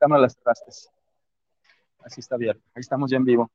cámara 0.00 0.22
las 0.22 0.36
trastes. 0.36 0.90
Así 2.02 2.20
está 2.20 2.36
bien, 2.36 2.56
ahí 2.74 2.80
estamos 2.80 3.10
ya 3.10 3.18
en 3.18 3.24
vivo. 3.24 3.50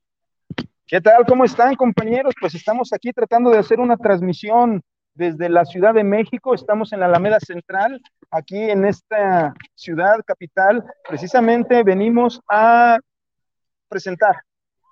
¿Qué 0.86 1.00
tal? 1.00 1.26
¿Cómo 1.26 1.44
están, 1.44 1.74
compañeros? 1.74 2.32
Pues 2.40 2.54
estamos 2.54 2.92
aquí 2.92 3.12
tratando 3.12 3.50
de 3.50 3.58
hacer 3.58 3.80
una 3.80 3.96
transmisión 3.96 4.80
desde 5.14 5.48
la 5.48 5.64
Ciudad 5.64 5.92
de 5.92 6.04
México. 6.04 6.54
Estamos 6.54 6.92
en 6.92 7.00
la 7.00 7.06
Alameda 7.06 7.40
Central, 7.40 8.00
aquí 8.30 8.70
en 8.70 8.84
esta 8.84 9.52
ciudad 9.74 10.20
capital. 10.24 10.84
Precisamente 11.08 11.82
venimos 11.82 12.40
a 12.48 13.00
presentar 13.88 14.36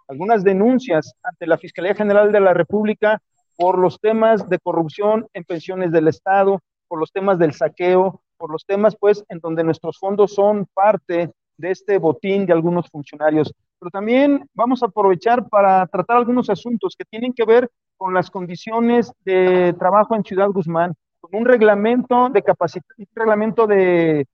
algunas 0.08 0.42
denuncias 0.42 1.14
ante 1.22 1.46
la 1.46 1.58
Fiscalía 1.58 1.94
General 1.94 2.32
de 2.32 2.40
la 2.40 2.54
República 2.54 3.22
por 3.56 3.78
los 3.78 4.00
temas 4.00 4.48
de 4.48 4.58
corrupción 4.58 5.28
en 5.32 5.44
pensiones 5.44 5.92
del 5.92 6.08
Estado, 6.08 6.60
por 6.88 6.98
los 6.98 7.12
temas 7.12 7.38
del 7.38 7.54
saqueo, 7.54 8.20
por 8.36 8.50
los 8.50 8.66
temas, 8.66 8.96
pues, 8.98 9.24
en 9.28 9.38
donde 9.38 9.62
nuestros 9.62 9.96
fondos 9.98 10.34
son 10.34 10.66
parte 10.74 11.30
de 11.56 11.70
este 11.70 11.98
botín 11.98 12.46
de 12.46 12.52
algunos 12.52 12.88
funcionarios. 12.90 13.52
Pero 13.78 13.90
también 13.90 14.48
vamos 14.54 14.82
a 14.82 14.86
aprovechar 14.86 15.48
para 15.48 15.86
tratar 15.86 16.16
algunos 16.16 16.50
asuntos 16.50 16.94
que 16.96 17.04
tienen 17.04 17.32
que 17.32 17.44
ver 17.44 17.70
con 17.96 18.14
las 18.14 18.30
condiciones 18.30 19.12
de 19.24 19.74
trabajo 19.78 20.14
en 20.14 20.24
Ciudad 20.24 20.48
Guzmán, 20.48 20.94
con 21.20 21.40
un 21.40 21.46
reglamento 21.46 22.28
de 22.28 22.42
capacidad, 22.42 22.84
un 22.98 23.06
reglamento 23.14 23.66
de, 23.66 24.26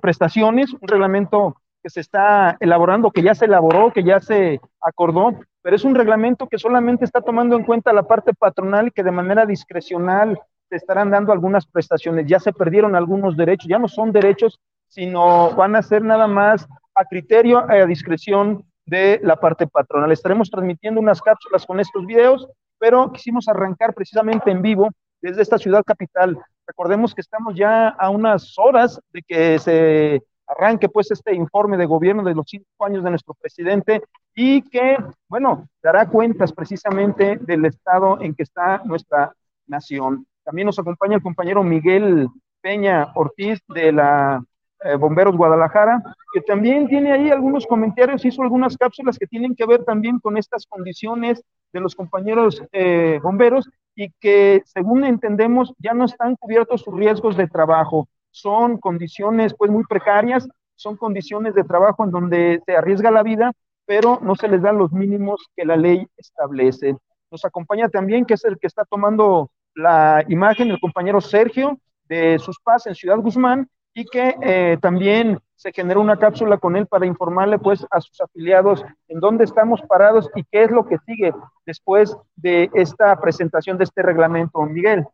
prestaciones, 0.00 0.72
un 0.72 0.88
reglamento 0.88 1.56
que 1.82 1.90
se 1.90 2.00
está 2.00 2.56
elaborando, 2.60 3.10
que 3.10 3.22
ya 3.22 3.34
se 3.34 3.46
elaboró, 3.46 3.92
que 3.92 4.04
ya 4.04 4.20
se 4.20 4.60
acordó, 4.80 5.40
pero 5.62 5.76
es 5.76 5.84
un 5.84 5.94
reglamento 5.94 6.46
que 6.46 6.58
solamente 6.58 7.04
está 7.04 7.20
tomando 7.20 7.56
en 7.56 7.64
cuenta 7.64 7.92
la 7.92 8.04
parte 8.04 8.32
patronal 8.34 8.88
y 8.88 8.90
que 8.90 9.02
de 9.02 9.10
manera 9.10 9.46
discrecional 9.46 10.38
se 10.68 10.76
estarán 10.76 11.10
dando 11.10 11.32
algunas 11.32 11.66
prestaciones. 11.66 12.26
Ya 12.26 12.38
se 12.38 12.52
perdieron 12.52 12.94
algunos 12.94 13.36
derechos, 13.36 13.68
ya 13.68 13.78
no 13.78 13.88
son 13.88 14.12
derechos, 14.12 14.60
sino 14.90 15.54
van 15.54 15.76
a 15.76 15.82
ser 15.82 16.02
nada 16.02 16.26
más 16.26 16.68
a 16.94 17.04
criterio 17.06 17.64
a 17.70 17.86
discreción 17.86 18.64
de 18.84 19.20
la 19.22 19.36
parte 19.36 19.66
patronal. 19.66 20.12
Estaremos 20.12 20.50
transmitiendo 20.50 21.00
unas 21.00 21.22
cápsulas 21.22 21.64
con 21.64 21.80
estos 21.80 22.04
videos, 22.04 22.48
pero 22.78 23.10
quisimos 23.12 23.48
arrancar 23.48 23.94
precisamente 23.94 24.50
en 24.50 24.60
vivo 24.60 24.90
desde 25.22 25.42
esta 25.42 25.58
ciudad 25.58 25.84
capital. 25.84 26.38
Recordemos 26.66 27.14
que 27.14 27.20
estamos 27.20 27.54
ya 27.54 27.88
a 27.88 28.10
unas 28.10 28.58
horas 28.58 29.00
de 29.12 29.22
que 29.22 29.58
se 29.58 30.22
arranque 30.46 30.88
pues 30.88 31.10
este 31.12 31.34
informe 31.34 31.76
de 31.76 31.86
gobierno 31.86 32.24
de 32.24 32.34
los 32.34 32.46
cinco 32.48 32.84
años 32.84 33.04
de 33.04 33.10
nuestro 33.10 33.34
presidente 33.34 34.02
y 34.34 34.62
que, 34.62 34.96
bueno, 35.28 35.68
dará 35.80 36.08
cuentas 36.08 36.52
precisamente 36.52 37.38
del 37.40 37.64
estado 37.64 38.20
en 38.20 38.34
que 38.34 38.42
está 38.42 38.82
nuestra 38.84 39.32
nación. 39.66 40.26
También 40.42 40.66
nos 40.66 40.78
acompaña 40.78 41.14
el 41.14 41.22
compañero 41.22 41.62
Miguel 41.62 42.28
Peña 42.60 43.12
Ortiz 43.14 43.60
de 43.68 43.92
la 43.92 44.42
eh, 44.82 44.96
Bomberos 44.96 45.36
Guadalajara, 45.36 46.02
que 46.32 46.40
también 46.40 46.88
tiene 46.88 47.12
ahí 47.12 47.30
algunos 47.30 47.66
comentarios, 47.66 48.24
hizo 48.24 48.42
algunas 48.42 48.76
cápsulas 48.76 49.18
que 49.18 49.26
tienen 49.26 49.54
que 49.54 49.66
ver 49.66 49.84
también 49.84 50.18
con 50.18 50.36
estas 50.36 50.66
condiciones 50.66 51.42
de 51.72 51.80
los 51.80 51.94
compañeros 51.94 52.62
eh, 52.72 53.20
bomberos 53.22 53.68
y 53.94 54.10
que 54.20 54.62
según 54.64 55.04
entendemos 55.04 55.74
ya 55.78 55.92
no 55.92 56.04
están 56.04 56.36
cubiertos 56.36 56.82
sus 56.82 56.94
riesgos 56.94 57.36
de 57.36 57.46
trabajo. 57.46 58.08
Son 58.30 58.78
condiciones 58.78 59.54
pues 59.54 59.70
muy 59.70 59.84
precarias, 59.84 60.48
son 60.76 60.96
condiciones 60.96 61.54
de 61.54 61.64
trabajo 61.64 62.04
en 62.04 62.10
donde 62.10 62.62
se 62.64 62.76
arriesga 62.76 63.10
la 63.10 63.22
vida, 63.22 63.52
pero 63.84 64.18
no 64.22 64.34
se 64.34 64.48
les 64.48 64.62
dan 64.62 64.78
los 64.78 64.92
mínimos 64.92 65.46
que 65.56 65.64
la 65.64 65.76
ley 65.76 66.06
establece. 66.16 66.96
Nos 67.30 67.44
acompaña 67.44 67.88
también, 67.88 68.24
que 68.24 68.34
es 68.34 68.44
el 68.44 68.58
que 68.58 68.66
está 68.66 68.84
tomando 68.84 69.50
la 69.74 70.24
imagen, 70.28 70.70
el 70.70 70.80
compañero 70.80 71.20
Sergio 71.20 71.78
de 72.08 72.38
sus 72.38 72.58
pas 72.60 72.86
en 72.86 72.94
Ciudad 72.94 73.18
Guzmán, 73.18 73.68
y 73.94 74.04
que 74.04 74.36
eh, 74.42 74.78
también 74.80 75.38
se 75.56 75.72
generó 75.72 76.00
una 76.00 76.18
cápsula 76.18 76.58
con 76.58 76.76
él 76.76 76.86
para 76.86 77.06
informarle 77.06 77.58
pues 77.58 77.86
a 77.90 78.00
sus 78.00 78.20
afiliados 78.20 78.84
en 79.08 79.20
dónde 79.20 79.44
estamos 79.44 79.82
parados 79.82 80.30
y 80.34 80.44
qué 80.44 80.64
es 80.64 80.70
lo 80.70 80.86
que 80.86 80.96
sigue 81.06 81.32
después 81.66 82.16
de 82.36 82.70
esta 82.74 83.18
presentación 83.20 83.76
de 83.76 83.84
este 83.84 84.02
reglamento. 84.02 84.62
Miguel. 84.62 85.06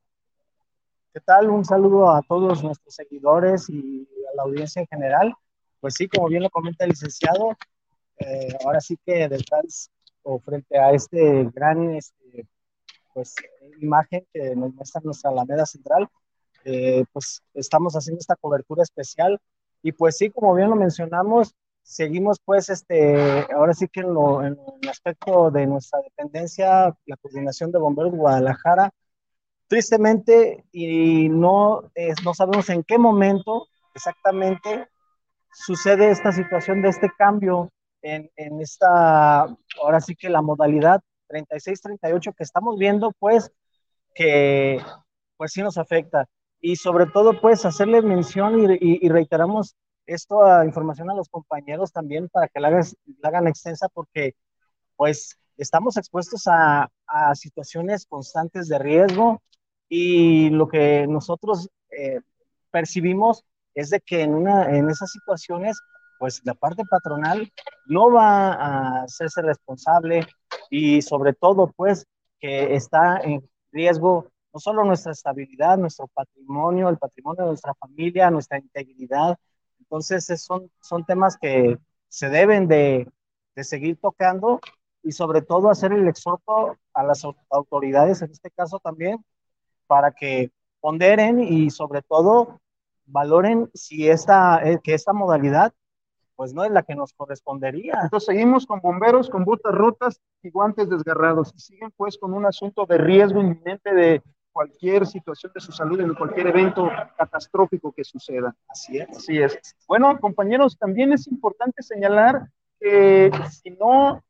¿Qué 1.13 1.21
tal? 1.21 1.49
Un 1.49 1.65
saludo 1.65 2.11
a 2.11 2.23
todos 2.23 2.63
nuestros 2.63 2.95
seguidores 2.95 3.71
y 3.71 4.07
a 4.31 4.37
la 4.37 4.43
audiencia 4.43 4.81
en 4.81 4.87
general. 4.87 5.35
Pues 5.81 5.95
sí, 5.95 6.09
como 6.09 6.29
bien 6.29 6.43
lo 6.43 6.51
comenta 6.51 6.85
el 6.85 6.91
licenciado, 6.91 7.57
eh, 8.19 8.49
ahora 8.65 8.81
sí 8.81 8.99
que 9.05 9.29
detrás 9.29 9.91
o 10.23 10.39
frente 10.41 10.79
a 10.79 10.91
este 10.93 11.49
gran 11.55 11.95
este, 11.95 12.47
pues, 13.15 13.35
imagen 13.81 14.27
que 14.33 14.55
nos 14.55 14.75
muestra 14.75 15.01
nuestra 15.05 15.31
Alameda 15.31 15.65
Central, 15.65 16.09
eh, 16.67 17.05
pues 17.13 17.43
estamos 17.55 17.95
haciendo 17.95 18.19
esta 18.19 18.35
cobertura 18.35 18.83
especial. 18.83 19.39
Y 19.83 19.93
pues 19.93 20.17
sí, 20.19 20.31
como 20.31 20.53
bien 20.55 20.69
lo 20.69 20.75
mencionamos, 20.77 21.55
seguimos 21.83 22.41
pues 22.45 22.69
este, 22.71 23.47
ahora 23.55 23.73
sí 23.73 23.87
que 23.87 24.01
en, 24.01 24.13
lo, 24.13 24.45
en 24.45 24.59
el 24.83 24.89
aspecto 24.89 25.53
de 25.53 25.67
nuestra 25.67 26.01
dependencia, 26.01 26.93
la 27.07 27.17
coordinación 27.19 27.71
de 27.71 27.79
bomberos 27.79 28.13
de 28.13 28.19
Guadalajara, 28.19 28.91
tristemente 29.69 30.65
y 30.73 31.29
no, 31.29 31.93
no 32.25 32.35
sabemos 32.35 32.69
en 32.71 32.83
qué 32.83 32.99
momento 32.99 33.69
exactamente 33.95 34.89
sucede 35.53 36.11
esta 36.11 36.33
situación 36.33 36.83
de 36.83 36.89
este 36.89 37.11
cambio 37.17 37.71
en, 38.03 38.29
en 38.35 38.61
esta, 38.61 39.43
ahora 39.81 40.01
sí 40.01 40.17
que 40.17 40.29
la 40.29 40.43
modalidad 40.43 41.01
36-38 41.29 42.35
que 42.35 42.45
estamos 42.45 42.77
viendo, 42.77 43.13
pues 43.21 43.53
que 44.15 44.81
pues 45.37 45.53
sí 45.53 45.63
nos 45.63 45.79
afecta 45.79 46.27
y 46.61 46.77
sobre 46.77 47.07
todo 47.07 47.41
pues 47.41 47.65
hacerle 47.65 48.03
mención 48.03 48.77
y, 48.81 49.09
reiteramos 49.09 49.77
esto 50.07 50.45
a 50.45 50.65
información 50.65 51.11
a 51.11 51.15
los 51.15 51.29
compañeros 51.29 51.93
también 51.93 52.29
para 52.29 52.49
que 52.49 52.61
la, 52.61 52.81
hagan 53.23 53.49
extensa 53.49 53.89
porque 53.93 54.35
pues 54.97 55.39
estamos 55.57 55.97
expuestos 55.97 56.47
a, 56.47 56.89
a, 57.07 57.35
situaciones 57.35 58.07
constantes 58.07 58.69
de 58.69 58.79
riesgo 58.79 59.43
y 59.89 60.51
lo 60.51 60.69
que 60.69 61.07
nosotros 61.07 61.69
eh, 61.91 62.21
percibimos 62.71 63.45
es 63.75 63.91
de 63.91 64.01
que 64.01 64.23
en, 64.23 64.35
una, 64.35 64.77
en 64.77 64.89
esas 64.91 65.11
situaciones 65.11 65.79
pues 66.19 66.41
la 66.45 66.55
parte 66.55 66.83
patronal 66.89 67.53
no 67.87 68.11
va 68.11 68.53
a 68.55 69.03
hacerse 69.03 69.43
responsable 69.43 70.27
y 70.71 71.03
sobre 71.03 71.35
todo 71.35 71.73
pues 71.77 72.07
que 72.41 72.75
está 72.75 73.19
en 73.19 73.49
riesgo 73.73 74.31
no 74.57 74.61
solo 74.61 74.85
nuestra 74.87 75.13
estabilidad, 75.13 75.77
nuestro 75.77 76.07
patrimonio, 76.07 76.89
el 76.89 76.97
patrimonio 76.97 77.43
de 77.43 77.49
nuestra 77.49 77.75
familia, 77.75 78.31
nuestra 78.31 78.57
integridad. 78.59 79.37
Entonces, 79.81 80.25
son, 80.41 80.71
son 80.81 81.05
temas 81.05 81.37
que 81.37 81.77
se 82.09 82.31
deben 82.31 82.67
de, 82.67 83.07
de 83.55 83.65
seguir 83.65 83.99
tocando 84.01 84.61
y 85.03 85.13
sobre 85.13 85.43
todo 85.43 85.69
hacer 85.69 85.93
el 85.93 86.09
exhorto 86.09 86.79
a 86.95 87.05
las 87.05 87.23
autoridades, 87.51 88.23
en 88.23 88.31
este 88.31 88.51
caso 88.51 88.79
también, 88.79 89.23
para 89.87 90.13
que 90.13 90.51
ponderen 90.81 91.39
y 91.41 91.69
sobre 91.69 92.01
todo 92.01 92.59
valoren 93.05 93.71
si 93.75 94.09
esta, 94.09 94.67
eh, 94.67 94.81
que 94.83 94.95
esta 94.95 95.13
modalidad 95.13 95.75
pues 96.35 96.55
no 96.55 96.65
es 96.65 96.71
la 96.71 96.83
que 96.83 96.95
nos 96.95 97.13
correspondería. 97.13 97.99
Entonces 98.03 98.27
seguimos 98.27 98.67
con 98.67 98.81
bomberos 98.81 99.29
con 99.29 99.45
botas 99.45 99.75
rotas 99.75 100.21
y 100.43 100.51
guantes 100.51 100.89
desgarrados 100.89 101.53
y 101.55 101.61
siguen 101.61 101.93
pues 101.95 102.17
con 102.17 102.33
un 102.33 102.47
asunto 102.47 102.87
de 102.87 102.97
riesgo 102.97 103.41
inminente 103.41 103.93
de 103.93 104.23
cualquier 104.57 105.07
situación 105.07 105.53
de 105.55 105.61
su 105.61 105.71
salud, 105.71 106.01
en 106.01 106.15
cualquier 106.15 106.47
evento 106.47 106.91
catastrófico 107.19 107.93
que 107.93 108.05
suceda. 108.05 108.57
Así 108.71 108.97
es. 108.97 109.09
Así 109.11 109.37
es. 109.39 109.59
Bueno, 109.87 110.19
compañeros, 110.19 110.79
también 110.79 111.13
es 111.13 111.27
importante 111.27 111.83
señalar 111.83 112.49
que 112.81 113.31
si 113.51 113.69
no 113.73 114.25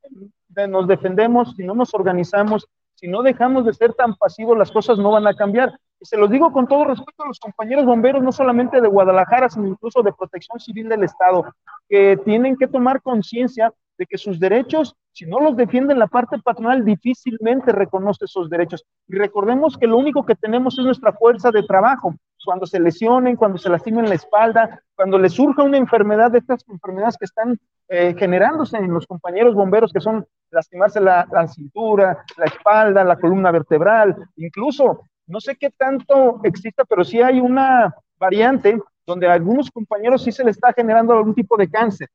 nos 0.69 0.89
defendemos, 0.89 1.55
si 1.55 1.63
no 1.63 1.77
nos 1.77 1.95
organizamos, 1.95 2.67
si 2.95 3.07
no 3.07 3.23
dejamos 3.23 3.67
de 3.67 3.73
ser 3.73 3.95
tan 3.95 4.17
pasivos, 4.17 4.59
las 4.59 4.73
cosas 4.73 4.99
no 4.99 5.13
van 5.13 5.29
a 5.29 5.35
cambiar. 5.35 5.79
Y 6.01 6.07
se 6.07 6.17
los 6.17 6.29
digo 6.29 6.51
con 6.51 6.67
todo 6.67 6.87
respeto 6.87 7.23
a 7.23 7.29
los 7.29 7.39
compañeros 7.39 7.85
bomberos, 7.85 8.21
no 8.21 8.33
solamente 8.33 8.81
de 8.81 8.89
Guadalajara, 8.89 9.49
sino 9.49 9.69
incluso 9.69 10.03
de 10.03 10.13
Protección 10.13 10.59
Civil 10.59 10.89
del 10.89 11.05
Estado, 11.05 11.55
que 11.89 12.17
tienen 12.25 12.57
que 12.57 12.67
tomar 12.67 13.01
conciencia 13.01 13.73
de 13.97 14.07
que 14.07 14.19
sus 14.19 14.41
derechos, 14.41 14.97
si 15.17 15.25
no 15.25 15.41
los 15.41 15.57
defienden 15.57 15.99
la 15.99 16.09
parte 16.09 16.39
patronal, 16.39 16.85
difícilmente 16.85 17.73
reconoce 17.73 18.27
esos 18.27 18.51
derechos. 18.51 18.85
Y 19.09 19.17
recordemos 19.17 19.79
que 19.79 19.87
lo 19.87 19.97
único 19.97 20.27
que 20.27 20.35
tenemos 20.35 20.79
es 20.79 20.85
nuestra 20.85 21.15
fuerza 21.15 21.51
de 21.51 21.63
trabajo. 21.63 22.15
Cuando 22.45 22.67
se 22.67 22.79
lesionen, 22.79 23.35
cuando 23.35 23.57
se 23.57 23.71
lastimen 23.71 24.11
la 24.11 24.15
espalda, 24.15 24.83
cuando 24.95 25.19
les 25.19 25.33
surja 25.33 25.63
una 25.63 25.79
enfermedad 25.79 26.33
de 26.33 26.41
estas 26.41 26.63
enfermedades 26.69 27.17
que 27.17 27.25
están 27.25 27.59
eh, 27.89 28.15
generándose 28.19 28.77
en 28.77 28.93
los 28.93 29.07
compañeros 29.07 29.55
bomberos, 29.55 29.91
que 29.91 30.01
son 30.01 30.27
lastimarse 30.51 31.01
la, 31.01 31.27
cintura, 31.49 32.23
la 32.37 32.45
espalda, 32.45 33.03
la 33.03 33.19
columna 33.19 33.51
vertebral, 33.51 34.15
incluso, 34.37 35.01
no 35.27 35.41
sé 35.41 35.57
qué 35.57 35.71
tanto 35.71 36.41
exista, 36.43 36.85
pero 36.85 37.05
sí 37.05 37.23
hay 37.23 37.41
una 37.41 37.95
variante 38.19 38.79
donde 39.07 39.29
a 39.29 39.33
algunos 39.33 39.71
compañeros 39.71 40.23
sí 40.23 40.31
se 40.31 40.45
les 40.45 40.57
está 40.57 40.75
generando 40.75 41.15
algún 41.15 41.35
tipo 41.35 41.57
de 41.57 41.71
cáncer. 41.71 42.11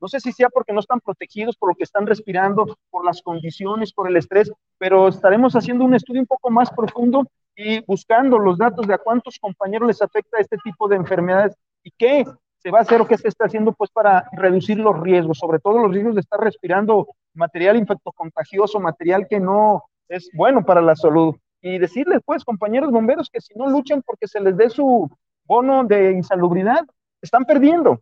No 0.00 0.08
sé 0.08 0.20
si 0.20 0.32
sea 0.32 0.48
porque 0.48 0.72
no 0.72 0.80
están 0.80 1.00
protegidos 1.00 1.56
por 1.56 1.70
lo 1.70 1.74
que 1.74 1.84
están 1.84 2.06
respirando, 2.06 2.76
por 2.90 3.04
las 3.04 3.22
condiciones, 3.22 3.92
por 3.92 4.08
el 4.08 4.16
estrés, 4.16 4.50
pero 4.78 5.08
estaremos 5.08 5.54
haciendo 5.54 5.84
un 5.84 5.94
estudio 5.94 6.20
un 6.20 6.26
poco 6.26 6.50
más 6.50 6.70
profundo 6.70 7.26
y 7.54 7.84
buscando 7.84 8.38
los 8.38 8.56
datos 8.56 8.86
de 8.86 8.94
a 8.94 8.98
cuántos 8.98 9.38
compañeros 9.38 9.88
les 9.88 10.02
afecta 10.02 10.38
este 10.38 10.56
tipo 10.64 10.88
de 10.88 10.96
enfermedades 10.96 11.54
y 11.82 11.90
qué 11.90 12.24
se 12.58 12.70
va 12.70 12.78
a 12.78 12.82
hacer 12.82 13.00
o 13.00 13.06
qué 13.06 13.16
se 13.16 13.28
está 13.28 13.46
haciendo 13.46 13.72
pues 13.72 13.90
para 13.90 14.28
reducir 14.32 14.78
los 14.78 14.98
riesgos, 15.00 15.38
sobre 15.38 15.58
todo 15.58 15.78
los 15.78 15.92
riesgos 15.92 16.14
de 16.14 16.20
estar 16.20 16.40
respirando 16.40 17.08
material 17.34 17.76
infectocontagioso, 17.76 18.80
material 18.80 19.26
que 19.28 19.40
no 19.40 19.84
es 20.08 20.30
bueno 20.34 20.64
para 20.64 20.80
la 20.80 20.96
salud. 20.96 21.36
Y 21.62 21.78
decirles 21.78 22.20
pues, 22.24 22.44
compañeros 22.44 22.90
bomberos, 22.90 23.28
que 23.30 23.40
si 23.40 23.54
no 23.54 23.68
luchan 23.68 24.02
porque 24.02 24.26
se 24.26 24.40
les 24.40 24.56
dé 24.56 24.70
su 24.70 25.10
bono 25.44 25.84
de 25.84 26.12
insalubridad, 26.12 26.84
están 27.20 27.44
perdiendo, 27.44 28.00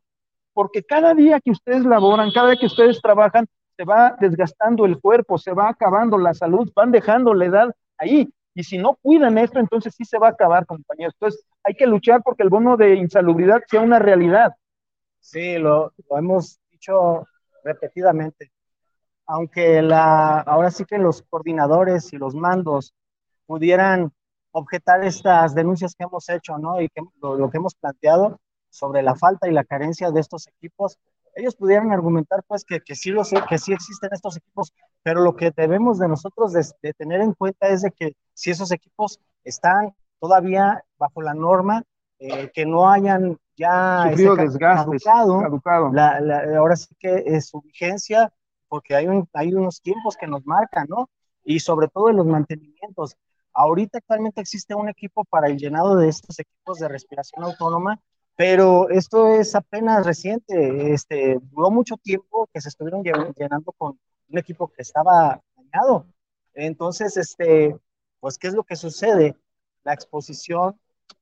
porque 0.59 0.83
cada 0.83 1.15
día 1.15 1.39
que 1.39 1.53
ustedes 1.53 1.85
laboran, 1.85 2.33
cada 2.33 2.49
día 2.51 2.59
que 2.59 2.67
ustedes 2.67 3.01
trabajan, 3.01 3.47
se 3.77 3.85
va 3.85 4.17
desgastando 4.19 4.87
el 4.87 5.01
cuerpo, 5.01 5.39
se 5.39 5.53
va 5.53 5.69
acabando 5.69 6.19
la 6.19 6.35
salud, 6.35 6.69
van 6.75 6.91
dejando 6.91 7.33
la 7.33 7.45
edad 7.45 7.69
ahí. 7.97 8.29
Y 8.55 8.65
si 8.65 8.77
no 8.77 8.99
cuidan 9.01 9.39
esto, 9.39 9.61
entonces 9.61 9.95
sí 9.97 10.05
se 10.05 10.19
va 10.19 10.27
a 10.27 10.31
acabar, 10.31 10.67
compañeros. 10.67 11.15
Entonces 11.15 11.47
hay 11.63 11.75
que 11.75 11.87
luchar 11.87 12.25
porque 12.25 12.43
el 12.43 12.49
bono 12.49 12.77
de 12.77 12.97
insalubridad 12.97 13.63
sea 13.69 13.83
una 13.83 14.01
realidad. 14.01 14.51
Sí, 15.21 15.59
lo, 15.59 15.93
hemos 16.11 16.59
dicho 16.73 17.25
repetidamente. 17.63 18.51
Aunque 19.27 19.81
la, 19.81 20.41
ahora 20.41 20.73
sí 20.73 20.85
que 20.85 20.99
los 20.99 21.23
coordinadores 21.23 22.13
y 22.13 22.17
los 22.17 22.35
mandos 22.35 22.97
pudieran 23.47 24.11
objetar 24.51 25.05
estas 25.05 25.55
denuncias 25.55 25.95
que 25.95 26.03
hemos 26.03 26.29
hecho, 26.29 26.59
¿no? 26.59 26.81
Y 26.81 26.89
que, 26.89 27.01
lo, 27.23 27.49
que 27.49 27.59
hemos 27.59 27.77
planteado 27.77 28.41
sobre 28.71 29.03
la 29.03 29.15
falta 29.15 29.49
y 29.49 29.53
la 29.53 29.65
carencia 29.65 30.11
de 30.11 30.21
estos 30.21 30.49
equipos, 30.49 30.99
ellos 31.35 31.55
pudieran 31.55 31.93
argumentar 31.93 32.43
pues 32.47 32.65
que, 32.65 32.81
que, 32.81 32.95
sí, 32.95 33.13
sé 33.25 33.37
que 33.49 33.59
sí 33.59 33.73
existen 33.73 34.11
estos 34.13 34.37
equipos, 34.37 34.73
pero 35.03 35.23
lo 35.23 35.37
que 35.37 35.53
debemos 35.53 35.99
de 35.99 36.09
nosotros 36.09 36.53
de, 36.53 36.93
tener 36.95 37.21
en 37.21 37.33
cuenta 37.33 37.69
es 37.69 37.83
de 37.83 37.93
que 37.93 38.17
si 38.35 38.51
esos 38.51 38.73
equipos 38.73 39.21
están 39.45 39.95
todavía 40.19 40.85
bajo 40.99 41.23
la 41.23 41.35
norma, 41.35 41.85
eh, 42.19 42.51
que 42.53 42.67
no 42.67 42.91
hayan 42.91 43.39
ya 43.57 44.09
sufrido 44.11 44.35
desgastes, 44.37 45.05
caducado, 45.05 45.93
La, 45.93 46.19
ahora 46.59 46.77
sí 46.77 46.95
que 46.99 47.23
es 47.27 47.49
su 47.49 47.61
vigencia, 47.61 48.33
porque 48.69 48.95
hay, 48.95 49.07
un, 49.07 49.29
hay 49.33 49.55
unos 49.55 49.81
tiempos 49.81 50.17
que 50.17 50.27
nos 50.27 50.45
marcan, 50.45 50.87
¿no? 50.89 51.09
Y 51.45 51.61
sobre 51.61 51.89
todo 51.89 52.11
en 52.11 52.17
los 52.17 52.27
mantenimientos. 52.27 53.17
Ahorita 53.53 53.99
actualmente 53.99 54.41
existe 54.41 54.75
un 54.75 54.89
equipo 54.89 55.25
para 55.25 55.47
el 55.47 55.57
llenado 55.57 55.97
de 55.97 56.09
estos 56.09 56.39
equipos 56.39 56.79
de 56.79 56.89
respiración 56.89 57.45
autónoma, 57.45 58.01
pero 58.39 58.89
esto 58.91 59.35
es 59.35 59.57
apenas 59.57 60.07
reciente, 60.07 60.93
este, 60.95 61.41
duró 61.51 61.73
mucho 61.73 61.97
tiempo 61.97 62.49
que 62.55 62.61
se 62.61 62.69
estuvieron 62.69 63.03
llenando 63.03 63.73
con 63.73 63.99
un 64.29 64.39
equipo 64.39 64.69
que 64.69 64.83
estaba 64.83 65.43
dañado. 65.57 66.07
Entonces, 66.55 67.17
este, 67.17 67.75
pues, 68.21 68.39
¿qué 68.39 68.47
es 68.47 68.55
lo 68.55 68.63
que 68.63 68.77
sucede? 68.77 69.35
La 69.83 69.93
exposición 69.93 70.79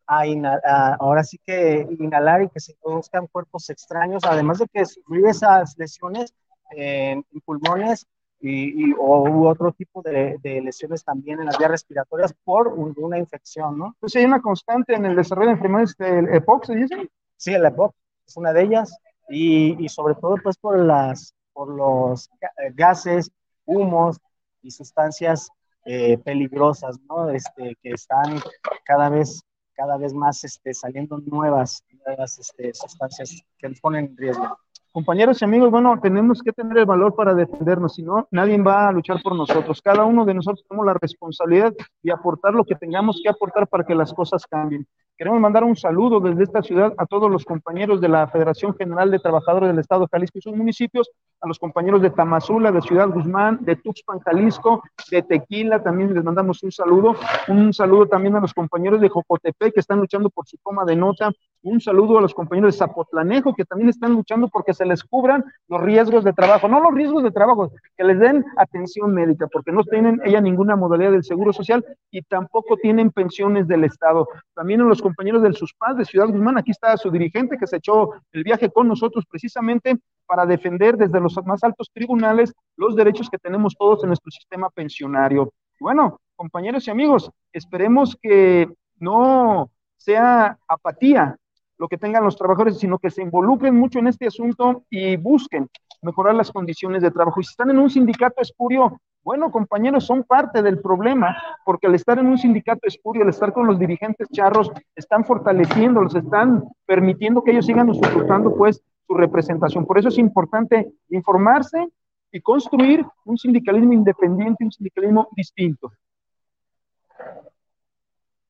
a, 0.07 0.97
ahora 1.01 1.25
sí 1.25 1.39
que 1.39 1.89
inhalar 1.99 2.43
y 2.43 2.51
que 2.51 2.61
se 2.61 2.75
produzcan 2.75 3.29
cuerpos 3.29 3.71
extraños, 3.71 4.23
además 4.27 4.59
de 4.59 4.67
que 4.69 4.85
sufrir 4.85 5.25
esas 5.25 5.75
lesiones 5.79 6.35
en, 6.73 7.25
pulmones 7.47 8.07
y, 8.41 8.93
o 8.93 9.49
otro 9.49 9.73
tipo 9.73 10.03
de, 10.03 10.39
lesiones 10.63 11.03
también 11.05 11.41
en 11.41 11.47
las 11.47 11.59
vías 11.59 11.71
respiratorias 11.71 12.35
por 12.45 12.69
una 12.69 13.19
infección, 13.19 13.79
¿no? 13.79 13.97
Pues 13.99 14.15
hay 14.17 14.25
una 14.25 14.41
constante 14.41 14.95
en 14.95 15.07
el 15.07 15.17
desarrollo 15.17 15.49
de 15.49 15.55
enfermedades 15.55 15.97
del 15.97 16.29
EPOC, 16.35 16.65
¿se 16.67 16.75
dice? 16.75 17.11
Sí, 17.37 17.55
el 17.55 17.65
EPOC 17.65 17.95
es 18.27 18.37
una 18.37 18.53
de 18.53 18.63
ellas 18.63 18.97
y, 19.29 19.83
y 19.83 19.89
sobre 19.89 20.15
todo 20.15 20.37
pues 20.43 20.57
por, 20.57 20.79
las, 20.79 21.35
por 21.53 21.69
los 21.69 22.31
gases, 22.75 23.31
humos 23.65 24.19
y 24.63 24.71
sustancias 24.71 25.51
eh, 25.85 26.19
peligrosas, 26.19 26.99
¿no? 27.09 27.31
Este, 27.31 27.77
que 27.81 27.91
están 27.91 28.41
cada 28.85 29.09
vez, 29.09 29.43
cada 29.75 29.97
vez 29.97 30.13
más 30.13 30.43
este, 30.43 30.75
saliendo 30.75 31.19
nuevas, 31.19 31.85
nuevas 32.05 32.39
este, 32.39 32.75
sustancias 32.75 33.43
que 33.59 33.69
nos 33.69 33.81
ponen 33.81 34.07
en 34.07 34.17
riesgo. 34.17 34.59
Compañeros 34.97 35.43
y 35.43 35.45
amigos, 35.45 35.71
bueno, 35.71 36.01
tenemos 36.01 36.41
que 36.43 36.53
tener 36.53 36.79
el 36.79 36.87
valor 36.87 37.15
para 37.15 37.35
defendernos, 37.35 37.97
si 37.97 38.03
no, 38.03 38.27
nadie 38.31 38.57
va 38.63 38.89
a 38.89 38.93
luchar 38.93 39.21
por 39.23 39.37
nosotros. 39.37 39.83
Cada 39.83 40.07
uno 40.07 40.25
de 40.25 40.33
nosotros 40.33 40.65
tenemos 40.67 40.87
la 40.87 40.95
responsabilidad 40.95 41.75
de 42.03 42.13
aportar 42.13 42.55
lo 42.55 42.65
que 42.65 42.77
tengamos 42.77 43.21
que 43.23 43.29
aportar 43.29 43.69
para 43.69 43.85
que 43.85 43.95
las 43.95 44.15
cosas 44.15 44.47
cambien. 44.47 44.87
Queremos 45.19 45.41
mandar 45.41 45.65
un 45.65 45.77
saludo 45.77 46.21
desde 46.21 46.45
esta 46.45 46.63
ciudad 46.63 46.95
a 46.97 47.05
todos 47.05 47.31
los 47.31 47.45
compañeros 47.45 48.03
de 48.03 48.09
la 48.09 48.27
Federación 48.29 48.75
General 48.75 49.11
de 49.11 49.19
Trabajadores 49.19 49.69
del 49.71 49.79
Estado 49.79 50.03
de 50.03 50.09
Jalisco 50.13 50.39
y 50.39 50.43
sus 50.43 50.55
municipios, 50.55 51.11
a 51.41 51.49
los 51.49 51.59
compañeros 51.59 52.03
de 52.03 52.11
Tamazula, 52.11 52.73
de 52.73 52.83
Ciudad 52.83 53.09
Guzmán, 53.09 53.59
de 53.63 53.77
Tuxpan, 53.77 54.21
Jalisco, 54.21 54.83
de 55.11 55.23
Tequila, 55.23 55.83
también 55.83 56.13
les 56.15 56.25
mandamos 56.25 56.63
un 56.63 56.73
saludo. 56.73 57.17
Un 57.49 57.73
saludo 57.73 58.07
también 58.07 58.37
a 58.37 58.41
los 58.41 58.53
compañeros 58.53 59.01
de 59.01 59.09
Jocotepec 59.09 59.75
que 59.75 59.81
están 59.81 60.01
luchando 60.01 60.29
por 60.31 60.47
su 60.47 60.57
toma 60.65 60.85
de 60.85 60.97
nota. 60.97 61.31
Un 61.67 61.81
saludo 61.81 62.19
a 62.19 62.21
los 62.21 62.33
compañeros 62.33 62.75
de 62.75 62.79
Zapotlanejo 62.79 63.53
que 63.53 63.65
también 63.65 63.89
están 63.89 64.13
luchando 64.13 64.47
porque 64.47 64.73
se 64.73 64.87
les 64.87 65.03
cubran 65.03 65.45
los 65.67 65.83
riesgos 65.83 66.23
de 66.23 66.33
trabajo, 66.33 66.69
no 66.69 66.81
los 66.81 66.95
riesgos 66.95 67.25
de 67.25 67.33
trabajo, 67.33 67.73
que 67.97 68.05
les 68.05 68.21
den 68.21 68.45
atención 68.57 69.13
médica, 69.13 69.49
porque 69.49 69.73
no 69.73 69.83
tienen 69.83 70.21
ella 70.25 70.41
ninguna 70.41 70.77
modalidad 70.77 71.11
del 71.11 71.25
Seguro 71.25 71.53
Social 71.53 71.85
y 72.13 72.23
tampoco 72.23 72.77
tienen 72.77 73.11
pensiones 73.11 73.67
del 73.67 73.83
Estado. 73.83 74.29
También 74.55 74.81
a 74.83 74.85
los 74.85 75.03
compañeros 75.03 75.43
del 75.43 75.57
SUSPAS 75.57 75.97
de 75.97 76.05
Ciudad 76.05 76.29
Guzmán, 76.29 76.57
aquí 76.57 76.71
está 76.71 76.97
su 76.97 77.11
dirigente 77.11 77.59
que 77.59 77.67
se 77.67 77.79
echó 77.79 78.13
el 78.31 78.45
viaje 78.45 78.71
con 78.71 78.87
nosotros 78.87 79.25
precisamente 79.29 79.99
para 80.25 80.47
defender 80.47 80.97
desde 80.97 81.19
los 81.19 81.37
más 81.47 81.65
altos 81.65 81.91
tribunales 81.93 82.55
los 82.77 82.95
derechos 82.95 83.29
que 83.29 83.39
tenemos 83.39 83.75
todos 83.77 84.05
en 84.05 84.11
nuestro 84.11 84.31
sistema 84.31 84.71
pensionario. 84.71 85.53
Bueno, 85.81 86.21
compañeros 86.37 86.87
y 86.87 86.93
amigos, 86.93 87.29
esperemos 87.53 88.17
que 88.23 88.69
no 89.01 89.69
sea 89.97 90.57
apatía 90.69 91.37
lo 91.79 91.89
que 91.89 91.99
tengan 91.99 92.25
los 92.25 92.37
trabajadores, 92.37 92.79
sino 92.79 92.99
que 92.99 93.11
se 93.11 93.23
involucren 93.23 93.75
mucho 93.75 93.99
en 93.99 94.07
este 94.07 94.27
asunto 94.27 94.85
y 94.91 95.17
busquen 95.17 95.69
mejorar 96.03 96.35
las 96.35 96.51
condiciones 96.51 97.03
de 97.03 97.11
trabajo. 97.11 97.41
Y 97.41 97.45
si 97.45 97.51
están 97.51 97.71
en 97.71 97.79
un 97.79 97.91
sindicato 97.91 98.41
espurio, 98.41 99.01
bueno, 99.23 99.51
compañeros, 99.51 100.07
son 100.07 100.23
parte 100.23 100.63
del 100.63 100.81
problema, 100.81 101.37
porque 101.65 101.89
al 101.89 101.97
estar 101.97 102.19
en 102.19 102.27
un 102.27 102.39
sindicato 102.39 102.87
espurio, 102.87 103.25
al 103.25 103.31
estar 103.31 103.53
con 103.53 103.67
los 103.67 103.79
dirigentes 103.79 104.29
charros, 104.31 104.71
están 104.95 105.25
fortaleciendo, 105.25 106.01
los 106.01 106.15
están 106.15 106.63
permitiendo 106.87 107.43
que 107.43 107.51
ellos 107.51 107.67
sigan 107.67 107.91
disfrutando, 107.91 108.55
pues, 108.55 108.81
su 109.07 109.15
representación. 109.15 109.85
Por 109.85 109.99
eso 109.99 110.09
es 110.09 110.19
importante 110.19 110.93
informarse 111.09 111.89
y 112.31 112.41
construir 112.41 113.05
un 113.25 113.37
sindicalismo 113.37 113.93
independiente, 113.93 114.65
un 114.65 114.71
sindicalismo 114.71 115.29
distinto. 115.35 115.91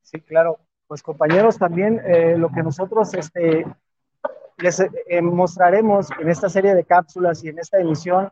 Sí, 0.03 0.21
claro. 0.21 0.59
Pues 0.87 1.03
compañeros, 1.03 1.59
también 1.59 2.01
eh, 2.07 2.37
lo 2.39 2.49
que 2.49 2.63
nosotros 2.63 3.13
este, 3.15 3.67
les 4.59 4.81
eh, 4.81 5.21
mostraremos 5.21 6.09
en 6.21 6.29
esta 6.29 6.49
serie 6.49 6.75
de 6.77 6.85
cápsulas 6.85 7.43
y 7.43 7.49
en 7.49 7.59
esta 7.59 7.79
emisión, 7.79 8.31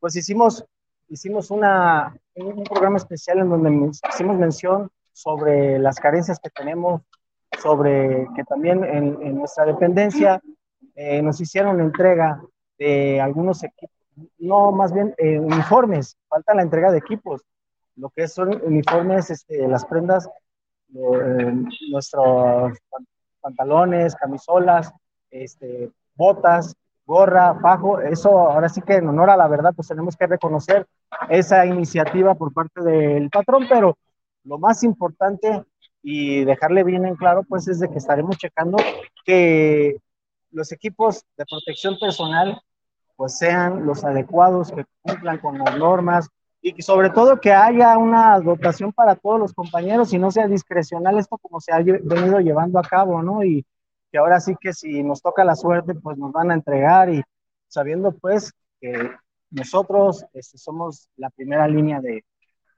pues 0.00 0.16
hicimos 0.16 0.64
hicimos 1.08 1.50
una, 1.50 2.16
un 2.36 2.64
programa 2.64 2.96
especial 2.96 3.40
en 3.40 3.50
donde 3.50 3.90
hicimos 4.08 4.38
mención 4.38 4.90
sobre 5.12 5.78
las 5.78 6.00
carencias 6.00 6.40
que 6.40 6.48
tenemos, 6.48 7.02
sobre 7.62 8.26
que 8.34 8.44
también 8.44 8.82
en, 8.82 9.36
nuestra 9.36 9.66
dependencia 9.66 10.40
eh, 10.94 11.20
nos 11.20 11.38
hicieron 11.38 11.80
entrega 11.80 12.40
de 12.78 13.20
algunos 13.20 13.62
equipos, 13.62 13.94
no, 14.38 14.72
más 14.72 14.94
bien 14.94 15.14
uniformes, 15.18 16.16
falta 16.28 16.54
la 16.54 16.62
entrega 16.62 16.90
de 16.90 16.98
equipos, 16.98 17.42
lo 17.96 18.08
que 18.08 18.26
son 18.26 18.62
uniformes, 18.64 19.28
este, 19.28 19.68
las 19.68 19.84
prendas, 19.84 20.30
nuestros 20.92 22.78
pantalones, 23.40 24.14
camisolas, 24.14 24.92
este, 25.30 25.90
botas, 26.14 26.76
gorra, 27.04 27.58
fajo, 27.60 28.00
eso 28.00 28.30
ahora 28.38 28.68
sí 28.68 28.80
que 28.82 28.94
en 28.94 29.08
honor 29.08 29.30
a 29.30 29.36
la 29.36 29.48
verdad, 29.48 29.72
pues 29.74 29.88
tenemos 29.88 30.16
que 30.16 30.26
reconocer 30.26 30.86
esa 31.28 31.66
iniciativa 31.66 32.34
por 32.34 32.52
parte 32.52 32.82
del 32.82 33.28
patrón, 33.30 33.66
pero 33.68 33.98
lo 34.44 34.58
más 34.58 34.82
importante 34.84 35.64
y 36.02 36.44
dejarle 36.44 36.84
bien 36.84 37.06
en 37.06 37.16
claro, 37.16 37.42
pues 37.44 37.68
es 37.68 37.80
de 37.80 37.88
que 37.88 37.98
estaremos 37.98 38.36
checando 38.36 38.78
que 39.24 39.96
los 40.50 40.72
equipos 40.72 41.24
de 41.36 41.44
protección 41.46 41.98
personal 41.98 42.60
pues 43.16 43.38
sean 43.38 43.86
los 43.86 44.04
adecuados, 44.04 44.72
que 44.72 44.84
cumplan 45.02 45.38
con 45.38 45.58
las 45.58 45.76
normas 45.78 46.28
y 46.62 46.80
sobre 46.80 47.10
todo 47.10 47.40
que 47.40 47.52
haya 47.52 47.98
una 47.98 48.38
dotación 48.38 48.92
para 48.92 49.16
todos 49.16 49.38
los 49.38 49.52
compañeros 49.52 50.12
y 50.12 50.18
no 50.18 50.30
sea 50.30 50.46
discrecional 50.46 51.18
esto 51.18 51.36
como 51.38 51.60
se 51.60 51.72
ha 51.72 51.78
venido 51.78 52.38
llevando 52.38 52.78
a 52.78 52.82
cabo, 52.82 53.20
¿no? 53.20 53.42
Y 53.42 53.66
que 54.12 54.18
ahora 54.18 54.38
sí 54.38 54.54
que 54.60 54.72
si 54.72 55.02
nos 55.02 55.20
toca 55.20 55.44
la 55.44 55.56
suerte, 55.56 55.94
pues 55.94 56.16
nos 56.18 56.30
van 56.32 56.52
a 56.52 56.54
entregar 56.54 57.12
y 57.12 57.22
sabiendo 57.66 58.12
pues 58.12 58.52
que 58.80 59.10
nosotros 59.50 60.24
este, 60.34 60.56
somos 60.56 61.08
la 61.16 61.30
primera 61.30 61.66
línea 61.66 62.00
de, 62.00 62.24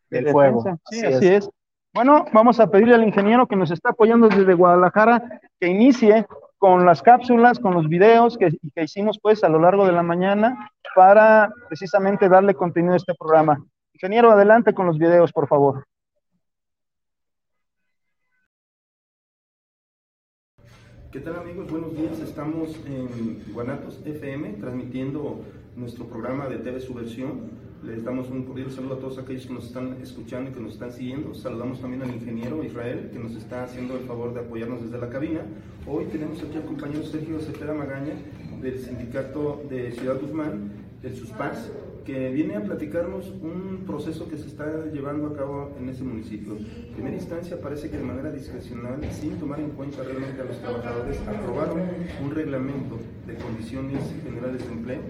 del 0.08 0.30
fuego. 0.30 0.64
Sí, 0.88 1.04
así, 1.04 1.28
es. 1.28 1.50
Bueno, 1.92 2.24
vamos 2.32 2.60
a 2.60 2.70
pedirle 2.70 2.94
al 2.94 3.04
ingeniero 3.04 3.46
que 3.46 3.54
nos 3.54 3.70
está 3.70 3.90
apoyando 3.90 4.28
desde 4.28 4.54
Guadalajara 4.54 5.40
que 5.60 5.68
inicie 5.68 6.26
con 6.56 6.86
las 6.86 7.02
cápsulas, 7.02 7.58
con 7.58 7.74
los 7.74 7.88
videos 7.88 8.38
que, 8.38 8.56
que 8.74 8.84
hicimos 8.84 9.18
pues 9.20 9.44
a 9.44 9.48
lo 9.50 9.60
largo 9.60 9.86
de 9.86 9.92
la 9.92 10.02
mañana 10.02 10.70
para 10.94 11.52
precisamente 11.68 12.28
darle 12.28 12.54
contenido 12.54 12.94
a 12.94 12.96
este 12.96 13.14
programa. 13.14 13.62
Ingeniero, 13.94 14.32
adelante 14.32 14.74
con 14.74 14.86
los 14.86 14.98
videos, 14.98 15.32
por 15.32 15.46
favor. 15.46 15.86
¿Qué 21.12 21.20
tal 21.20 21.36
amigos? 21.36 21.70
Buenos 21.70 21.96
días. 21.96 22.18
Estamos 22.18 22.74
en 22.86 23.44
Guanatos 23.52 24.04
FM 24.04 24.54
transmitiendo 24.54 25.42
nuestro 25.76 26.06
programa 26.06 26.48
de 26.48 26.58
TV 26.58 26.80
Subversión. 26.80 27.52
Les 27.84 28.02
damos 28.02 28.30
un 28.30 28.42
cordial 28.42 28.72
saludo 28.72 28.94
a 28.94 28.98
todos 28.98 29.18
aquellos 29.18 29.46
que 29.46 29.52
nos 29.52 29.66
están 29.66 29.92
escuchando 30.02 30.50
y 30.50 30.54
que 30.54 30.60
nos 30.60 30.72
están 30.72 30.90
siguiendo. 30.90 31.32
Saludamos 31.32 31.80
también 31.80 32.02
al 32.02 32.12
ingeniero 32.12 32.64
Israel 32.64 33.10
que 33.12 33.20
nos 33.20 33.36
está 33.36 33.62
haciendo 33.62 33.96
el 33.96 34.04
favor 34.06 34.34
de 34.34 34.40
apoyarnos 34.40 34.82
desde 34.82 34.98
la 34.98 35.08
cabina. 35.08 35.42
Hoy 35.86 36.06
tenemos 36.06 36.42
aquí 36.42 36.56
al 36.56 36.64
compañero 36.64 37.04
Sergio 37.04 37.38
Cepeda 37.38 37.74
Magaña 37.74 38.14
del 38.60 38.76
sindicato 38.80 39.62
de 39.70 39.92
Ciudad 39.92 40.20
Guzmán, 40.20 40.72
del 41.00 41.14
SUSPAS, 41.14 41.70
que 42.04 42.30
viene 42.30 42.56
a 42.56 42.62
platicarnos 42.62 43.32
un 43.42 43.84
proceso 43.86 44.28
que 44.28 44.36
se 44.36 44.46
está 44.46 44.66
llevando 44.92 45.28
a 45.28 45.36
cabo 45.36 45.72
en 45.80 45.88
ese 45.88 46.02
municipio. 46.02 46.56
En 46.56 46.92
primera 46.92 47.16
instancia 47.16 47.60
parece 47.60 47.90
que 47.90 47.96
de 47.96 48.04
manera 48.04 48.30
discrecional, 48.30 49.00
sin 49.10 49.38
tomar 49.38 49.60
en 49.60 49.70
cuenta 49.70 50.02
realmente 50.02 50.40
a 50.40 50.44
los 50.44 50.58
trabajadores, 50.58 51.18
aprobaron 51.26 51.80
un 52.22 52.30
reglamento 52.30 52.98
de 53.26 53.34
condiciones 53.36 54.02
generales 54.22 54.66
de 54.66 54.72
empleo 54.72 55.00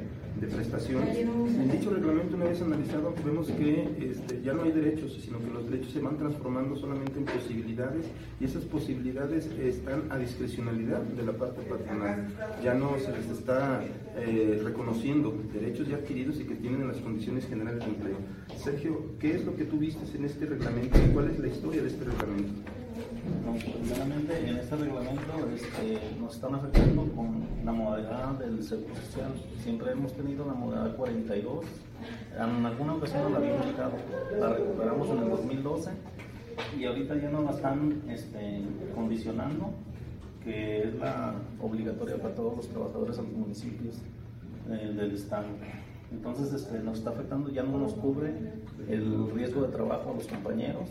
de 0.44 0.54
prestaciones. 0.54 1.18
En 1.18 1.70
dicho 1.70 1.90
reglamento, 1.90 2.36
una 2.36 2.46
vez 2.46 2.60
analizado, 2.60 3.14
vemos 3.24 3.48
que 3.50 4.10
este, 4.10 4.42
ya 4.42 4.52
no 4.52 4.62
hay 4.62 4.72
derechos, 4.72 5.18
sino 5.22 5.38
que 5.38 5.50
los 5.50 5.68
derechos 5.70 5.92
se 5.92 6.00
van 6.00 6.16
transformando 6.18 6.76
solamente 6.76 7.18
en 7.18 7.24
posibilidades 7.24 8.06
y 8.40 8.44
esas 8.44 8.64
posibilidades 8.64 9.46
están 9.46 10.10
a 10.10 10.18
discrecionalidad 10.18 11.00
de 11.00 11.22
la 11.24 11.32
parte 11.32 11.62
patronal. 11.62 12.28
Ya 12.62 12.74
no 12.74 12.98
se 12.98 13.12
les 13.12 13.30
está 13.30 13.82
eh, 14.16 14.60
reconociendo 14.62 15.34
derechos 15.52 15.88
ya 15.88 15.96
adquiridos 15.96 16.40
y 16.40 16.44
que 16.44 16.54
tienen 16.54 16.86
las 16.86 16.98
condiciones 16.98 17.46
generales 17.46 17.80
de 17.80 17.90
empleo. 17.90 18.16
Sergio, 18.56 19.18
¿qué 19.18 19.36
es 19.36 19.44
lo 19.44 19.56
que 19.56 19.64
tú 19.64 19.78
viste 19.78 20.04
en 20.16 20.24
este 20.24 20.46
reglamento 20.46 20.98
y 20.98 21.12
cuál 21.12 21.30
es 21.30 21.38
la 21.38 21.48
historia 21.48 21.82
de 21.82 21.88
este 21.88 22.04
reglamento? 22.04 22.83
Primeramente 23.60 24.48
en 24.48 24.56
este 24.56 24.76
reglamento 24.76 25.48
este, 25.54 25.98
nos 26.20 26.34
están 26.34 26.54
afectando 26.54 27.02
con 27.14 27.46
la 27.64 27.72
modalidad 27.72 28.30
del 28.38 28.62
seguro 28.62 28.94
social. 28.96 29.32
Siempre 29.62 29.92
hemos 29.92 30.12
tenido 30.12 30.46
la 30.46 30.54
modalidad 30.54 30.96
42. 30.96 31.64
En 32.36 32.66
alguna 32.66 32.94
ocasión 32.94 33.32
la 33.32 33.38
habíamos 33.38 33.66
quitado, 33.66 33.92
la 34.38 34.48
recuperamos 34.54 35.08
en 35.10 35.18
el 35.18 35.30
2012 35.30 35.90
y 36.78 36.84
ahorita 36.84 37.16
ya 37.16 37.30
nos 37.30 37.44
la 37.44 37.50
están 37.52 38.02
este, 38.08 38.62
condicionando, 38.94 39.70
que 40.42 40.82
es 40.82 40.94
la 40.96 41.34
obligatoria 41.62 42.16
para 42.16 42.34
todos 42.34 42.56
los 42.56 42.68
trabajadores 42.68 43.16
de 43.16 43.22
los 43.22 43.32
municipios 43.32 43.96
eh, 44.70 44.92
del 44.94 45.14
Estado. 45.14 45.46
Entonces 46.12 46.52
este, 46.52 46.80
nos 46.80 46.98
está 46.98 47.10
afectando, 47.10 47.50
ya 47.50 47.62
no 47.62 47.78
nos 47.78 47.94
cubre 47.94 48.34
el 48.88 49.30
riesgo 49.34 49.62
de 49.62 49.68
trabajo 49.68 50.10
a 50.10 50.14
los 50.14 50.26
compañeros, 50.26 50.88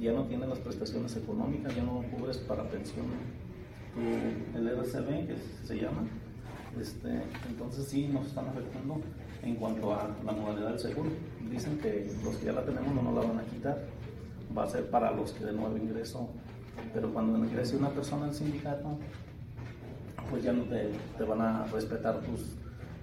ya 0.00 0.12
no 0.12 0.24
tiene 0.24 0.46
las 0.46 0.58
prestaciones 0.58 1.14
económicas, 1.16 1.74
ya 1.74 1.82
no 1.82 2.02
cubres 2.16 2.38
para 2.38 2.68
pensión 2.68 3.06
el 4.54 4.68
RCB, 4.68 5.26
que 5.26 5.36
se 5.64 5.76
llama. 5.76 6.06
Este, 6.80 7.22
entonces 7.48 7.86
sí 7.86 8.06
nos 8.06 8.28
están 8.28 8.46
afectando 8.48 9.00
en 9.42 9.56
cuanto 9.56 9.92
a 9.92 10.08
la 10.24 10.32
modalidad 10.32 10.70
del 10.70 10.78
seguro. 10.78 11.10
Dicen 11.50 11.78
que 11.78 12.10
los 12.24 12.36
que 12.36 12.46
ya 12.46 12.52
la 12.52 12.64
tenemos 12.64 12.94
no 12.94 13.02
nos 13.02 13.14
la 13.14 13.28
van 13.28 13.38
a 13.40 13.44
quitar, 13.44 13.86
va 14.56 14.64
a 14.64 14.68
ser 14.68 14.88
para 14.88 15.10
los 15.10 15.32
que 15.32 15.44
de 15.44 15.52
nuevo 15.52 15.76
ingreso, 15.76 16.28
pero 16.94 17.12
cuando 17.12 17.38
ingrese 17.44 17.76
una 17.76 17.90
persona 17.90 18.26
al 18.26 18.34
sindicato, 18.34 18.98
pues 20.30 20.44
ya 20.44 20.52
no 20.52 20.62
te, 20.64 20.90
te 21.18 21.24
van 21.24 21.40
a 21.40 21.64
respetar 21.66 22.20
tus 22.20 22.40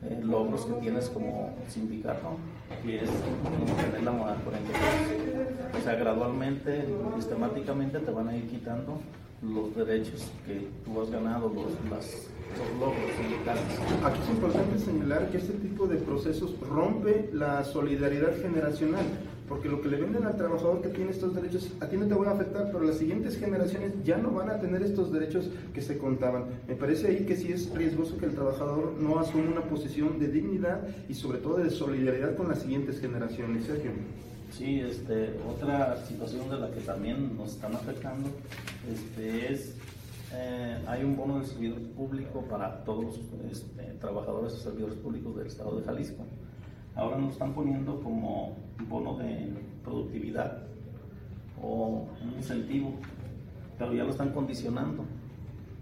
eh, 0.04 0.22
logros 0.24 0.66
que 0.66 0.74
tienes 0.74 1.10
como 1.10 1.54
sindicato, 1.68 2.38
y 2.84 2.96
es 2.96 3.10
tener 3.10 4.04
la 4.04 4.12
moda 4.12 4.36
43. 4.44 5.80
O 5.80 5.84
sea, 5.84 5.96
gradualmente, 5.96 6.86
sistemáticamente 7.16 8.00
te 8.00 8.12
van 8.12 8.30
a 8.30 8.36
ir 8.36 8.48
quitando 8.48 9.00
los 9.42 9.76
derechos 9.76 10.32
que 10.46 10.68
tú 10.84 11.02
has 11.02 11.12
ganado, 11.12 11.50
los, 11.50 11.72
las, 11.92 12.28
los 12.58 12.80
logros 12.80 13.12
sindicales. 13.20 13.64
Aquí 14.04 14.20
es 14.24 14.30
importante 14.30 14.80
señalar 14.80 15.30
que 15.30 15.38
este 15.38 15.54
tipo 15.54 15.86
de 15.88 15.98
procesos 15.98 16.60
rompe 16.62 17.30
la 17.34 17.64
solidaridad 17.64 18.36
generacional 18.42 19.06
porque 19.48 19.70
lo 19.70 19.82
que 19.82 19.90
le 19.90 19.98
venden 19.98 20.26
al 20.26 20.36
trabajador 20.36 20.82
que 20.82 20.90
tiene 20.90 21.12
estos 21.12 21.34
derechos, 21.34 21.72
a 21.80 21.88
ti 21.88 21.98
no 21.98 22.06
te 22.06 22.14
van 22.14 22.28
a 22.28 22.32
afectar, 22.32 22.70
pero 22.72 22.84
las 22.84 22.98
siguientes 22.98 23.38
generaciones 23.38 23.94
ya 24.04 24.18
no 24.18 24.32
van 24.32 24.50
a 24.50 24.60
tener 24.60 24.84
estos 24.84 25.12
derechos 25.12 25.50
que 25.74 25.82
se 25.82 25.98
contaban. 25.98 26.46
Me 26.68 26.76
parece 26.76 27.08
ahí 27.08 27.26
que 27.26 27.36
sí 27.36 27.52
es 27.52 27.74
riesgoso 27.74 28.18
que 28.18 28.26
el 28.26 28.36
trabajador 28.36 28.94
no 29.00 29.20
asuma 29.20 29.50
una 29.50 29.64
posición 29.64 30.20
de 30.20 30.28
dignidad 30.28 30.82
y 31.08 31.14
sobre 31.14 31.40
todo 31.40 31.58
de 31.58 31.70
solidaridad 31.70 32.36
con 32.36 32.50
las 32.50 32.60
siguientes 32.60 33.00
generaciones. 33.00 33.66
Sergio. 33.66 33.92
Sí, 34.52 34.80
este, 34.80 35.36
otra 35.48 36.06
situación 36.06 36.50
de 36.50 36.58
la 36.58 36.72
que 36.72 36.80
también 36.82 37.36
nos 37.38 37.54
están 37.54 37.74
afectando 37.76 38.30
este, 38.90 39.54
es 39.54 39.76
eh, 40.34 40.78
hay 40.88 41.04
un 41.04 41.16
bono 41.16 41.40
de 41.40 41.46
servidor 41.46 41.80
público 41.96 42.42
para 42.50 42.84
todos 42.84 43.06
los 43.06 43.20
este, 43.52 43.84
trabajadores 44.00 44.54
y 44.56 44.58
servidores 44.62 44.96
públicos 44.98 45.36
del 45.38 45.48
estado 45.48 45.80
de 45.80 45.86
Jalisco. 45.86 46.26
Ahora 46.98 47.18
nos 47.18 47.34
están 47.34 47.54
poniendo 47.54 48.02
como 48.02 48.58
bono 48.90 49.18
de 49.18 49.54
productividad 49.84 50.64
o 51.62 52.08
un 52.24 52.34
incentivo, 52.36 52.94
pero 53.78 53.94
ya 53.94 54.04
lo 54.04 54.10
están 54.10 54.32
condicionando 54.32 55.06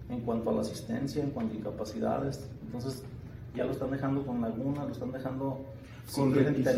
en 0.10 0.20
cuanto 0.22 0.50
a 0.50 0.54
la 0.54 0.62
asistencia, 0.62 1.24
en 1.24 1.32
cuanto 1.32 1.54
a 1.54 1.58
incapacidades. 1.58 2.50
Entonces 2.66 3.04
ya 3.56 3.64
lo 3.64 3.72
están 3.72 3.92
dejando 3.92 4.26
con 4.26 4.42
laguna, 4.42 4.84
lo 4.84 4.92
están 4.92 5.14
dejando 5.14 5.66
con 6.14 6.36
requisitos. 6.36 6.76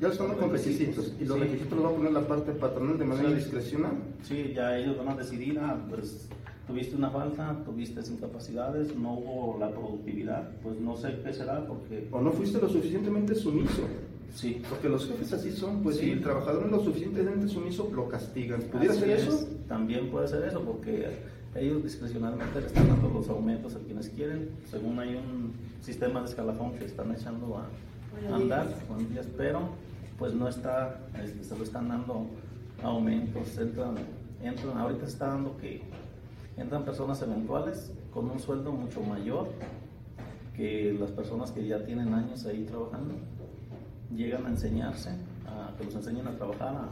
ya 0.00 0.08
están 0.08 0.34
con 0.34 0.50
requisitos. 0.50 1.12
Y 1.20 1.26
los 1.26 1.38
requisitos 1.38 1.72
los 1.72 1.84
va 1.84 1.90
a 1.90 1.94
poner 1.94 2.12
la 2.12 2.26
parte 2.26 2.52
patronal 2.52 2.98
de 2.98 3.04
manera 3.04 3.30
discrecional. 3.30 3.92
Sí, 4.22 4.52
ya 4.54 4.78
ellos 4.78 4.96
van 4.96 5.08
a 5.08 5.14
decidir, 5.14 5.58
ah, 5.60 5.78
pues 5.90 6.28
tuviste 6.68 6.94
una 6.94 7.10
falta, 7.10 7.56
tuviste 7.64 8.00
incapacidades, 8.08 8.94
no 8.94 9.14
hubo 9.14 9.58
la 9.58 9.70
productividad, 9.70 10.50
pues 10.62 10.78
no 10.78 10.96
sé 10.96 11.18
qué 11.24 11.32
será 11.32 11.66
porque... 11.66 12.06
O 12.12 12.20
no 12.20 12.30
fuiste 12.30 12.60
lo 12.60 12.68
suficientemente 12.68 13.34
sumiso. 13.34 13.82
Sí. 14.34 14.62
Porque 14.68 14.90
los 14.90 15.08
jefes 15.08 15.32
así 15.32 15.50
son, 15.50 15.82
pues 15.82 15.96
si 15.96 16.10
el 16.10 16.22
trabajador 16.22 16.66
no 16.66 16.76
es 16.76 16.84
lo 16.84 16.92
suficientemente 16.92 17.48
sumiso, 17.48 17.90
lo 17.92 18.06
castigan. 18.08 18.60
¿Pudiera 18.62 18.94
ser 18.94 19.10
eso? 19.10 19.48
También 19.66 20.10
puede 20.10 20.28
ser 20.28 20.44
eso, 20.44 20.60
porque 20.62 21.06
ellos 21.54 21.82
discrecionalmente 21.82 22.60
le 22.60 22.66
están 22.66 22.86
dando 22.86 23.08
los 23.08 23.28
aumentos 23.30 23.74
a 23.74 23.78
quienes 23.78 24.10
quieren, 24.10 24.50
según 24.70 24.98
hay 24.98 25.14
un 25.14 25.54
sistema 25.80 26.20
de 26.20 26.26
escalafón 26.26 26.72
que 26.74 26.84
están 26.84 27.10
echando 27.12 27.56
a 27.56 27.66
andar, 28.34 28.66
pero 29.36 29.70
pues 30.18 30.34
no 30.34 30.48
está, 30.48 31.00
este, 31.22 31.44
se 31.44 31.56
lo 31.56 31.64
están 31.64 31.88
dando 31.88 32.26
aumentos, 32.82 33.56
entran, 33.56 33.94
entran, 34.42 34.76
ahorita 34.76 35.06
se 35.06 35.12
está 35.12 35.28
dando 35.28 35.56
que 35.56 35.80
entran 36.58 36.84
personas 36.84 37.20
eventuales 37.22 37.92
con 38.12 38.30
un 38.30 38.38
sueldo 38.38 38.72
mucho 38.72 39.00
mayor 39.02 39.48
que 40.54 40.96
las 40.98 41.10
personas 41.12 41.52
que 41.52 41.66
ya 41.66 41.84
tienen 41.84 42.12
años 42.12 42.44
ahí 42.46 42.64
trabajando. 42.64 43.14
Llegan 44.14 44.46
a 44.46 44.48
enseñarse, 44.48 45.10
a 45.46 45.76
que 45.76 45.84
los 45.84 45.94
enseñen 45.94 46.26
a 46.26 46.36
trabajar, 46.36 46.74
a 46.74 46.88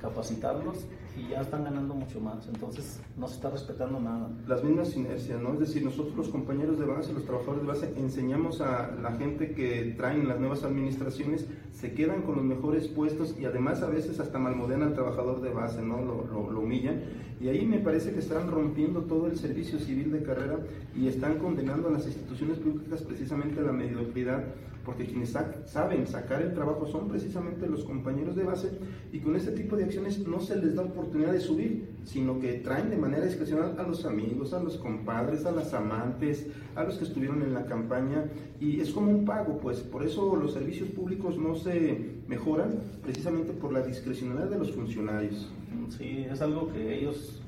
capacitarlos 0.00 0.84
y 1.16 1.28
ya 1.28 1.40
están 1.40 1.64
ganando 1.64 1.94
mucho 1.94 2.20
más. 2.20 2.46
Entonces 2.48 3.00
no 3.16 3.28
se 3.28 3.34
está 3.34 3.50
respetando 3.50 4.00
nada. 4.00 4.30
Las 4.46 4.64
mismas 4.64 4.96
inercias, 4.96 5.40
¿no? 5.40 5.54
Es 5.54 5.60
decir, 5.60 5.84
nosotros 5.84 6.16
los 6.16 6.28
compañeros 6.28 6.78
de 6.78 6.86
base, 6.86 7.12
los 7.12 7.24
trabajadores 7.24 7.62
de 7.62 7.68
base, 7.68 7.94
enseñamos 7.96 8.60
a 8.60 8.90
la 9.02 9.12
gente 9.12 9.52
que 9.52 9.94
traen 9.96 10.28
las 10.28 10.40
nuevas 10.40 10.64
administraciones, 10.64 11.46
se 11.72 11.92
quedan 11.92 12.22
con 12.22 12.36
los 12.36 12.44
mejores 12.44 12.88
puestos 12.88 13.34
y 13.38 13.44
además 13.44 13.82
a 13.82 13.88
veces 13.88 14.18
hasta 14.20 14.38
malmodean 14.38 14.82
al 14.82 14.94
trabajador 14.94 15.40
de 15.40 15.50
base, 15.50 15.82
¿no? 15.82 16.02
Lo, 16.02 16.50
lo, 16.50 16.60
humillan. 16.60 17.02
Y 17.40 17.48
ahí 17.48 17.66
me 17.66 17.78
parece 17.78 18.12
que 18.12 18.20
están 18.20 18.50
rompiendo 18.50 19.02
todo 19.02 19.26
el 19.26 19.36
servicio 19.36 19.78
civil 19.78 20.12
de 20.12 20.22
carrera 20.22 20.58
y 20.96 21.08
están 21.08 21.38
condenando 21.38 21.88
a 21.88 21.92
las 21.92 22.06
instituciones 22.06 22.58
públicas 22.58 23.02
precisamente 23.02 23.60
a 23.60 23.64
la 23.64 23.72
mediocridad 23.72 24.44
porque 24.84 25.06
quienes 25.06 25.34
saben 25.66 26.06
sacar 26.06 26.42
el 26.42 26.52
trabajo 26.52 26.86
son 26.86 27.08
precisamente 27.08 27.66
los 27.66 27.84
compañeros 27.84 28.36
de 28.36 28.44
base 28.44 28.70
y 29.12 29.18
con 29.18 29.34
este 29.34 29.52
tipo 29.52 29.76
de 29.76 29.84
acciones 29.84 30.18
no 30.26 30.40
se 30.40 30.56
les 30.56 30.74
da 30.74 30.82
oportunidad 30.82 31.32
de 31.32 31.40
subir, 31.40 31.88
sino 32.04 32.38
que 32.38 32.54
traen 32.54 32.90
de 32.90 32.96
manera 32.96 33.24
discrecional 33.24 33.76
a 33.78 33.82
los 33.82 34.04
amigos, 34.04 34.52
a 34.52 34.62
los 34.62 34.76
compadres, 34.76 35.46
a 35.46 35.52
las 35.52 35.72
amantes, 35.72 36.46
a 36.74 36.84
los 36.84 36.98
que 36.98 37.04
estuvieron 37.04 37.42
en 37.42 37.54
la 37.54 37.64
campaña 37.64 38.24
y 38.60 38.80
es 38.80 38.90
como 38.90 39.10
un 39.10 39.24
pago, 39.24 39.58
pues 39.58 39.80
por 39.80 40.04
eso 40.04 40.36
los 40.36 40.52
servicios 40.52 40.90
públicos 40.90 41.38
no 41.38 41.54
se 41.54 42.20
mejoran 42.28 42.80
precisamente 43.02 43.52
por 43.52 43.72
la 43.72 43.82
discrecionalidad 43.82 44.50
de 44.50 44.58
los 44.58 44.72
funcionarios. 44.72 45.48
Sí, 45.96 46.26
es 46.30 46.40
algo 46.40 46.72
que 46.72 46.98
ellos 46.98 47.40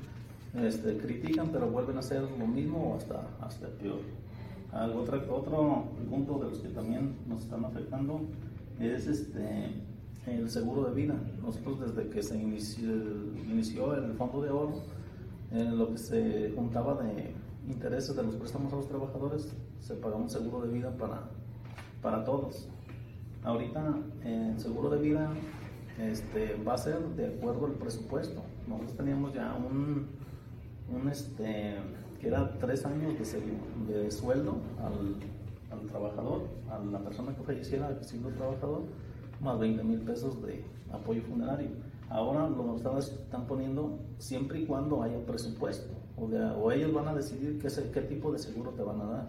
este, 0.54 0.96
critican 0.96 1.48
pero 1.52 1.68
vuelven 1.68 1.96
a 1.96 2.00
hacer 2.00 2.22
lo 2.22 2.46
mismo 2.46 2.92
o 2.92 2.96
hasta, 2.96 3.28
hasta 3.40 3.68
peor. 3.68 4.00
Otro, 4.84 5.84
punto 6.10 6.38
de 6.38 6.50
los 6.50 6.58
que 6.58 6.68
también 6.68 7.16
nos 7.26 7.44
están 7.44 7.64
afectando 7.64 8.20
es 8.78 9.06
este, 9.06 9.70
el 10.26 10.50
seguro 10.50 10.84
de 10.84 10.94
vida. 10.94 11.14
Nosotros 11.42 11.80
desde 11.80 12.10
que 12.10 12.22
se 12.22 12.36
inició, 12.36 12.92
inició 13.48 13.94
el 13.94 14.12
fondo 14.14 14.42
de 14.42 14.50
oro, 14.50 14.82
en 15.50 15.78
lo 15.78 15.92
que 15.92 15.98
se 15.98 16.52
juntaba 16.54 17.02
de 17.02 17.32
intereses 17.66 18.14
de 18.14 18.22
los 18.22 18.34
préstamos 18.36 18.72
a 18.72 18.76
los 18.76 18.88
trabajadores, 18.88 19.52
se 19.80 19.94
pagaba 19.94 20.20
un 20.20 20.30
seguro 20.30 20.66
de 20.66 20.72
vida 20.72 20.90
para, 20.96 21.30
para 22.02 22.24
todos. 22.24 22.68
Ahorita 23.44 23.94
el 24.24 24.58
seguro 24.58 24.90
de 24.90 24.98
vida 24.98 25.30
este, 25.98 26.56
va 26.66 26.74
a 26.74 26.78
ser 26.78 26.98
de 27.16 27.26
acuerdo 27.28 27.66
al 27.66 27.72
presupuesto. 27.72 28.42
Nosotros 28.66 28.96
teníamos 28.96 29.32
ya 29.32 29.54
un, 29.54 30.08
un 30.92 31.08
este, 31.08 31.76
que 32.20 32.28
era 32.28 32.58
tres 32.58 32.84
años 32.84 33.14
de, 33.18 33.94
de 33.94 34.10
sueldo 34.10 34.56
al, 34.82 35.78
al, 35.78 35.86
trabajador, 35.86 36.42
a 36.70 36.78
la 36.78 36.98
persona 37.00 37.34
que 37.34 37.42
falleciera 37.42 37.96
siendo 38.02 38.30
trabajador, 38.30 38.82
más 39.40 39.58
20 39.58 39.84
mil 39.84 40.00
pesos 40.00 40.42
de 40.42 40.64
apoyo 40.92 41.22
funerario. 41.22 41.68
Ahora 42.08 42.48
lo 42.48 42.76
están 42.98 43.46
poniendo 43.46 43.98
siempre 44.18 44.60
y 44.60 44.66
cuando 44.66 45.02
haya 45.02 45.18
presupuesto, 45.26 45.92
o, 46.16 46.24
o 46.24 46.72
ellos 46.72 46.92
van 46.92 47.08
a 47.08 47.14
decidir 47.14 47.58
qué, 47.58 47.68
qué 47.92 48.00
tipo 48.02 48.32
de 48.32 48.38
seguro 48.38 48.70
te 48.70 48.82
van 48.82 49.00
a 49.00 49.04
dar. 49.04 49.28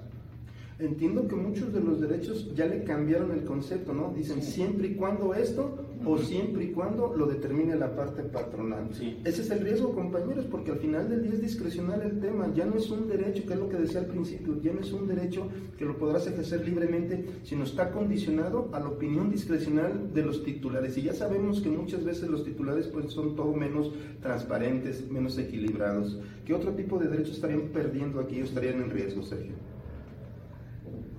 Entiendo 0.80 1.28
que 1.28 1.36
muchos 1.36 1.74
de 1.74 1.80
los 1.80 2.00
derechos 2.00 2.54
ya 2.54 2.68
le 2.68 2.84
cambiaron 2.84 3.32
el 3.32 3.44
concepto, 3.44 3.94
¿no? 3.94 4.14
Dicen 4.14 4.44
siempre 4.44 4.90
y 4.90 4.96
cuando 4.96 5.34
esto 5.34 5.87
o 6.08 6.18
siempre 6.18 6.64
y 6.64 6.72
cuando 6.72 7.14
lo 7.16 7.26
determine 7.26 7.76
la 7.76 7.96
parte 7.96 8.24
patronal. 8.24 8.90
Ese 9.26 9.42
es 9.42 9.50
el 9.52 9.60
riesgo, 9.60 9.94
compañeros, 9.94 10.46
porque 10.46 10.72
al 10.72 10.78
final 10.78 11.10
del 11.10 11.24
día 11.24 11.34
es 11.34 11.42
discrecional 11.42 12.02
el 12.02 12.20
tema, 12.20 12.52
ya 12.54 12.66
no 12.66 12.76
es 12.76 12.90
un 12.90 13.08
derecho, 13.08 13.46
que 13.46 13.54
es 13.54 13.60
lo 13.60 13.68
que 13.68 13.78
decía 13.78 14.00
al 14.00 14.06
principio, 14.06 14.62
ya 14.62 14.72
no 14.72 14.80
es 14.80 14.92
un 14.94 15.08
derecho 15.08 15.48
que 15.78 15.86
lo 15.86 15.98
podrás 15.98 16.26
ejercer 16.28 16.66
libremente, 16.66 17.26
sino 17.44 17.66
está 17.66 17.92
condicionado 17.92 18.70
a 18.72 18.80
la 18.80 18.88
opinión 18.88 19.30
discrecional 19.30 20.14
de 20.14 20.22
los 20.24 20.44
titulares. 20.44 20.98
Y 20.98 21.04
ya 21.04 21.14
sabemos 21.14 21.60
que 21.62 21.70
muchas 21.70 22.06
veces 22.06 22.30
los 22.30 22.46
titulares 22.46 22.88
pues 22.88 23.12
son 23.12 23.36
todo 23.36 23.54
menos 23.54 23.92
transparentes, 24.22 25.10
menos 25.12 25.38
equilibrados. 25.38 26.20
¿Qué 26.46 26.54
otro 26.54 26.72
tipo 26.74 26.98
de 26.98 27.08
derechos 27.08 27.36
estarían 27.36 27.70
perdiendo 27.74 28.22
aquí 28.22 28.42
o 28.42 28.46
estarían 28.46 28.82
en 28.82 28.90
riesgo, 28.90 29.24
Sergio? 29.24 29.56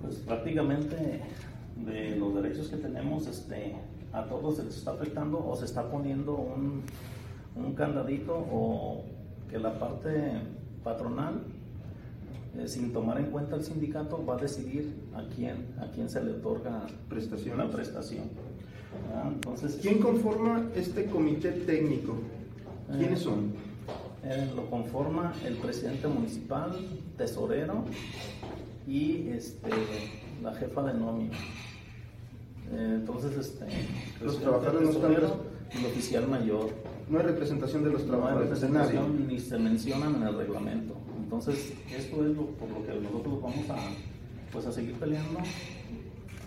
Pues 0.01 0.15
prácticamente 0.15 1.21
de 1.85 2.15
los 2.15 2.33
derechos 2.35 2.69
que 2.69 2.77
tenemos, 2.77 3.27
este, 3.27 3.75
a 4.13 4.23
todos 4.25 4.57
se 4.57 4.63
les 4.63 4.77
está 4.77 4.91
afectando 4.91 5.45
o 5.45 5.55
se 5.55 5.65
está 5.65 5.89
poniendo 5.89 6.35
un, 6.35 6.83
un 7.55 7.73
candadito 7.73 8.33
o 8.33 9.03
que 9.49 9.59
la 9.59 9.77
parte 9.77 10.41
patronal, 10.83 11.41
eh, 12.57 12.67
sin 12.67 12.93
tomar 12.93 13.19
en 13.19 13.25
cuenta 13.25 13.55
el 13.55 13.63
sindicato, 13.63 14.23
va 14.25 14.35
a 14.35 14.37
decidir 14.37 14.93
a 15.13 15.23
quién, 15.35 15.67
a 15.79 15.87
quién 15.91 16.09
se 16.09 16.23
le 16.23 16.31
otorga 16.31 16.85
prestación. 17.07 17.57
la 17.57 17.69
prestación. 17.69 18.25
Ah, 19.13 19.29
entonces, 19.31 19.79
¿Quién 19.81 19.99
conforma 19.99 20.67
este 20.75 21.05
comité 21.05 21.51
técnico? 21.51 22.15
¿Quiénes 22.97 23.19
son? 23.19 23.53
Eh, 24.23 24.51
lo 24.55 24.69
conforma 24.69 25.33
el 25.45 25.55
presidente 25.55 26.07
municipal, 26.07 26.71
tesorero, 27.17 27.85
y 28.87 29.29
este, 29.29 29.69
la 30.41 30.53
jefa 30.55 30.83
de 30.83 30.93
nómina. 30.95 31.37
Eh, 32.71 32.95
entonces, 32.99 33.37
este, 33.37 33.65
los 34.23 34.39
trabajadores 34.39 34.81
no 34.81 34.91
están. 34.91 35.49
El 35.71 35.85
oficial 35.85 36.27
mayor. 36.27 36.69
No 37.09 37.19
hay 37.19 37.25
representación 37.25 37.83
de 37.83 37.91
los 37.91 38.05
trabajadores. 38.05 38.69
No 38.69 38.81
hay 38.81 38.99
ni 39.27 39.39
se 39.39 39.57
mencionan 39.57 40.15
en 40.15 40.23
el 40.23 40.35
reglamento. 40.35 40.95
Entonces, 41.21 41.73
esto 41.95 42.25
es 42.25 42.35
lo, 42.35 42.47
por 42.47 42.69
lo 42.69 42.85
que 42.85 42.99
nosotros 42.99 43.41
vamos 43.41 43.69
a, 43.69 43.77
pues, 44.51 44.65
a 44.65 44.71
seguir 44.71 44.95
peleando 44.95 45.39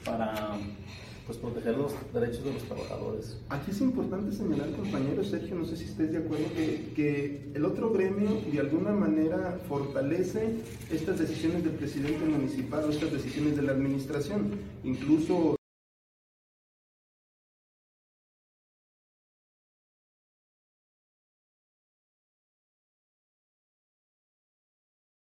para 0.05 0.57
pues 1.25 1.38
proteger 1.38 1.76
los 1.76 1.93
derechos 2.12 2.45
de 2.45 2.52
los 2.55 2.64
trabajadores. 2.64 3.38
Aquí 3.49 3.71
es 3.71 3.81
importante 3.81 4.35
señalar, 4.35 4.71
compañero 4.73 5.23
Sergio, 5.23 5.55
no 5.55 5.64
sé 5.64 5.76
si 5.76 5.85
estés 5.85 6.11
de 6.11 6.19
acuerdo, 6.19 6.47
que, 6.57 6.93
que 6.97 7.52
el 7.55 7.64
otro 7.64 7.93
gremio 7.93 8.41
de 8.50 8.59
alguna 8.59 8.91
manera 8.91 9.57
fortalece 9.69 10.57
estas 10.91 11.21
decisiones 11.21 11.62
del 11.62 11.75
presidente 11.75 12.25
municipal 12.25 12.85
o 12.85 12.90
estas 12.90 13.12
decisiones 13.12 13.55
de 13.55 13.62
la 13.62 13.70
administración. 13.70 14.51
Incluso 14.83 15.55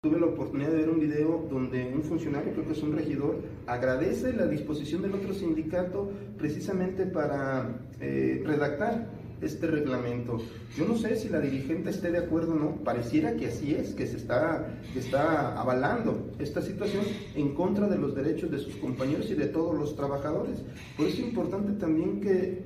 Tuve 0.02 0.18
la 0.18 0.28
oportunidad 0.28 0.70
de 0.70 0.76
ver 0.78 0.88
un 0.88 0.98
video 0.98 1.46
donde 1.50 1.92
un 1.94 2.02
funcionario, 2.02 2.54
creo 2.54 2.64
que 2.64 2.72
es 2.72 2.82
un 2.82 2.96
regidor, 2.96 3.42
agradece 3.66 4.32
la 4.32 4.46
disposición 4.46 5.02
del 5.02 5.12
otro 5.12 5.34
sindicato 5.34 6.10
precisamente 6.38 7.04
para 7.04 7.82
eh, 8.00 8.42
redactar 8.42 9.10
este 9.42 9.66
reglamento. 9.66 10.38
Yo 10.74 10.88
no 10.88 10.96
sé 10.96 11.16
si 11.16 11.28
la 11.28 11.38
dirigente 11.38 11.90
esté 11.90 12.10
de 12.10 12.16
acuerdo 12.16 12.52
o 12.52 12.54
no, 12.54 12.76
pareciera 12.76 13.36
que 13.36 13.48
así 13.48 13.74
es, 13.74 13.92
que 13.92 14.06
se 14.06 14.16
está, 14.16 14.74
que 14.94 15.00
está 15.00 15.60
avalando 15.60 16.30
esta 16.38 16.62
situación 16.62 17.04
en 17.34 17.54
contra 17.54 17.86
de 17.86 17.98
los 17.98 18.14
derechos 18.14 18.50
de 18.50 18.58
sus 18.58 18.76
compañeros 18.76 19.30
y 19.30 19.34
de 19.34 19.48
todos 19.48 19.78
los 19.78 19.96
trabajadores. 19.96 20.62
Por 20.96 21.08
eso 21.08 21.18
es 21.18 21.28
importante 21.28 21.72
también 21.72 22.22
que 22.22 22.62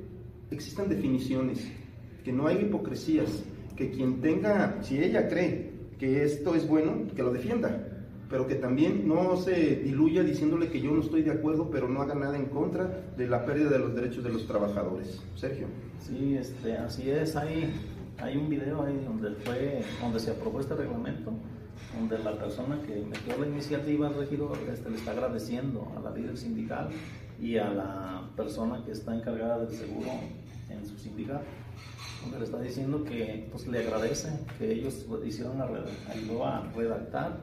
existan 0.53 0.88
definiciones, 0.88 1.68
que 2.23 2.33
no 2.33 2.47
haya 2.47 2.61
hipocresías, 2.61 3.42
que 3.75 3.90
quien 3.90 4.20
tenga, 4.20 4.81
si 4.85 5.03
ella 5.03 5.29
cree 5.29 5.73
que 5.98 6.24
esto 6.24 6.54
es 6.54 6.66
bueno, 6.68 7.07
que 7.14 7.22
lo 7.22 7.33
defienda, 7.33 7.88
pero 8.28 8.46
que 8.46 8.57
también 8.57 9.07
no 9.07 9.37
se 9.37 9.76
diluya 9.76 10.22
diciéndole 10.22 10.68
que 10.68 10.80
yo 10.80 10.90
no 10.90 11.00
estoy 11.00 11.22
de 11.22 11.30
acuerdo, 11.30 11.70
pero 11.70 11.88
no 11.88 12.02
haga 12.02 12.14
nada 12.14 12.37
en 12.37 12.46
contra 12.46 13.04
de 13.16 13.28
la 13.28 13.44
pérdida 13.44 13.70
de 13.70 13.78
los 13.78 13.94
derechos 13.94 14.24
de 14.24 14.33
los 14.33 14.46
trabajadores. 14.46 15.22
Sergio. 15.37 15.66
Sí, 16.00 16.37
este, 16.37 16.76
así 16.76 17.11
es. 17.11 17.37
Hay, 17.37 17.72
hay 18.18 18.37
un 18.37 18.48
video 18.48 18.83
ahí 18.83 19.04
donde 19.04 19.30
fue, 19.37 19.83
donde 20.00 20.20
se 20.20 20.33
aprobó 20.33 20.61
este 20.61 20.74
reglamento, 20.74 21.33
donde 21.96 22.18
la 22.18 22.37
persona 22.37 22.80
que 22.83 23.04
metió 23.04 23.38
la 23.38 23.46
iniciativa 23.46 24.09
al 24.09 24.14
regidor 24.14 24.59
este, 24.72 24.90
le 24.90 24.96
está 24.96 25.12
agradeciendo 25.12 25.92
a 25.96 26.00
la 26.00 26.11
líder 26.11 26.37
sindical 26.37 26.88
y 27.40 27.57
a 27.59 27.70
la 27.70 28.30
persona 28.37 28.83
que 28.85 28.92
está 28.92 29.14
encargada 29.14 29.64
del 29.64 29.70
seguro 29.70 30.11
en 30.70 30.87
su 30.87 30.98
sindicato 30.98 31.44
le 32.38 32.44
está 32.44 32.60
diciendo 32.60 33.04
que 33.04 33.48
pues, 33.50 33.66
le 33.66 33.78
agradece 33.78 34.28
que 34.58 34.72
ellos 34.72 35.06
hicieron 35.24 35.58
la, 35.58 35.68
ayudó 36.10 36.44
a 36.44 36.70
redactar 36.74 37.38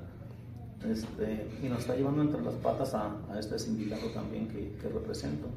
este, 0.90 1.48
y 1.64 1.70
nos 1.70 1.80
está 1.80 1.96
llevando 1.96 2.24
entre 2.24 2.42
las 2.42 2.56
patas 2.56 2.94
a, 2.94 3.16
a 3.32 3.40
este 3.40 3.60
sindicato 3.60 4.08
también 4.08 4.48
que, 4.48 4.74
que, 4.82 4.90
represento. 4.90 5.48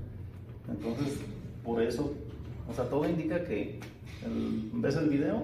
Entonces, 0.69 1.19
por 1.65 1.83
eso, 1.83 2.13
o 2.69 2.75
sea, 2.75 2.85
todo 2.89 3.09
indica 3.09 3.43
que 3.45 3.81
ves 4.73 4.97
el 4.97 5.09
video 5.09 5.43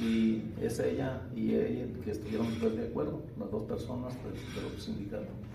y 0.00 0.42
es 0.60 0.78
ella 0.78 1.22
y 1.34 1.54
ella 1.54 1.86
que 2.04 2.12
estuvieron 2.12 2.46
pues, 2.60 2.76
de 2.76 2.86
acuerdo, 2.86 3.22
las 3.38 3.50
dos 3.50 3.64
personas 3.64 4.14
del, 4.22 4.70
del 4.70 4.80
sindicato. 4.80 5.47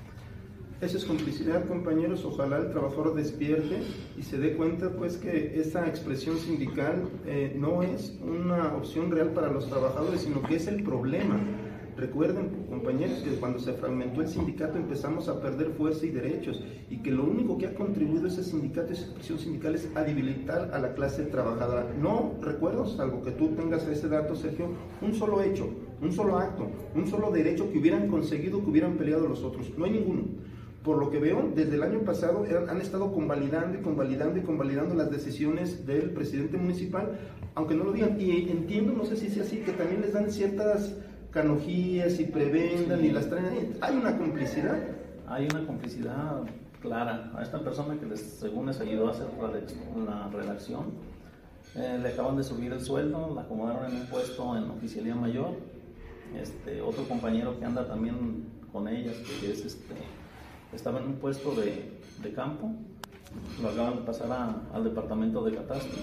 Esa 0.83 0.97
es 0.97 1.05
complicidad, 1.05 1.65
compañeros. 1.65 2.25
Ojalá 2.25 2.57
el 2.57 2.69
trabajador 2.71 3.15
despierte 3.15 3.77
y 4.17 4.21
se 4.21 4.37
dé 4.37 4.57
cuenta, 4.57 4.89
pues, 4.89 5.15
que 5.15 5.57
esa 5.57 5.87
expresión 5.87 6.37
sindical 6.37 7.09
eh, 7.25 7.55
no 7.57 7.83
es 7.83 8.19
una 8.21 8.75
opción 8.75 9.09
real 9.09 9.29
para 9.29 9.49
los 9.49 9.69
trabajadores, 9.69 10.21
sino 10.21 10.41
que 10.41 10.57
es 10.57 10.67
el 10.67 10.83
problema. 10.83 11.39
Recuerden, 11.95 12.65
compañeros, 12.67 13.19
que 13.19 13.29
cuando 13.35 13.59
se 13.59 13.71
fragmentó 13.71 14.19
el 14.19 14.27
sindicato 14.27 14.77
empezamos 14.77 15.29
a 15.29 15.39
perder 15.39 15.69
fuerza 15.69 16.05
y 16.05 16.09
derechos 16.09 16.61
y 16.89 16.97
que 16.97 17.11
lo 17.11 17.23
único 17.23 17.57
que 17.57 17.67
ha 17.67 17.75
contribuido 17.75 18.27
ese 18.27 18.43
sindicato, 18.43 18.91
esa 18.91 19.03
expresión 19.03 19.39
sindical 19.39 19.75
es 19.75 19.89
a 19.95 20.03
debilitar 20.03 20.71
a 20.73 20.79
la 20.79 20.95
clase 20.95 21.23
trabajadora. 21.23 21.87
No 22.01 22.33
recuerdo, 22.41 22.85
salvo 22.87 23.23
que 23.23 23.31
tú 23.31 23.49
tengas 23.55 23.87
ese 23.87 24.09
dato, 24.09 24.35
Sergio, 24.35 24.67
un 25.01 25.13
solo 25.13 25.41
hecho, 25.43 25.69
un 26.01 26.11
solo 26.11 26.39
acto, 26.39 26.67
un 26.93 27.07
solo 27.07 27.31
derecho 27.31 27.71
que 27.71 27.77
hubieran 27.77 28.09
conseguido, 28.09 28.61
que 28.61 28.69
hubieran 28.69 28.97
peleado 28.97 29.29
los 29.29 29.43
otros. 29.43 29.71
No 29.77 29.85
hay 29.85 29.91
ninguno 29.91 30.23
por 30.83 30.97
lo 30.97 31.09
que 31.09 31.19
veo, 31.19 31.49
desde 31.55 31.75
el 31.75 31.83
año 31.83 31.99
pasado 31.99 32.45
han 32.69 32.81
estado 32.81 33.13
convalidando 33.13 33.77
y 33.77 33.81
convalidando 33.81 34.39
y 34.39 34.41
convalidando 34.41 34.95
las 34.95 35.09
decisiones 35.09 35.85
del 35.85 36.11
presidente 36.11 36.57
municipal, 36.57 37.17
aunque 37.55 37.73
no 37.73 37.85
lo 37.85 37.93
digan. 37.93 38.19
Y 38.19 38.49
entiendo, 38.51 38.91
no 38.91 39.05
sé 39.05 39.15
si 39.15 39.27
es 39.27 39.37
así, 39.39 39.57
que 39.57 39.71
también 39.71 40.01
les 40.01 40.13
dan 40.13 40.29
ciertas 40.29 40.93
canojías 41.31 42.19
y 42.19 42.25
prebendan 42.25 43.03
y 43.03 43.11
las 43.11 43.29
traen. 43.29 43.77
¿Hay 43.79 43.95
una 43.95 44.17
complicidad? 44.17 44.77
Hay 45.27 45.45
una 45.45 45.65
complicidad 45.65 46.41
clara. 46.81 47.31
A 47.35 47.41
esta 47.41 47.63
persona 47.63 47.97
que 47.97 48.05
les, 48.05 48.19
según 48.19 48.65
les 48.65 48.79
ayudó 48.81 49.07
a 49.07 49.11
hacer 49.11 49.27
la 49.39 50.27
redacción, 50.27 50.91
eh, 51.75 51.97
le 52.01 52.09
acaban 52.09 52.35
de 52.35 52.43
subir 52.43 52.73
el 52.73 52.81
sueldo, 52.81 53.33
la 53.33 53.41
acomodaron 53.41 53.89
en 53.89 54.01
un 54.01 54.07
puesto 54.07 54.55
en 54.57 54.69
oficialía 54.69 55.15
mayor. 55.15 55.51
Este, 56.39 56.81
otro 56.81 57.07
compañero 57.07 57.57
que 57.57 57.65
anda 57.65 57.87
también 57.87 58.45
con 58.71 58.87
ellas, 58.87 59.15
que 59.39 59.51
es 59.51 59.65
este, 59.65 59.95
estaba 60.75 60.99
en 60.99 61.07
un 61.07 61.13
puesto 61.15 61.53
de, 61.55 61.99
de 62.21 62.33
campo, 62.33 62.71
lo 63.61 63.69
acaban 63.69 63.97
de 63.97 64.01
pasar 64.01 64.63
al 64.73 64.83
departamento 64.83 65.43
de 65.43 65.55
catastro. 65.55 65.97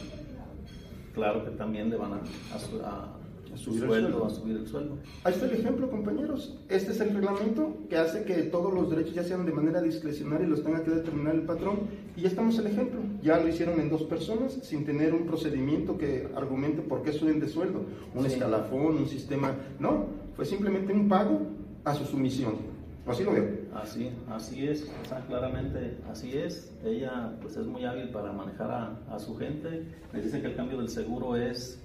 Claro 1.14 1.44
que 1.44 1.50
también 1.50 1.90
le 1.90 1.96
van 1.96 2.12
a, 2.12 2.16
a, 2.16 3.56
subir, 3.56 3.82
el 3.82 3.88
sueldo, 3.88 4.24
a 4.24 4.30
subir 4.30 4.56
el 4.56 4.68
sueldo. 4.68 4.98
Ahí 5.24 5.32
está 5.32 5.46
el 5.46 5.52
ejemplo, 5.52 5.90
compañeros. 5.90 6.56
Este 6.68 6.92
es 6.92 7.00
el 7.00 7.12
reglamento 7.12 7.78
que 7.88 7.96
hace 7.96 8.24
que 8.24 8.34
todos 8.44 8.72
los 8.72 8.88
derechos 8.88 9.14
ya 9.14 9.24
sean 9.24 9.44
de 9.44 9.52
manera 9.52 9.82
discrecional 9.82 10.42
y 10.42 10.46
los 10.46 10.62
tenga 10.62 10.84
que 10.84 10.92
determinar 10.92 11.34
el 11.34 11.42
patrón. 11.42 11.80
Y 12.16 12.22
ya 12.22 12.28
estamos 12.28 12.56
el 12.58 12.68
ejemplo. 12.68 13.00
Ya 13.22 13.40
lo 13.40 13.48
hicieron 13.48 13.80
en 13.80 13.90
dos 13.90 14.04
personas 14.04 14.52
sin 14.62 14.84
tener 14.84 15.12
un 15.14 15.26
procedimiento 15.26 15.98
que 15.98 16.28
argumente 16.36 16.80
por 16.80 17.02
qué 17.02 17.12
suben 17.12 17.40
de 17.40 17.48
sueldo. 17.48 17.82
Un 18.14 18.24
escalafón, 18.24 18.96
un 18.98 19.08
sistema. 19.08 19.56
No, 19.80 20.06
fue 20.36 20.44
simplemente 20.44 20.92
un 20.92 21.08
pago 21.08 21.40
a 21.84 21.94
su 21.94 22.04
sumisión. 22.04 22.54
Así 23.04 23.24
lo 23.24 23.32
veo. 23.32 23.59
Así, 23.74 24.10
así 24.28 24.66
es, 24.66 24.90
o 25.02 25.08
sea, 25.08 25.20
claramente 25.26 25.98
así 26.10 26.36
es. 26.36 26.72
Ella 26.84 27.32
pues 27.40 27.56
es 27.56 27.66
muy 27.66 27.84
hábil 27.84 28.08
para 28.10 28.32
manejar 28.32 28.70
a, 28.70 29.14
a, 29.14 29.18
su 29.18 29.36
gente. 29.36 29.86
Me 30.12 30.20
dice 30.20 30.40
que 30.40 30.48
el 30.48 30.56
cambio 30.56 30.78
del 30.78 30.88
seguro 30.88 31.36
es 31.36 31.80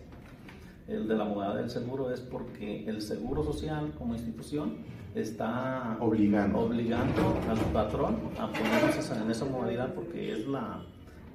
el 0.88 1.08
de 1.08 1.15
la 1.15 1.26
modalidad 1.26 1.62
del 1.62 1.69
seguro 1.69 2.12
es 2.12 2.19
porque 2.19 2.88
el 2.88 3.02
seguro 3.02 3.43
social 3.43 3.91
como 3.98 4.13
institución 4.13 4.78
está 5.15 5.98
obligando, 6.00 6.60
obligando 6.60 7.39
al 7.50 7.58
patrón 7.74 8.17
a 8.39 8.52
ponernos 8.52 9.12
en 9.12 9.32
esa 9.32 9.45
modalidad 9.45 9.93
porque 9.95 10.34
es 10.34 10.48
la 10.48 10.84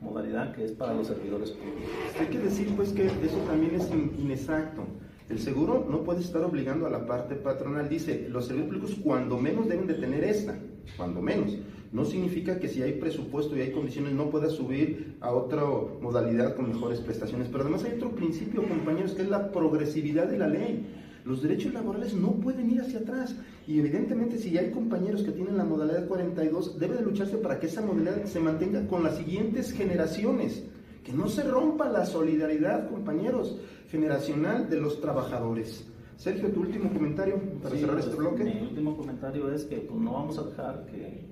modalidad 0.00 0.54
que 0.54 0.64
es 0.64 0.72
para 0.72 0.94
los 0.94 1.08
servidores 1.08 1.50
públicos. 1.50 1.90
Hay 2.20 2.26
que 2.26 2.38
decir 2.38 2.74
pues 2.76 2.92
que 2.92 3.06
eso 3.06 3.38
también 3.48 3.74
es 3.74 3.90
inexacto. 3.90 4.84
El 5.30 5.38
seguro 5.38 5.86
no 5.88 6.02
puede 6.02 6.22
estar 6.22 6.42
obligando 6.42 6.86
a 6.86 6.90
la 6.90 7.06
parte 7.06 7.36
patronal. 7.36 7.88
Dice, 7.88 8.26
los 8.28 8.46
servidores 8.46 8.80
públicos 8.80 9.00
cuando 9.00 9.38
menos 9.38 9.68
deben 9.68 9.86
de 9.86 9.94
tener 9.94 10.24
esta, 10.24 10.58
cuando 10.96 11.22
menos. 11.22 11.56
No 11.92 12.04
significa 12.04 12.58
que 12.58 12.66
si 12.66 12.82
hay 12.82 12.94
presupuesto 12.94 13.56
y 13.56 13.60
hay 13.60 13.70
condiciones 13.70 14.12
no 14.12 14.28
pueda 14.28 14.50
subir 14.50 15.14
a 15.20 15.30
otra 15.30 15.64
modalidad 16.00 16.56
con 16.56 16.68
mejores 16.68 17.00
prestaciones. 17.00 17.46
Pero 17.46 17.62
además 17.62 17.84
hay 17.84 17.92
otro 17.92 18.10
principio, 18.10 18.66
compañeros, 18.66 19.12
que 19.12 19.22
es 19.22 19.28
la 19.28 19.52
progresividad 19.52 20.26
de 20.26 20.38
la 20.38 20.48
ley. 20.48 20.84
Los 21.24 21.42
derechos 21.42 21.74
laborales 21.74 22.12
no 22.12 22.32
pueden 22.32 22.68
ir 22.68 22.80
hacia 22.80 22.98
atrás. 22.98 23.36
Y 23.68 23.78
evidentemente 23.78 24.36
si 24.36 24.58
hay 24.58 24.72
compañeros 24.72 25.22
que 25.22 25.30
tienen 25.30 25.56
la 25.56 25.64
modalidad 25.64 26.08
42, 26.08 26.80
debe 26.80 26.96
de 26.96 27.02
lucharse 27.02 27.36
para 27.36 27.60
que 27.60 27.66
esa 27.66 27.82
modalidad 27.82 28.24
se 28.24 28.40
mantenga 28.40 28.84
con 28.88 29.04
las 29.04 29.16
siguientes 29.16 29.70
generaciones. 29.70 30.64
Que 31.04 31.12
no 31.12 31.28
se 31.28 31.44
rompa 31.44 31.88
la 31.88 32.04
solidaridad, 32.04 32.90
compañeros, 32.90 33.56
generacional 33.90 34.70
de 34.70 34.80
los 34.80 35.00
trabajadores. 35.00 35.86
Sergio, 36.16 36.50
tu 36.50 36.60
último 36.60 36.92
comentario 36.92 37.40
para 37.62 37.76
cerrar 37.76 37.98
este 37.98 38.10
pues, 38.10 38.18
bloque. 38.18 38.44
Mi 38.44 38.60
último 38.60 38.96
comentario 38.96 39.52
es 39.52 39.64
que 39.64 39.76
pues, 39.76 40.00
no 40.00 40.12
vamos 40.12 40.38
a 40.38 40.42
dejar 40.42 40.86
que 40.86 41.24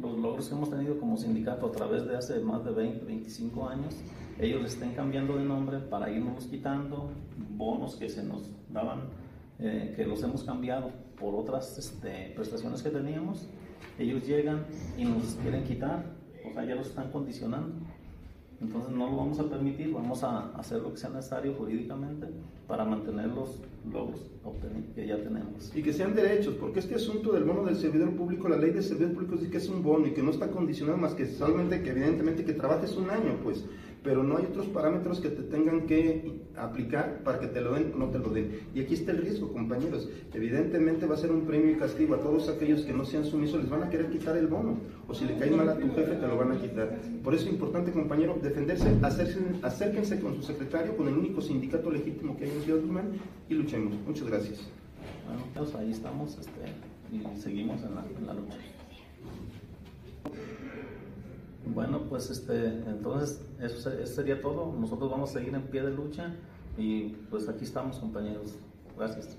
los 0.00 0.18
logros 0.18 0.48
que 0.48 0.54
hemos 0.54 0.70
tenido 0.70 0.98
como 0.98 1.16
sindicato 1.16 1.66
a 1.66 1.72
través 1.72 2.06
de 2.06 2.16
hace 2.16 2.40
más 2.40 2.64
de 2.64 2.70
20, 2.70 3.04
25 3.04 3.68
años, 3.68 3.94
ellos 4.38 4.64
estén 4.64 4.94
cambiando 4.94 5.36
de 5.36 5.44
nombre 5.44 5.78
para 5.78 6.10
irnos 6.10 6.46
quitando 6.46 7.10
bonos 7.50 7.96
que 7.96 8.08
se 8.08 8.22
nos 8.22 8.50
daban, 8.70 9.00
eh, 9.58 9.92
que 9.94 10.06
los 10.06 10.22
hemos 10.22 10.42
cambiado 10.42 10.90
por 11.20 11.34
otras 11.34 11.78
este, 11.78 12.32
prestaciones 12.34 12.82
que 12.82 12.90
teníamos. 12.90 13.46
Ellos 13.98 14.26
llegan 14.26 14.64
y 14.96 15.04
nos 15.04 15.34
quieren 15.34 15.64
quitar, 15.64 16.06
o 16.48 16.52
sea, 16.52 16.64
ya 16.64 16.74
los 16.74 16.88
están 16.88 17.10
condicionando. 17.10 17.74
Entonces 18.62 18.92
no 18.92 19.10
lo 19.10 19.16
vamos 19.16 19.40
a 19.40 19.50
permitir, 19.50 19.92
vamos 19.92 20.22
a 20.22 20.52
hacer 20.56 20.80
lo 20.80 20.92
que 20.92 20.96
sea 20.96 21.10
necesario 21.10 21.52
jurídicamente 21.54 22.28
para 22.68 22.84
mantener 22.84 23.26
los 23.26 23.60
logros 23.92 24.20
que 24.94 25.06
ya 25.06 25.16
tenemos. 25.16 25.72
Y 25.74 25.82
que 25.82 25.92
sean 25.92 26.14
derechos, 26.14 26.54
porque 26.54 26.78
este 26.78 26.94
asunto 26.94 27.32
del 27.32 27.42
bono 27.42 27.64
del 27.64 27.76
servidor 27.76 28.10
público, 28.12 28.48
la 28.48 28.56
ley 28.56 28.70
de 28.70 28.82
servidor 28.82 29.14
público 29.14 29.34
dice 29.34 29.50
que 29.50 29.58
es 29.58 29.68
un 29.68 29.82
bono 29.82 30.06
y 30.06 30.12
que 30.12 30.22
no 30.22 30.30
está 30.30 30.48
condicionado 30.50 30.96
más 30.96 31.14
que 31.14 31.26
solamente 31.26 31.82
que 31.82 31.90
evidentemente 31.90 32.44
que 32.44 32.52
trabajes 32.52 32.96
un 32.96 33.10
año, 33.10 33.40
pues 33.42 33.64
pero 34.02 34.22
no 34.22 34.36
hay 34.36 34.46
otros 34.46 34.66
parámetros 34.66 35.20
que 35.20 35.28
te 35.28 35.42
tengan 35.42 35.86
que 35.86 36.42
aplicar 36.56 37.20
para 37.22 37.38
que 37.38 37.46
te 37.46 37.60
lo 37.60 37.74
den 37.74 37.92
o 37.94 37.98
no 37.98 38.08
te 38.08 38.18
lo 38.18 38.30
den. 38.30 38.60
Y 38.74 38.80
aquí 38.80 38.94
está 38.94 39.12
el 39.12 39.18
riesgo, 39.18 39.52
compañeros. 39.52 40.08
Evidentemente 40.34 41.06
va 41.06 41.14
a 41.14 41.18
ser 41.18 41.30
un 41.30 41.42
premio 41.42 41.70
y 41.70 41.76
castigo 41.76 42.14
a 42.14 42.20
todos 42.20 42.48
aquellos 42.48 42.82
que 42.82 42.92
no 42.92 43.04
sean 43.04 43.24
sumisos, 43.24 43.60
les 43.60 43.70
van 43.70 43.84
a 43.84 43.90
querer 43.90 44.10
quitar 44.10 44.36
el 44.36 44.48
bono. 44.48 44.76
O 45.06 45.14
si 45.14 45.24
le 45.24 45.36
cae 45.36 45.50
mal 45.50 45.68
a 45.68 45.76
tu 45.76 45.88
jefe, 45.94 46.16
te 46.16 46.26
lo 46.26 46.36
van 46.36 46.52
a 46.52 46.60
quitar. 46.60 46.98
Por 47.22 47.34
eso 47.34 47.46
es 47.46 47.52
importante, 47.52 47.92
compañero, 47.92 48.38
defenderse, 48.42 48.88
hacerse, 49.02 49.38
acérquense 49.62 50.20
con 50.20 50.34
su 50.34 50.42
secretario, 50.42 50.96
con 50.96 51.08
el 51.08 51.14
único 51.14 51.40
sindicato 51.40 51.90
legítimo 51.90 52.36
que 52.36 52.44
hay 52.44 52.50
en 52.50 52.62
Ciudad 52.62 52.80
y 53.48 53.54
luchemos. 53.54 53.94
Muchas 54.06 54.26
gracias. 54.26 54.68
Bueno, 55.26 55.44
pues 55.54 55.74
ahí 55.74 55.90
estamos 55.90 56.38
este, 56.38 56.50
y 57.12 57.40
seguimos 57.40 57.82
en 57.82 57.94
la, 57.94 58.04
en 58.18 58.26
la 58.26 58.34
lucha. 58.34 58.58
Bueno, 61.66 62.02
pues 62.08 62.30
este, 62.30 62.66
entonces 62.66 63.40
eso, 63.60 63.90
sería 64.06 64.40
todo. 64.40 64.72
Nosotros 64.72 65.10
vamos 65.10 65.30
a 65.30 65.32
seguir 65.34 65.54
en 65.54 65.62
pie 65.62 65.82
de 65.82 65.90
lucha 65.90 66.34
y 66.76 67.10
pues 67.30 67.48
aquí 67.48 67.64
estamos 67.64 67.98
compañeros. 67.98 68.54
Gracias. 68.96 69.36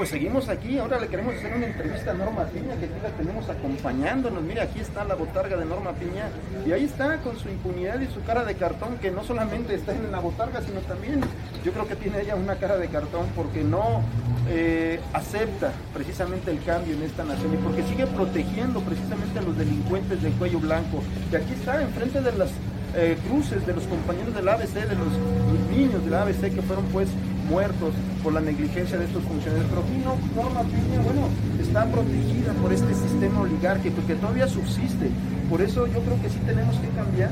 Pues 0.00 0.08
seguimos 0.08 0.48
aquí. 0.48 0.78
Ahora 0.78 0.98
le 0.98 1.08
queremos 1.08 1.34
hacer 1.34 1.54
una 1.54 1.66
entrevista 1.66 2.12
a 2.12 2.14
Norma 2.14 2.46
Piña, 2.46 2.74
que 2.76 2.86
aquí 2.86 2.94
la 3.02 3.10
tenemos 3.10 3.46
acompañándonos. 3.50 4.42
Mire, 4.42 4.62
aquí 4.62 4.80
está 4.80 5.04
la 5.04 5.14
botarga 5.14 5.58
de 5.58 5.66
Norma 5.66 5.92
Piña. 5.92 6.30
Y 6.66 6.72
ahí 6.72 6.86
está 6.86 7.18
con 7.18 7.38
su 7.38 7.50
impunidad 7.50 8.00
y 8.00 8.06
su 8.06 8.22
cara 8.22 8.46
de 8.46 8.54
cartón, 8.54 8.96
que 8.96 9.10
no 9.10 9.22
solamente 9.24 9.74
está 9.74 9.92
en 9.92 10.10
la 10.10 10.20
botarga, 10.20 10.62
sino 10.62 10.80
también 10.80 11.20
yo 11.62 11.72
creo 11.72 11.86
que 11.86 11.96
tiene 11.96 12.22
ella 12.22 12.34
una 12.34 12.54
cara 12.54 12.78
de 12.78 12.88
cartón 12.88 13.26
porque 13.36 13.62
no 13.62 14.00
eh, 14.48 15.00
acepta 15.12 15.70
precisamente 15.92 16.50
el 16.50 16.64
cambio 16.64 16.94
en 16.94 17.02
esta 17.02 17.22
nación 17.22 17.52
y 17.52 17.58
porque 17.58 17.82
sigue 17.82 18.06
protegiendo 18.06 18.80
precisamente 18.80 19.38
a 19.38 19.42
los 19.42 19.58
delincuentes 19.58 20.22
de 20.22 20.30
cuello 20.30 20.60
blanco. 20.60 21.02
Y 21.30 21.36
aquí 21.36 21.52
está, 21.52 21.82
enfrente 21.82 22.22
de 22.22 22.32
las 22.38 22.48
eh, 22.96 23.18
cruces 23.28 23.66
de 23.66 23.74
los 23.74 23.84
compañeros 23.84 24.34
del 24.34 24.48
ABC, 24.48 24.72
de 24.72 24.96
los 24.96 25.12
niños 25.70 26.02
del 26.02 26.14
ABC 26.14 26.54
que 26.54 26.62
fueron 26.62 26.86
pues 26.86 27.10
muertos 27.50 27.92
por 28.22 28.32
la 28.32 28.40
negligencia 28.40 28.96
de 28.98 29.04
estos 29.04 29.22
funcionarios. 29.24 29.66
Pero 29.68 29.82
aquí 29.82 29.98
no, 30.04 30.42
Norma 30.42 30.62
Piña, 30.62 31.00
bueno, 31.02 31.28
está 31.60 31.84
protegida 31.86 32.52
por 32.54 32.72
este 32.72 32.94
sistema 32.94 33.40
oligárquico 33.40 34.00
que 34.06 34.14
todavía 34.14 34.46
subsiste. 34.46 35.10
Por 35.50 35.60
eso 35.60 35.86
yo 35.86 36.00
creo 36.00 36.22
que 36.22 36.30
sí 36.30 36.38
tenemos 36.46 36.76
que 36.78 36.88
cambiar 36.90 37.30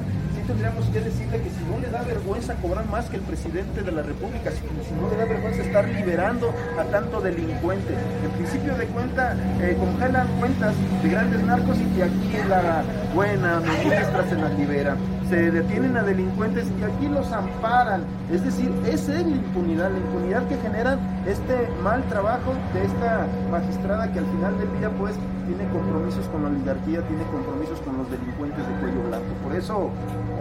tendríamos 0.49 0.87
que 0.87 1.01
decirle 1.01 1.43
que 1.43 1.51
si 1.51 1.63
no 1.71 1.79
le 1.79 1.91
da 1.91 2.03
vergüenza 2.03 2.55
cobrar 2.55 2.87
más 2.87 3.05
que 3.11 3.17
el 3.17 3.23
presidente 3.23 3.83
de 3.83 3.93
la 3.93 4.03
República, 4.03 4.51
si, 4.51 4.65
no 4.95 5.11
le 5.11 5.17
da 5.17 5.27
vergüenza 5.27 5.63
estar 5.63 5.87
liberando 5.87 6.55
a 6.81 6.85
tanto 6.85 7.21
delincuente. 7.21 7.93
En 8.25 8.31
principio 8.31 8.75
de 8.77 8.87
cuenta, 8.87 9.37
eh, 9.61 9.77
congelan 9.79 10.27
cuentas 10.41 10.75
de 11.03 11.09
grandes 11.11 11.43
narcos 11.45 11.77
y 11.79 11.85
que 11.95 12.03
aquí 12.03 12.49
la 12.49 12.83
buena 13.15 13.61
ministra 13.61 14.27
se 14.27 14.37
las 14.37 14.59
libera. 14.59 14.97
Se 15.29 15.51
detienen 15.51 15.97
a 15.97 16.03
delincuentes 16.03 16.67
y 16.81 16.85
aquí 16.85 17.09
los 17.09 17.31
amparan. 17.33 18.03
Es 18.33 18.45
decir, 18.45 18.73
esa 18.87 19.21
es 19.21 19.27
la 19.27 19.37
impunidad, 19.37 19.91
la 19.91 19.99
impunidad 19.99 20.49
que 20.49 20.57
generan 20.57 20.99
este 21.27 21.69
mal 21.83 22.03
trabajo 22.05 22.55
de 22.73 22.85
esta 22.85 23.27
magistrada 23.51 24.11
que 24.11 24.21
al 24.21 24.27
final 24.27 24.59
del 24.59 24.79
día 24.79 24.91
pues 24.99 25.15
tiene 25.47 25.71
compromisos 25.71 26.27
con 26.29 26.43
la 26.43 26.49
oligarquía, 26.49 27.03
tiene 27.03 27.25
compromisos 27.25 27.79
con 27.81 27.99
los 27.99 28.11
delincuentes 28.11 28.67
de 28.67 28.75
cuello 28.81 29.03
blanco. 29.09 29.27
Por 29.45 29.55
eso, 29.55 29.91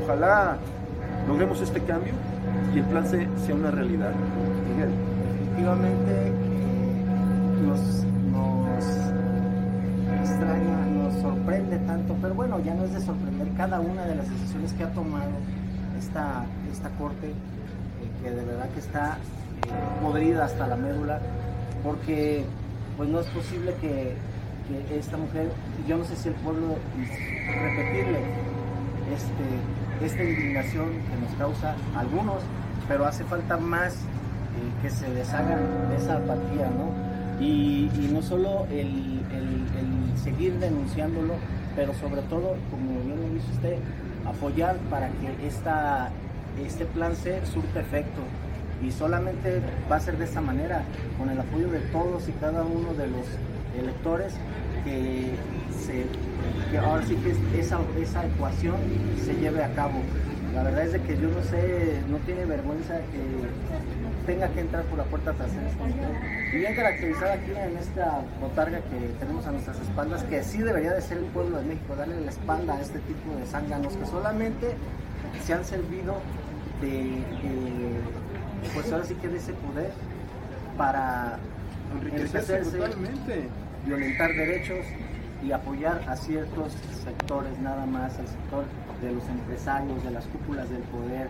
ojalá 0.03 0.57
logremos 1.27 1.59
este 1.61 1.81
cambio 1.81 2.13
y 2.73 2.79
el 2.79 2.85
plan 2.85 3.05
sea 3.07 3.55
una 3.55 3.71
realidad. 3.71 4.11
Miguel. 4.69 4.89
Efectivamente, 5.57 6.31
nos, 7.65 7.79
nos 8.31 8.85
extraña, 10.21 10.86
sorprende 11.47 11.77
tanto, 11.87 12.13
pero 12.21 12.33
bueno, 12.33 12.59
ya 12.59 12.73
no 12.73 12.83
es 12.83 12.93
de 12.93 12.99
sorprender 12.99 13.47
cada 13.55 13.79
una 13.79 14.05
de 14.05 14.15
las 14.15 14.29
decisiones 14.29 14.73
que 14.73 14.83
ha 14.83 14.91
tomado 14.91 15.31
esta, 15.97 16.45
esta 16.69 16.89
corte, 16.97 17.29
eh, 17.29 17.33
que 18.21 18.31
de 18.31 18.43
verdad 18.43 18.67
que 18.71 18.81
está 18.81 19.13
eh, 19.15 20.01
podrida 20.03 20.43
hasta 20.43 20.67
la 20.67 20.75
médula, 20.75 21.21
porque 21.83 22.43
pues 22.97 23.07
no 23.07 23.21
es 23.21 23.27
posible 23.27 23.73
que 23.79 24.15
que 24.67 24.99
esta 24.99 25.15
mujer, 25.15 25.49
yo 25.87 25.97
no 25.97 26.03
sé 26.03 26.17
si 26.17 26.27
el 26.27 26.35
pueblo 26.35 26.75
repetirle 27.47 28.19
este, 29.15 30.05
esta 30.05 30.23
indignación 30.23 30.89
que 30.89 31.21
nos 31.21 31.33
causa 31.37 31.75
algunos, 31.95 32.43
pero 32.85 33.05
hace 33.05 33.23
falta 33.23 33.55
más 33.55 33.93
eh, 33.93 33.97
que 34.81 34.89
se 34.89 35.09
deshagan 35.13 35.61
de 35.89 35.95
esa 35.95 36.17
apatía, 36.17 36.69
¿no? 36.69 36.91
Y, 37.39 37.89
no 38.11 38.21
solo 38.21 38.65
el, 38.71 39.16
seguir 40.27 40.59
denunciándolo, 40.59 41.35
pero 41.75 41.93
sobre 41.93 42.21
todo, 42.23 42.55
como 42.69 42.99
bien 43.05 43.21
lo 43.21 43.29
dice 43.33 43.47
usted, 43.53 43.77
apoyar 44.25 44.75
para 44.89 45.07
que 45.07 45.47
esta, 45.47 46.09
este 46.65 46.85
plan 46.85 47.15
se 47.15 47.45
surte 47.45 47.79
efecto. 47.79 48.21
Y 48.85 48.91
solamente 48.91 49.61
va 49.89 49.95
a 49.95 49.99
ser 50.01 50.17
de 50.17 50.25
esa 50.25 50.41
manera, 50.41 50.83
con 51.17 51.29
el 51.29 51.39
apoyo 51.39 51.69
de 51.69 51.79
todos 51.95 52.27
y 52.27 52.33
cada 52.33 52.63
uno 52.63 52.93
de 52.93 53.07
los 53.07 53.25
electores 53.79 54.33
que, 54.83 55.31
que 56.71 56.77
ahora 56.77 57.03
sí 57.05 57.15
que 57.15 57.59
esa, 57.59 57.79
esa 57.99 58.25
ecuación 58.25 58.75
se 59.23 59.33
lleve 59.35 59.63
a 59.63 59.73
cabo. 59.73 59.99
La 60.53 60.63
verdad 60.63 60.85
es 60.85 60.91
de 60.93 61.01
que 61.01 61.15
yo 61.15 61.29
no 61.29 61.41
sé, 61.43 62.01
no 62.09 62.17
tiene 62.25 62.45
vergüenza 62.45 62.97
que 63.11 63.96
tenga 64.27 64.49
que 64.49 64.59
entrar 64.59 64.83
por 64.83 64.99
la 64.99 65.05
puerta 65.05 65.33
trasera. 65.33 65.63
Y 66.53 66.57
bien 66.57 66.75
caracterizada 66.75 67.33
aquí 67.33 67.51
en 67.51 67.77
esta 67.77 68.21
botarga 68.41 68.79
que 68.81 68.97
tenemos 69.19 69.47
a 69.47 69.51
nuestras 69.53 69.79
espaldas, 69.79 70.23
que 70.23 70.43
sí 70.43 70.59
debería 70.59 70.93
de 70.93 71.01
ser 71.01 71.17
el 71.19 71.25
pueblo 71.25 71.57
de 71.57 71.63
México, 71.63 71.95
darle 71.95 72.19
la 72.21 72.29
espalda 72.29 72.75
a 72.75 72.81
este 72.81 72.99
tipo 72.99 73.35
de 73.35 73.45
zánganos 73.45 73.95
que 73.95 74.05
solamente 74.05 74.75
se 75.43 75.53
han 75.53 75.63
servido 75.63 76.17
de, 76.81 77.23
pues 78.73 78.91
ahora 78.91 79.05
sí 79.05 79.15
que 79.15 79.29
de 79.29 79.37
ese 79.37 79.53
poder 79.53 79.91
para 80.77 81.39
enriquecerse 81.95 82.77
totalmente 82.77 83.47
violentar 83.85 84.33
derechos 84.33 84.85
y 85.43 85.51
apoyar 85.53 86.01
a 86.07 86.15
ciertos 86.17 86.73
sectores 87.03 87.57
nada 87.59 87.85
más, 87.85 88.19
el 88.19 88.27
sector 88.27 88.65
de 89.01 89.11
los 89.13 89.23
empresarios, 89.29 90.03
de 90.03 90.11
las 90.11 90.25
cúpulas 90.25 90.69
del 90.69 90.81
poder, 90.81 91.29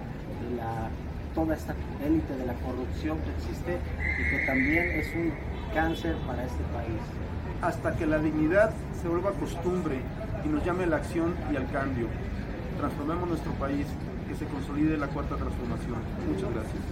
de 0.49 0.55
la 0.57 0.89
toda 1.37 1.53
esta 1.53 1.75
élite 2.03 2.35
de 2.35 2.47
la 2.47 2.53
corrupción 2.65 3.19
que 3.19 3.29
existe 3.29 3.77
y 4.19 4.27
que 4.27 4.45
también 4.47 4.89
es 4.99 5.13
un 5.13 5.31
cáncer 5.71 6.15
para 6.25 6.43
este 6.43 6.63
país. 6.73 6.99
Hasta 7.61 7.95
que 7.95 8.07
la 8.07 8.17
dignidad 8.17 8.73
se 8.99 9.07
vuelva 9.07 9.33
costumbre 9.33 9.99
y 10.43 10.47
nos 10.47 10.65
llame 10.65 10.85
a 10.85 10.87
la 10.87 10.95
acción 10.95 11.35
y 11.53 11.55
al 11.55 11.69
cambio. 11.71 12.07
Transformemos 12.79 13.29
nuestro 13.29 13.51
país, 13.53 13.85
que 14.27 14.33
se 14.35 14.45
consolide 14.45 14.97
la 14.97 15.05
cuarta 15.09 15.35
transformación. 15.35 15.99
Muchas 16.27 16.51
gracias. 16.55 16.83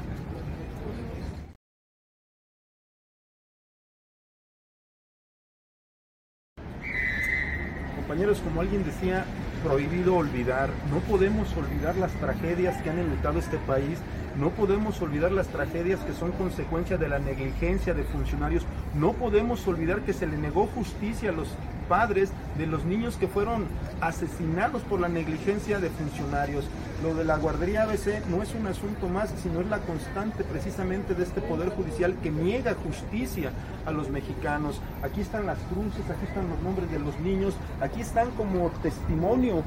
Compañeros, 7.95 8.39
como 8.41 8.61
alguien 8.61 8.83
decía, 8.83 9.25
prohibido 9.63 10.15
olvidar. 10.15 10.69
No 10.91 10.99
podemos 10.99 11.51
olvidar 11.57 11.95
las 11.97 12.11
tragedias 12.13 12.79
que 12.83 12.91
han 12.91 12.99
enlutado 12.99 13.39
este 13.39 13.57
país. 13.57 13.97
No 14.37 14.49
podemos 14.49 15.01
olvidar 15.01 15.31
las 15.31 15.47
tragedias 15.47 16.01
que 16.01 16.13
son 16.13 16.33
consecuencia 16.33 16.97
de 16.97 17.07
la 17.07 17.19
negligencia 17.19 17.93
de 17.93 18.03
funcionarios. 18.03 18.65
No 18.93 19.13
podemos 19.13 19.65
olvidar 19.65 20.01
que 20.01 20.11
se 20.11 20.27
le 20.27 20.37
negó 20.37 20.67
justicia 20.67 21.29
a 21.29 21.33
los 21.33 21.47
padres 21.87 22.31
de 22.57 22.67
los 22.67 22.83
niños 22.83 23.15
que 23.15 23.29
fueron 23.29 23.65
asesinados 24.01 24.81
por 24.83 24.99
la 24.99 25.07
negligencia 25.07 25.79
de 25.79 25.89
funcionarios. 25.89 26.65
Lo 27.01 27.15
de 27.15 27.23
la 27.23 27.37
guardería 27.37 27.83
ABC 27.83 28.25
no 28.29 28.43
es 28.43 28.53
un 28.55 28.67
asunto 28.67 29.07
más, 29.07 29.33
sino 29.41 29.61
es 29.61 29.67
la 29.67 29.79
constante 29.79 30.43
precisamente 30.43 31.13
de 31.13 31.23
este 31.23 31.39
Poder 31.39 31.69
Judicial 31.69 32.15
que 32.21 32.29
niega 32.29 32.75
justicia 32.75 33.51
a 33.85 33.91
los 33.91 34.09
mexicanos. 34.09 34.81
Aquí 35.01 35.21
están 35.21 35.45
las 35.45 35.59
cruces, 35.71 36.09
aquí 36.09 36.25
están 36.25 36.49
los 36.49 36.59
nombres 36.61 36.91
de 36.91 36.99
los 36.99 37.17
niños, 37.21 37.53
aquí 37.79 38.01
están 38.01 38.31
como 38.31 38.69
testimonio 38.81 39.63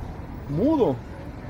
mudo 0.51 0.97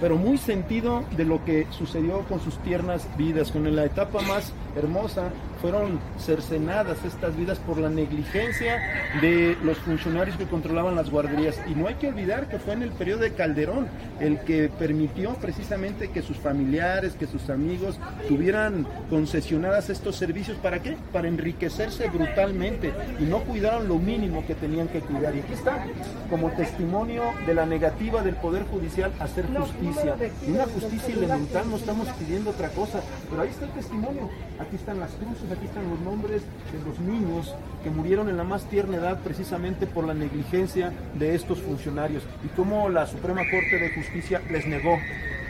pero 0.01 0.17
muy 0.17 0.39
sentido 0.39 1.05
de 1.17 1.25
lo 1.25 1.45
que 1.45 1.67
sucedió 1.71 2.21
con 2.23 2.41
sus 2.41 2.57
tiernas 2.59 3.07
vidas, 3.17 3.51
con 3.51 3.75
la 3.75 3.85
etapa 3.85 4.21
más 4.23 4.53
hermosa 4.77 5.31
fueron 5.61 5.99
cercenadas 6.19 7.05
estas 7.05 7.37
vidas 7.37 7.59
por 7.59 7.79
la 7.79 7.89
negligencia 7.89 8.81
de 9.21 9.57
los 9.63 9.79
funcionarios 9.79 10.37
que 10.37 10.47
controlaban 10.47 10.95
las 10.95 11.11
guarderías. 11.11 11.61
Y 11.69 11.75
no 11.75 11.89
hay 11.89 11.95
que 11.95 12.09
olvidar 12.09 12.49
que 12.49 12.59
fue 12.59 12.75
en 12.75 12.83
el 12.83 12.91
periodo 12.91 13.21
de 13.21 13.33
Calderón 13.33 13.89
el 14.21 14.41
que 14.41 14.69
permitió 14.69 15.35
precisamente 15.35 16.11
que 16.11 16.23
sus 16.23 16.37
familiares, 16.37 17.15
que 17.15 17.27
sus 17.27 17.51
amigos 17.51 17.99
tuvieran 18.29 18.87
concesionadas 19.11 19.91
estos 19.91 20.17
servicios. 20.17 20.57
¿Para 20.59 20.81
qué? 20.83 20.97
Para 21.13 21.29
enriquecerse 21.29 22.09
brutalmente 22.09 22.93
y 23.19 23.25
no 23.25 23.41
cuidaron 23.41 23.89
lo 23.89 23.97
mínimo 23.97 24.47
que 24.47 24.55
tenían 24.55 24.89
que 24.89 25.01
cuidar. 25.01 25.35
Y 25.35 25.41
aquí 25.41 25.53
está 25.53 25.85
como 26.31 26.51
testimonio 26.51 27.23
de 27.47 27.55
la 27.55 27.67
negativa 27.67 28.23
del 28.23 28.35
Poder 28.37 28.65
Judicial 28.65 29.13
a 29.19 29.25
hacer 29.25 29.47
justicia. 29.47 30.17
Una 30.47 30.65
justicia 30.65 31.15
elemental, 31.15 31.69
no 31.71 31.77
estamos 31.77 32.09
pidiendo 32.11 32.51
otra 32.51 32.69
cosa, 32.71 33.01
pero 33.29 33.43
ahí 33.43 33.49
está 33.49 33.65
el 33.67 33.73
testimonio. 33.73 34.31
Aquí 34.59 34.77
están 34.77 35.01
las 35.01 35.11
cruces 35.13 35.48
aquí 35.53 35.67
están 35.67 35.89
los 35.89 36.01
nombres 36.01 36.43
de 36.73 36.89
los 36.89 36.99
niños 37.01 37.55
que 37.83 37.91
murieron 37.91 38.29
en 38.29 38.37
la 38.37 38.45
más 38.45 38.65
tierna 38.65 38.97
edad 38.97 39.21
precisamente 39.23 39.87
por 39.87 40.07
la 40.07 40.15
negligencia 40.15 40.93
de 41.15 41.35
estos 41.35 41.61
funcionarios 41.61 42.23
y 42.45 42.49
cómo 42.49 42.89
la 42.89 43.07
Suprema 43.07 43.43
Corte 43.51 43.79
de 43.79 43.91
Justicia 43.95 44.41
les 44.51 44.67
negó 44.67 44.99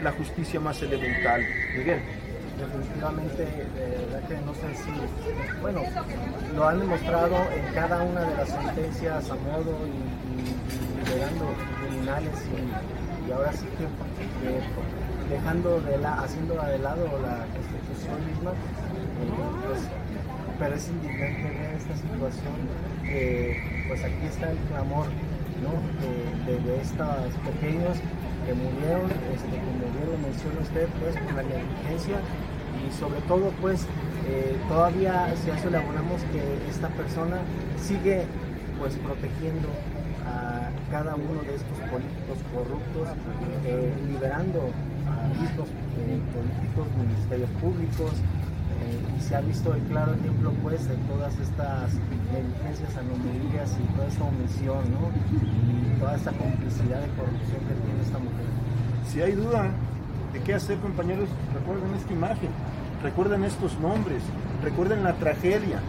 la 0.01 0.11
justicia 0.11 0.59
más 0.59 0.81
elemental. 0.81 1.41
Miguel. 1.77 1.99
Definitivamente, 2.59 3.47
verdad 4.11 4.27
que 4.27 4.35
no 4.45 4.53
sé 4.53 4.75
si, 4.83 4.91
bueno, 5.61 5.81
lo 6.53 6.67
han 6.67 6.79
demostrado 6.79 7.37
en 7.55 7.73
cada 7.73 8.03
una 8.03 8.21
de 8.21 8.35
las 8.35 8.49
sentencias 8.49 9.31
a 9.31 9.35
modo 9.35 9.77
y, 9.87 11.05
liberando 11.05 11.45
criminales 11.79 12.33
y, 13.27 13.31
ahora 13.31 13.53
sí 13.53 13.65
que 13.77 13.83
eh, 13.83 14.61
dejando 15.29 15.79
de 15.81 15.97
la, 15.99 16.15
haciendo 16.21 16.55
de 16.55 16.79
lado 16.79 17.05
la 17.21 17.45
constitución 17.53 18.27
misma 18.27 18.51
pero 20.59 20.75
es 20.75 20.89
indignante 20.89 21.43
ver 21.43 21.75
esta 21.75 21.95
situación 21.95 22.53
que 23.03 23.85
pues 23.87 24.03
aquí 24.03 24.25
está 24.27 24.51
el 24.51 24.57
clamor 24.69 25.07
de, 25.07 26.81
estos 26.81 27.33
pequeños 27.43 27.97
que 28.45 28.53
murieron, 28.53 29.11
este, 29.33 29.55
como 29.59 29.91
bien 29.91 30.07
lo 30.11 30.17
menciona 30.17 30.61
usted, 30.61 30.87
pues 31.01 31.15
por 31.15 31.33
la 31.33 31.43
negligencia 31.43 32.17
y 32.79 32.91
sobre 32.97 33.21
todo 33.21 33.51
pues 33.61 33.85
eh, 34.27 34.55
todavía 34.67 35.33
si 35.43 35.49
eso 35.49 35.69
le 35.69 35.77
abonamos 35.77 36.21
que 36.31 36.41
esta 36.69 36.87
persona 36.89 37.37
sigue 37.77 38.25
pues 38.79 38.95
protegiendo 38.95 39.67
a 40.25 40.69
cada 40.91 41.15
uno 41.15 41.41
de 41.43 41.55
estos 41.55 41.77
políticos 41.91 42.37
corruptos, 42.53 43.07
eh, 43.65 43.93
liberando 44.07 44.71
a 45.07 45.27
estos 45.43 45.67
eh, 45.67 46.19
políticos, 46.33 46.87
ministerios 46.97 47.49
públicos, 47.61 48.13
y 49.17 49.21
se 49.21 49.35
ha 49.35 49.41
visto 49.41 49.73
el 49.73 49.81
claro 49.83 50.13
ejemplo 50.13 50.51
pues 50.63 50.87
de 50.87 50.95
todas 51.07 51.37
estas 51.39 51.93
negligencias, 52.31 52.95
anomalías 52.97 53.77
y 53.79 53.95
toda 53.95 54.07
esta 54.07 54.23
omisión 54.23 54.83
¿no? 54.91 55.09
y 55.41 55.99
toda 55.99 56.15
esta 56.15 56.31
complicidad 56.31 57.01
de 57.01 57.07
corrupción 57.09 57.59
que 57.67 57.75
tiene 57.85 58.01
esta 58.01 58.19
mujer. 58.19 58.45
Si 59.07 59.21
hay 59.21 59.33
duda 59.33 59.69
de 60.33 60.39
qué 60.41 60.53
hacer 60.53 60.77
compañeros, 60.79 61.29
recuerden 61.53 61.93
esta 61.95 62.13
imagen, 62.13 62.49
recuerden 63.03 63.43
estos 63.43 63.79
nombres, 63.79 64.21
recuerden 64.63 65.03
la 65.03 65.13
tragedia. 65.13 65.79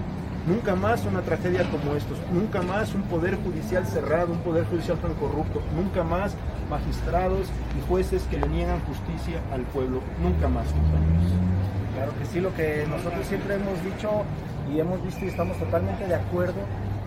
Nunca 0.46 0.74
más 0.74 1.04
una 1.04 1.20
tragedia 1.20 1.70
como 1.70 1.94
estos, 1.94 2.16
nunca 2.32 2.62
más 2.62 2.94
un 2.94 3.02
poder 3.02 3.36
judicial 3.42 3.86
cerrado, 3.86 4.32
un 4.32 4.38
poder 4.38 4.64
judicial 4.64 4.98
tan 4.98 5.12
corrupto, 5.14 5.60
nunca 5.76 6.02
más 6.02 6.34
magistrados 6.70 7.46
y 7.78 7.86
jueces 7.86 8.22
que 8.30 8.38
le 8.38 8.48
niegan 8.48 8.80
justicia 8.80 9.38
al 9.52 9.62
pueblo, 9.62 10.00
nunca 10.22 10.48
más 10.48 10.66
compañeros. 10.68 11.49
Claro 11.94 12.12
que 12.18 12.24
sí, 12.26 12.40
lo 12.40 12.54
que 12.54 12.86
nosotros 12.88 13.26
siempre 13.26 13.54
hemos 13.54 13.82
dicho 13.84 14.24
y 14.72 14.80
hemos 14.80 15.02
visto 15.02 15.24
y 15.24 15.28
estamos 15.28 15.58
totalmente 15.58 16.06
de 16.06 16.14
acuerdo, 16.14 16.60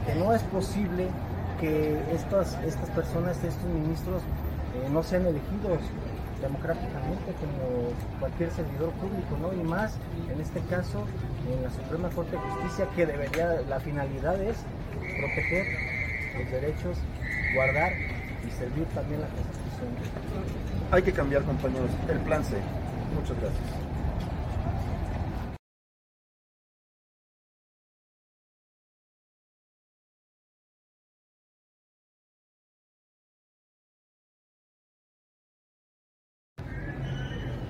que 0.06 0.16
no 0.16 0.34
es 0.34 0.42
posible 0.44 1.08
que 1.60 1.98
estas, 2.14 2.58
estas 2.66 2.90
personas, 2.90 3.42
estos 3.44 3.64
ministros, 3.70 4.22
eh, 4.22 4.90
no 4.92 5.02
sean 5.04 5.26
elegidos 5.26 5.80
democráticamente 6.42 7.32
como 7.40 7.94
cualquier 8.20 8.52
servidor 8.52 8.92
público, 8.94 9.38
¿no? 9.42 9.54
Y 9.54 9.64
más, 9.64 9.96
en 10.30 10.42
este 10.42 10.60
caso, 10.70 11.06
en 11.50 11.64
la 11.64 11.70
Suprema 11.70 12.10
Corte 12.10 12.32
de 12.32 12.38
Justicia, 12.38 12.88
que 12.96 13.06
debería, 13.06 13.62
la 13.70 13.80
finalidad 13.80 14.42
es 14.42 14.58
proteger 15.20 15.66
los 16.38 16.52
derechos, 16.52 16.98
guardar 17.56 17.94
y 18.46 18.52
servir 18.52 18.86
también 18.94 19.22
la 19.22 19.28
Constitución. 19.28 19.90
Hay 20.92 21.02
que 21.02 21.14
cambiar, 21.14 21.44
compañeros, 21.44 21.90
el 22.10 22.20
plan 22.20 22.44
C. 22.44 22.58
Muchas 23.16 23.40
gracias. 23.40 23.83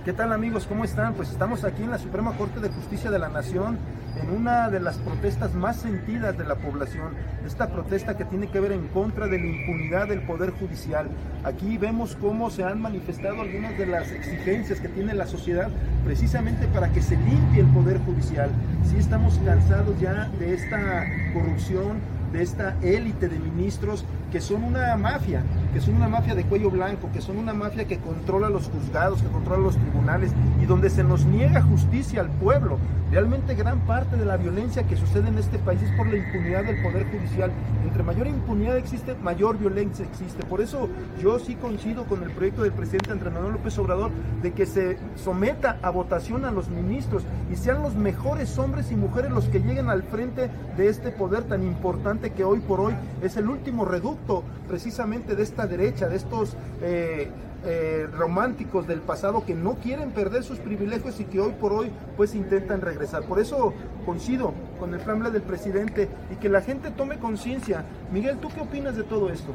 ¿Qué 0.05 0.11
tal 0.11 0.33
amigos? 0.33 0.65
¿Cómo 0.67 0.83
están? 0.83 1.13
Pues 1.13 1.29
estamos 1.29 1.63
aquí 1.63 1.81
en 1.81 1.89
la 1.89 1.97
Suprema 1.97 2.33
Corte 2.33 2.59
de 2.59 2.67
Justicia 2.67 3.09
de 3.09 3.19
la 3.19 3.29
Nación 3.29 3.77
en 4.21 4.31
una 4.31 4.69
de 4.69 4.81
las 4.81 4.97
protestas 4.97 5.53
más 5.53 5.77
sentidas 5.77 6.37
de 6.37 6.43
la 6.43 6.55
población, 6.55 7.13
esta 7.47 7.69
protesta 7.69 8.17
que 8.17 8.25
tiene 8.25 8.47
que 8.47 8.59
ver 8.59 8.73
en 8.73 8.89
contra 8.89 9.27
de 9.27 9.39
la 9.39 9.45
impunidad 9.45 10.09
del 10.09 10.19
Poder 10.23 10.51
Judicial. 10.51 11.07
Aquí 11.45 11.77
vemos 11.77 12.17
cómo 12.17 12.49
se 12.49 12.65
han 12.65 12.81
manifestado 12.81 13.43
algunas 13.43 13.77
de 13.77 13.85
las 13.85 14.11
exigencias 14.11 14.81
que 14.81 14.89
tiene 14.89 15.13
la 15.13 15.25
sociedad 15.25 15.69
precisamente 16.03 16.67
para 16.67 16.91
que 16.91 17.01
se 17.01 17.15
limpie 17.15 17.61
el 17.61 17.67
Poder 17.67 17.97
Judicial. 17.99 18.49
Sí 18.83 18.97
estamos 18.97 19.39
cansados 19.45 19.97
ya 20.01 20.29
de 20.37 20.53
esta 20.53 21.05
corrupción, 21.33 21.99
de 22.33 22.43
esta 22.43 22.75
élite 22.81 23.29
de 23.29 23.39
ministros 23.39 24.03
que 24.33 24.41
son 24.41 24.65
una 24.65 24.97
mafia, 24.97 25.43
que 25.73 25.81
son 25.81 25.95
una 25.95 26.07
mafia 26.07 26.35
de 26.35 26.43
cuello 26.43 26.69
blanco, 26.69 27.09
que 27.11 27.19
son 27.19 27.37
una 27.37 27.53
mafia 27.53 27.85
que 27.85 27.97
controla 27.97 28.47
los 28.49 28.69
juzgados, 28.69 29.21
que 29.21 29.27
controla 29.29 29.63
los 29.63 29.77
tribunales 29.77 30.31
y 30.61 30.65
donde 30.65 30.89
se 30.89 31.03
nos 31.03 31.25
niega 31.25 31.61
justicia 31.61 32.21
al 32.21 32.29
pueblo. 32.29 32.77
Realmente 33.11 33.53
gran 33.55 33.79
parte 33.81 34.15
de 34.15 34.25
la 34.25 34.37
violencia 34.37 34.83
que 34.83 34.95
sucede 34.95 35.27
en 35.27 35.37
este 35.37 35.59
país 35.59 35.81
es 35.81 35.91
por 35.91 36.07
la 36.07 36.17
impunidad 36.17 36.63
del 36.63 36.81
Poder 36.81 37.05
Judicial. 37.11 37.51
Entre 37.83 38.01
mayor 38.01 38.27
impunidad 38.27 38.77
existe, 38.77 39.15
mayor 39.15 39.57
violencia 39.57 40.05
existe. 40.05 40.43
Por 40.45 40.61
eso 40.61 40.89
yo 41.21 41.37
sí 41.37 41.55
coincido 41.55 42.05
con 42.05 42.23
el 42.23 42.31
proyecto 42.31 42.63
del 42.63 42.71
presidente 42.71 43.11
Andrés 43.11 43.33
Manuel 43.33 43.53
López 43.53 43.77
Obrador 43.77 44.11
de 44.41 44.51
que 44.53 44.65
se 44.65 44.97
someta 45.15 45.77
a 45.81 45.89
votación 45.89 46.45
a 46.45 46.51
los 46.51 46.69
ministros 46.69 47.23
y 47.51 47.55
sean 47.55 47.83
los 47.83 47.95
mejores 47.95 48.57
hombres 48.57 48.91
y 48.91 48.95
mujeres 48.95 49.31
los 49.31 49.45
que 49.45 49.59
lleguen 49.59 49.89
al 49.89 50.03
frente 50.03 50.49
de 50.75 50.87
este 50.87 51.11
poder 51.11 51.43
tan 51.43 51.63
importante 51.63 52.31
que 52.31 52.43
hoy 52.43 52.59
por 52.59 52.79
hoy 52.79 52.93
es 53.21 53.37
el 53.37 53.47
último 53.47 53.85
reducto 53.85 54.43
precisamente 54.67 55.35
de 55.35 55.43
derecha, 55.67 56.07
de 56.07 56.15
estos... 56.15 56.55
Eh, 56.81 57.29
eh, 57.65 58.09
románticos 58.11 58.87
del 58.87 58.99
pasado 58.99 59.45
que 59.45 59.55
no 59.55 59.75
quieren 59.75 60.11
perder 60.11 60.43
sus 60.43 60.59
privilegios 60.59 61.21
y 61.21 61.23
que 61.23 61.39
hoy 61.39 61.53
por 61.53 61.71
hoy 61.71 61.93
pues 62.17 62.35
intentan 62.35 62.81
regresar. 62.81 63.23
Por 63.23 63.39
eso 63.39 63.73
coincido 64.05 64.53
con 64.81 64.93
el 64.93 64.99
plan 64.99 65.23
del 65.31 65.41
presidente 65.43 66.09
y 66.29 66.35
que 66.35 66.49
la 66.49 66.59
gente 66.59 66.91
tome 66.91 67.19
conciencia. 67.19 67.85
Miguel, 68.11 68.39
¿tú 68.39 68.49
qué 68.49 68.59
opinas 68.59 68.97
de 68.97 69.03
todo 69.03 69.31
esto? 69.31 69.53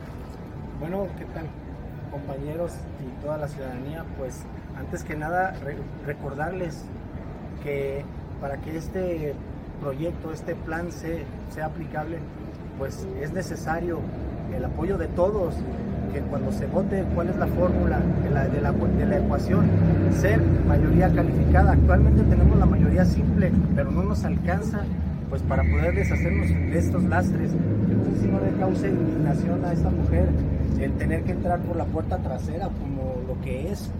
Bueno, 0.81 1.07
¿qué 1.19 1.27
tal 1.27 1.45
compañeros 2.11 2.73
y 3.05 3.23
toda 3.23 3.37
la 3.37 3.47
ciudadanía? 3.47 4.07
Pues 4.17 4.41
antes 4.79 5.05
que 5.05 5.15
nada 5.15 5.55
recordarles 6.07 6.85
que 7.63 8.07
para 8.41 8.57
que 8.57 8.79
este 8.79 9.35
proyecto, 9.83 10.33
este 10.33 10.55
plan 10.55 10.91
sea 10.93 11.67
aplicable, 11.67 12.21
pues 12.79 13.07
es 13.21 13.33
necesario 13.33 13.99
el 14.57 14.65
apoyo 14.65 14.97
de 14.97 15.09
todos, 15.09 15.55
que 16.13 16.21
cuando 16.21 16.53
se 16.53 16.67
vote 16.67 17.05
cuál 17.15 17.29
es 17.29 17.37
la 17.37 17.47
fórmula 17.47 18.01
de 18.23 18.31
la, 18.31 18.49
de 18.49 19.07
la, 19.07 19.19
ecuación, 19.19 19.67
ser 20.13 20.41
mayoría 20.67 21.13
calificada. 21.13 21.73
Actualmente 21.73 22.23
tenemos 22.23 22.59
la 22.59 22.67
mayoría 22.67 23.05
simple, 23.05 23.51
pero 23.75 23.91
no 23.91 24.03
nos 24.03 24.25
alcanza 24.25 24.85
pues 25.29 25.43
para 25.43 25.63
poder 25.63 25.95
deshacernos 25.95 26.49
de 26.49 26.79
estos 26.79 27.05
lastres. 27.05 27.53
Entonces 27.91 28.23
si 28.23 28.29
no 28.29 28.41
le 28.41 28.51
causa 28.59 28.89
indignación 28.89 29.65
a 29.65 29.73
esta 29.73 29.91
mujer 29.91 30.29
el 30.81 30.93
tener 30.93 31.23
que 31.25 31.33
entrar 31.33 31.61
por 31.61 31.77
la 31.77 31.85
puerta 31.85 32.19
trasera 32.19 32.69
como 32.69 33.17
lo 33.27 33.41
que 33.43 33.71
es. 33.73 33.91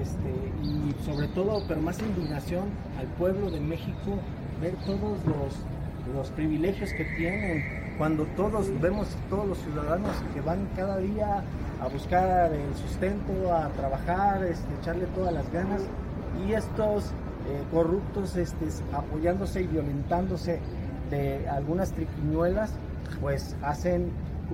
Este, 0.00 0.30
y 0.62 0.94
sobre 1.04 1.26
todo, 1.28 1.62
pero 1.66 1.80
más 1.80 1.98
indignación 2.00 2.64
al 2.98 3.06
pueblo 3.18 3.50
de 3.50 3.60
México, 3.60 4.18
ver 4.60 4.74
todos 4.86 5.18
los, 5.26 6.14
los 6.14 6.30
privilegios 6.30 6.92
que 6.92 7.04
tienen, 7.16 7.64
cuando 7.98 8.24
todos 8.36 8.68
vemos 8.80 9.08
todos 9.28 9.46
los 9.46 9.58
ciudadanos 9.58 10.12
que 10.32 10.40
van 10.40 10.68
cada 10.76 10.98
día 10.98 11.42
a 11.82 11.88
buscar 11.88 12.52
el 12.52 12.74
sustento, 12.76 13.52
a 13.52 13.68
trabajar, 13.70 14.44
este, 14.44 14.66
echarle 14.80 15.06
todas 15.06 15.34
las 15.34 15.50
ganas 15.52 15.82
y 16.46 16.52
estos 16.52 17.06
eh, 17.48 17.62
corruptos 17.72 18.36
este, 18.36 18.66
apoyándose 18.92 19.62
y 19.62 19.66
violentándose 19.66 20.60
de 21.10 21.48
algunas 21.48 21.92
triquiñuelas, 21.92 22.72
pues 23.20 23.56
hacen 23.62 24.12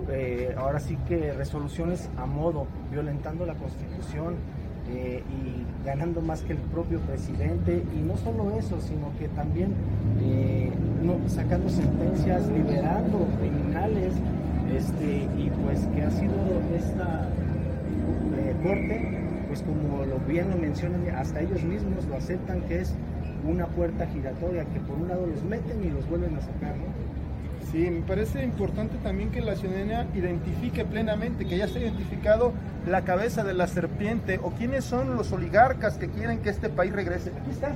eh, 0.09 0.55
ahora 0.57 0.81
sí 0.81 0.97
que 1.07 1.33
resoluciones 1.35 2.09
a 2.17 2.27
modo, 2.27 2.67
violentando 2.91 3.45
la 3.45 3.55
constitución, 3.55 4.37
eh, 4.87 5.23
y 5.31 5.85
ganando 5.85 6.21
más 6.21 6.43
que 6.43 6.53
el 6.53 6.59
propio 6.59 7.01
presidente. 7.01 7.83
Y 7.95 8.01
no 8.01 8.17
solo 8.19 8.51
eso, 8.59 8.81
sino 8.81 9.17
que 9.19 9.29
también 9.29 9.75
sacando 11.29 11.69
sentencias, 11.69 12.47
liberando 12.49 13.27
criminales, 13.39 14.15
este, 14.75 15.29
y 15.39 15.51
pues 15.65 15.81
que 15.95 16.03
ha 16.03 16.11
sido 16.11 16.35
esta 16.77 17.29
eh, 18.39 18.55
corte, 18.63 19.19
pues 19.49 19.63
como 19.63 20.05
lo 20.05 20.19
bien 20.27 20.51
lo 20.51 20.57
mencionan, 20.57 21.09
hasta 21.17 21.41
ellos 21.41 21.63
mismos 21.63 22.05
lo 22.07 22.17
aceptan 22.17 22.61
que 22.63 22.81
es 22.81 22.95
una 23.47 23.67
puerta 23.67 24.07
giratoria, 24.07 24.65
que 24.65 24.81
por 24.81 24.97
un 24.97 25.09
lado 25.09 25.27
los 25.27 25.43
meten 25.45 25.85
y 25.85 25.91
los 25.91 26.09
vuelven 26.09 26.37
a 26.37 26.41
sacar. 26.41 26.75
Sí, 27.71 27.91
me 27.91 28.03
parece 28.03 28.45
importante 28.45 28.97
también 29.03 29.31
que 29.31 29.41
la 29.41 29.57
ciudadanía 29.57 30.07
identifique 30.15 30.85
plenamente, 30.85 31.45
que 31.45 31.59
ya 31.59 31.67
se 31.67 31.79
ha 31.79 31.83
identificado 31.83 32.53
la 32.87 33.03
cabeza 33.03 33.43
de 33.43 33.55
la 33.55 33.67
serpiente 33.67 34.39
o 34.43 34.51
quiénes 34.51 34.85
son 34.85 35.17
los 35.17 35.33
oligarcas 35.33 35.99
que 35.99 36.09
quieren 36.09 36.39
que 36.39 36.51
este 36.51 36.69
país 36.69 36.93
regrese. 36.93 37.31
Aquí 37.31 37.51
está, 37.51 37.75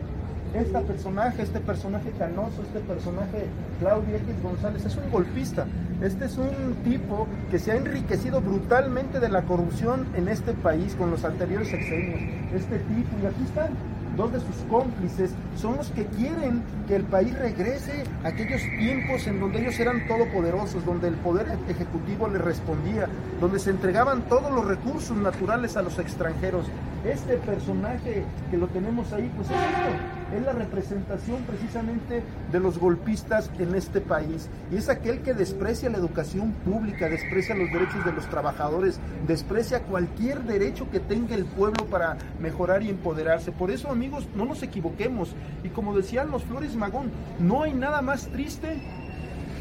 este 0.54 0.80
personaje, 0.80 1.42
este 1.42 1.60
personaje 1.60 2.10
canoso, 2.18 2.62
este 2.62 2.80
personaje 2.80 3.46
Claudio 3.80 4.16
X 4.16 4.42
González, 4.42 4.84
es 4.84 4.96
un 4.96 5.10
golpista. 5.10 5.66
Este 6.02 6.26
es 6.26 6.38
un 6.38 6.74
tipo 6.84 7.26
que 7.50 7.58
se 7.58 7.72
ha 7.72 7.76
enriquecido 7.76 8.40
brutalmente 8.40 9.20
de 9.20 9.28
la 9.28 9.42
corrupción 9.42 10.06
en 10.14 10.28
este 10.28 10.52
país 10.52 10.94
con 10.94 11.10
los 11.10 11.24
anteriores 11.24 11.68
sexenios. 11.68 12.20
Este 12.54 12.78
tipo, 12.78 13.16
y 13.22 13.26
aquí 13.26 13.42
están, 13.44 13.70
dos 14.18 14.32
de 14.32 14.40
sus 14.40 14.56
cómplices 14.68 15.30
son 15.56 15.76
los 15.76 15.88
que 15.90 16.04
quieren 16.04 16.62
que 16.88 16.96
el 16.96 17.04
país 17.04 17.38
regrese 17.38 18.02
a 18.24 18.28
aquellos 18.28 18.60
tiempos 18.78 19.26
en 19.28 19.38
donde 19.40 19.60
ellos 19.60 19.78
eran 19.78 20.06
todopoderosos, 20.08 20.84
donde 20.84 21.08
el 21.08 21.14
poder 21.14 21.46
ejecutivo 21.68 22.28
le 22.28 22.38
respondía, 22.38 23.08
donde 23.40 23.60
se 23.60 23.70
entregaban 23.70 24.22
todos 24.22 24.52
los 24.52 24.66
recursos 24.66 25.16
naturales 25.16 25.76
a 25.76 25.82
los 25.82 25.98
extranjeros. 26.00 26.66
Este 27.04 27.36
personaje 27.36 28.24
que 28.50 28.56
lo 28.56 28.66
tenemos 28.66 29.12
ahí, 29.12 29.30
pues 29.36 29.48
es 29.50 29.56
esto, 29.56 30.36
es 30.36 30.42
la 30.44 30.52
representación 30.52 31.42
precisamente 31.42 32.22
de 32.52 32.60
los 32.60 32.78
golpistas 32.78 33.50
en 33.58 33.74
este 33.74 34.00
país. 34.00 34.48
Y 34.72 34.76
es 34.76 34.88
aquel 34.88 35.20
que 35.20 35.34
desprecia 35.34 35.90
la 35.90 35.98
educación 35.98 36.52
pública, 36.64 37.08
desprecia 37.08 37.54
los 37.54 37.70
derechos 37.70 38.04
de 38.04 38.12
los 38.12 38.28
trabajadores, 38.28 39.00
desprecia 39.26 39.82
cualquier 39.82 40.42
derecho 40.44 40.90
que 40.90 41.00
tenga 41.00 41.34
el 41.34 41.44
pueblo 41.44 41.86
para 41.86 42.16
mejorar 42.40 42.82
y 42.82 42.90
empoderarse. 42.90 43.52
Por 43.52 43.70
eso, 43.70 43.90
amigos, 43.90 44.28
no 44.34 44.44
nos 44.44 44.62
equivoquemos. 44.62 45.34
Y 45.64 45.68
como 45.68 45.96
decían 45.96 46.30
los 46.30 46.44
Flores 46.44 46.74
Magón, 46.76 47.10
no 47.38 47.62
hay 47.62 47.74
nada 47.74 48.02
más 48.02 48.28
triste 48.28 48.80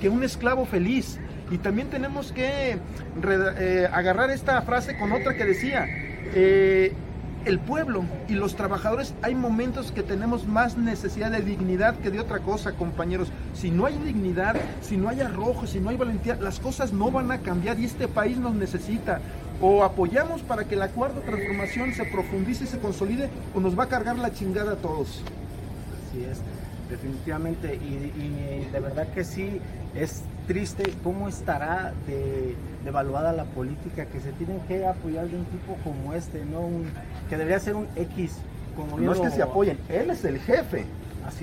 que 0.01 0.09
un 0.09 0.23
esclavo 0.23 0.65
feliz. 0.65 1.19
Y 1.49 1.59
también 1.59 1.89
tenemos 1.89 2.31
que 2.31 2.77
eh, 2.77 3.89
agarrar 3.91 4.31
esta 4.31 4.61
frase 4.63 4.97
con 4.97 5.11
otra 5.13 5.35
que 5.35 5.45
decía, 5.45 5.85
eh, 6.33 6.93
el 7.47 7.59
pueblo 7.59 8.03
y 8.27 8.33
los 8.33 8.55
trabajadores 8.55 9.13
hay 9.21 9.33
momentos 9.33 9.91
que 9.93 10.03
tenemos 10.03 10.45
más 10.45 10.77
necesidad 10.77 11.31
de 11.31 11.41
dignidad 11.41 11.95
que 11.95 12.11
de 12.11 12.19
otra 12.19 12.39
cosa, 12.39 12.73
compañeros. 12.73 13.29
Si 13.53 13.71
no 13.71 13.85
hay 13.85 13.97
dignidad, 13.97 14.55
si 14.81 14.97
no 14.97 15.07
hay 15.07 15.21
arrojo, 15.21 15.65
si 15.65 15.79
no 15.79 15.89
hay 15.89 15.97
valentía, 15.97 16.35
las 16.35 16.59
cosas 16.59 16.91
no 16.91 17.09
van 17.09 17.31
a 17.31 17.39
cambiar 17.39 17.79
y 17.79 17.85
este 17.85 18.07
país 18.07 18.37
nos 18.37 18.53
necesita. 18.53 19.21
O 19.61 19.83
apoyamos 19.83 20.41
para 20.41 20.65
que 20.65 20.75
la 20.75 20.89
cuarta 20.89 21.21
transformación 21.21 21.93
se 21.93 22.05
profundice 22.05 22.65
y 22.65 22.67
se 22.67 22.79
consolide 22.79 23.29
o 23.55 23.59
nos 23.59 23.77
va 23.79 23.85
a 23.85 23.87
cargar 23.87 24.19
la 24.19 24.31
chingada 24.31 24.73
a 24.73 24.75
todos. 24.75 25.23
Así 26.09 26.23
es, 26.23 26.39
definitivamente. 26.89 27.75
Y, 27.75 28.69
de 28.71 28.79
verdad 28.79 29.07
que 29.13 29.23
sí, 29.23 29.61
es 29.95 30.21
triste 30.47 30.93
cómo 31.03 31.27
estará 31.27 31.93
de, 32.05 32.55
devaluada 32.83 33.31
la 33.33 33.45
política, 33.45 34.05
que 34.05 34.19
se 34.19 34.31
tienen 34.33 34.59
que 34.67 34.85
apoyar 34.85 35.27
de 35.27 35.37
un 35.37 35.45
tipo 35.45 35.75
como 35.83 36.13
este, 36.13 36.45
no 36.45 36.61
un, 36.61 36.85
que 37.27 37.37
debería 37.37 37.59
ser 37.59 37.75
un 37.75 37.87
X. 37.95 38.37
Como 38.75 38.99
no 38.99 39.11
es 39.11 39.19
que 39.19 39.31
se 39.31 39.41
apoyen, 39.41 39.77
él 39.89 40.11
es 40.11 40.23
el 40.23 40.39
jefe. 40.39 40.85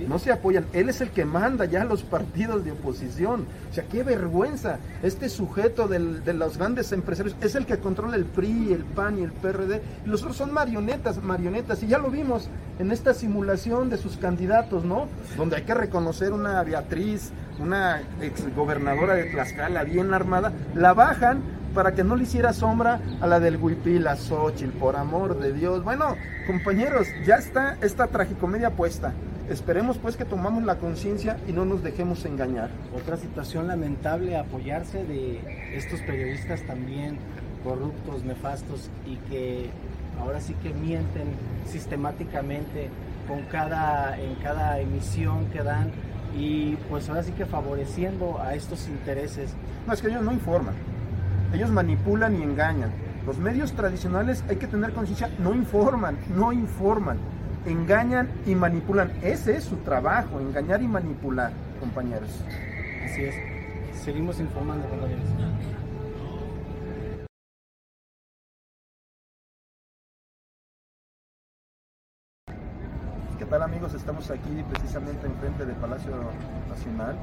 No 0.09 0.19
se 0.19 0.33
apoyan. 0.33 0.67
Él 0.73 0.89
es 0.89 1.01
el 1.01 1.11
que 1.11 1.25
manda 1.25 1.65
ya 1.67 1.85
los 1.85 2.03
partidos 2.03 2.65
de 2.65 2.73
oposición. 2.73 3.47
O 3.71 3.75
sea, 3.75 3.85
qué 3.85 4.03
vergüenza. 4.03 4.79
Este 5.03 5.29
sujeto 5.29 5.89
de 5.89 6.33
los 6.33 6.57
grandes 6.57 6.93
empresarios 6.93 7.37
es 7.41 7.55
el 7.55 7.67
que 7.67 7.79
controla 7.79 8.17
el 8.17 8.25
PRI, 8.25 8.73
el 8.73 8.85
PAN 8.85 9.19
y 9.19 9.23
el 9.23 9.33
PRD. 9.33 9.83
Y 10.05 10.09
los 10.09 10.23
otros 10.23 10.37
son 10.37 10.53
marionetas, 10.53 11.23
marionetas. 11.23 11.83
Y 11.83 11.89
ya 11.89 11.99
lo 11.99 12.11
vimos 12.11 12.49
en 12.79 12.93
esta 12.93 13.15
simulación 13.15 13.91
de 13.91 13.99
sus 13.99 14.17
candidatos, 14.17 14.85
¿no? 14.85 15.07
Donde 15.37 15.57
hay 15.57 15.63
que 15.63 15.75
reconocer 15.75 16.33
una 16.33 16.63
Beatriz, 16.63 17.31
una 17.59 18.03
exgobernadora 18.21 19.15
de 19.15 19.25
Tlaxcala 19.25 19.85
bien 19.85 20.15
armada. 20.15 20.53
La 20.75 20.95
bajan 20.95 21.43
para 21.75 21.93
que 21.93 22.05
no 22.05 22.17
le 22.17 22.23
hiciera 22.23 22.53
sombra 22.53 23.01
a 23.21 23.27
la 23.27 23.41
del 23.41 23.57
Huipila, 23.57 24.17
Xochitl, 24.17 24.71
por 24.79 24.97
amor 24.97 25.39
de 25.39 25.53
Dios. 25.53 25.83
Bueno, 25.83 26.17
compañeros, 26.47 27.09
ya 27.27 27.37
está 27.37 27.77
esta 27.83 28.07
tragicomedia 28.07 28.71
puesta. 28.71 29.13
Esperemos 29.51 29.99
pues 29.99 30.17
que 30.17 30.25
tomamos 30.25 30.65
la 30.65 30.77
conciencia 30.77 31.37
y 31.47 31.53
no 31.53 31.65
nos 31.65 31.83
dejemos 31.83 32.25
engañar. 32.25 32.71
Otra 32.97 33.17
situación 33.17 33.67
lamentable, 33.67 34.39
apoyarse 34.39 35.05
de 35.05 35.41
estos 35.77 36.01
periodistas 36.01 36.63
también 36.63 37.19
corruptos, 37.63 38.25
nefastos 38.25 38.89
y 39.07 39.17
que 39.29 39.71
ahora 40.21 40.41
sí 40.41 40.55
que 40.63 40.73
mienten 40.73 41.29
sistemáticamente 41.67 42.89
con 43.27 43.43
cada, 43.51 44.19
en 44.19 44.35
cada 44.37 44.79
emisión 44.81 45.47
que 45.47 45.63
dan 45.63 45.91
y 46.37 46.77
pues 46.89 47.09
ahora 47.09 47.23
sí 47.23 47.33
que 47.33 47.47
favoreciendo 47.47 48.41
a 48.41 48.55
estos 48.55 48.89
intereses. 48.89 49.51
No, 49.87 49.93
es 49.93 50.01
que 50.01 50.09
ellos 50.09 50.23
no 50.23 50.33
informan, 50.33 50.75
ellos 51.53 51.71
manipulan 51.71 52.35
y 52.37 52.43
engañan. 52.43 52.91
Los 53.27 53.39
medios 53.39 53.73
tradicionales, 53.73 54.45
hay 54.49 54.57
que 54.57 54.67
tener 54.67 54.93
conciencia, 54.93 55.31
no 55.39 55.55
informan, 55.55 56.17
no 56.37 56.53
informan 56.53 57.19
engañan 57.67 58.31
y 58.47 58.55
manipulan. 58.55 59.13
Ese 59.23 59.57
es 59.57 59.65
su 59.65 59.77
trabajo, 59.79 60.41
engañar 60.41 60.83
y 60.83 60.89
manipular, 60.89 61.53
compañeros. 61.81 62.31
Así 63.05 63.25
es. 63.25 63.35
Seguimos 64.03 64.39
informando, 64.41 64.89
compañeros. 64.89 65.25
¿Qué 73.39 73.45
tal 73.47 73.63
amigos? 73.63 73.95
Estamos 73.95 74.31
aquí 74.31 74.65
precisamente 74.71 75.27
enfrente 75.27 75.67
del 75.67 75.77
Palacio 75.77 76.13
Nacional, 76.69 77.17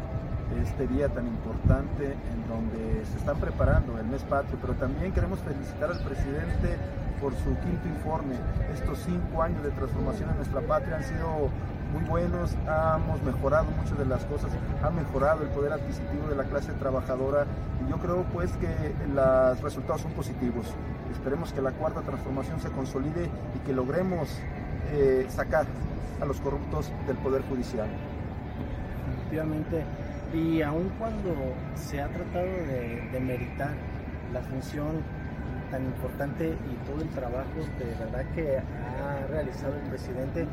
este 0.62 0.88
día 0.88 1.10
tan 1.10 1.28
importante 1.28 2.14
en 2.14 2.47
donde 2.47 3.06
se 3.06 3.18
están 3.18 3.38
preparando 3.38 3.97
el 3.97 4.06
mes 4.06 4.24
patrio, 4.24 4.58
pero 4.62 4.74
también 4.74 5.12
queremos 5.12 5.39
felicitar 5.39 5.91
al 5.91 6.04
presidente 6.04 6.78
por 7.22 7.34
su 7.36 7.56
quinto 7.60 7.88
informe. 7.88 8.36
Estos 8.74 8.99
cinco 9.06 9.43
años 9.43 9.64
de 9.64 9.70
transformación 9.72 10.30
en 10.32 10.36
nuestra 10.38 10.62
patria 10.62 10.97
han 10.97 11.04
sido 11.04 11.49
muy 11.93 12.04
buenos, 12.04 12.56
hemos 12.95 13.22
mejorado 13.24 13.66
muchas 13.78 13.97
de 13.97 14.06
las 14.06 14.26
cosas, 14.26 14.49
ha 14.82 14.89
mejorado 14.89 15.43
el 15.43 15.49
poder 15.49 15.74
adquisitivo 15.74 16.28
de 16.28 16.36
la 16.36 16.45
clase 16.45 16.72
trabajadora 16.74 17.45
y 17.86 17.89
yo 17.89 17.97
creo 17.97 18.24
pues 18.34 18.52
que 18.54 18.70
los 19.14 19.62
resultados 19.62 20.02
son 20.02 20.12
positivos. 20.14 20.68
Esperemos 21.12 21.52
que 21.52 21.62
la 21.62 21.72
cuarta 21.72 22.02
transformación 22.02 22.60
se 22.60 22.70
consolide 22.70 23.30
y 23.56 23.60
que 23.60 23.74
logremos 23.74 24.30
eh, 24.91 25.28
sacar 25.30 25.66
a 26.22 26.26
los 26.26 26.39
corruptos 26.39 26.91
del 27.08 27.18
poder 27.18 27.41
judicial. 27.43 27.89
Efectivamente, 29.14 29.84
y 30.34 30.61
aun 30.61 30.89
cuando 30.97 31.36
se 31.75 32.01
ha 32.01 32.07
tratado 32.07 32.45
de, 32.45 33.09
de 33.11 33.19
meritar 33.19 33.71
la 34.34 34.41
función 34.41 35.03
tan 35.71 35.86
importante 35.86 36.49
y 36.49 36.89
todo 36.89 37.01
el 37.01 37.09
trabajo 37.09 37.49
de 37.79 37.86
verdad 37.86 38.25
que 38.36 38.57
ha 38.57 39.27
realizado 39.27 39.75
el 39.75 39.89
presidente, 39.89 40.45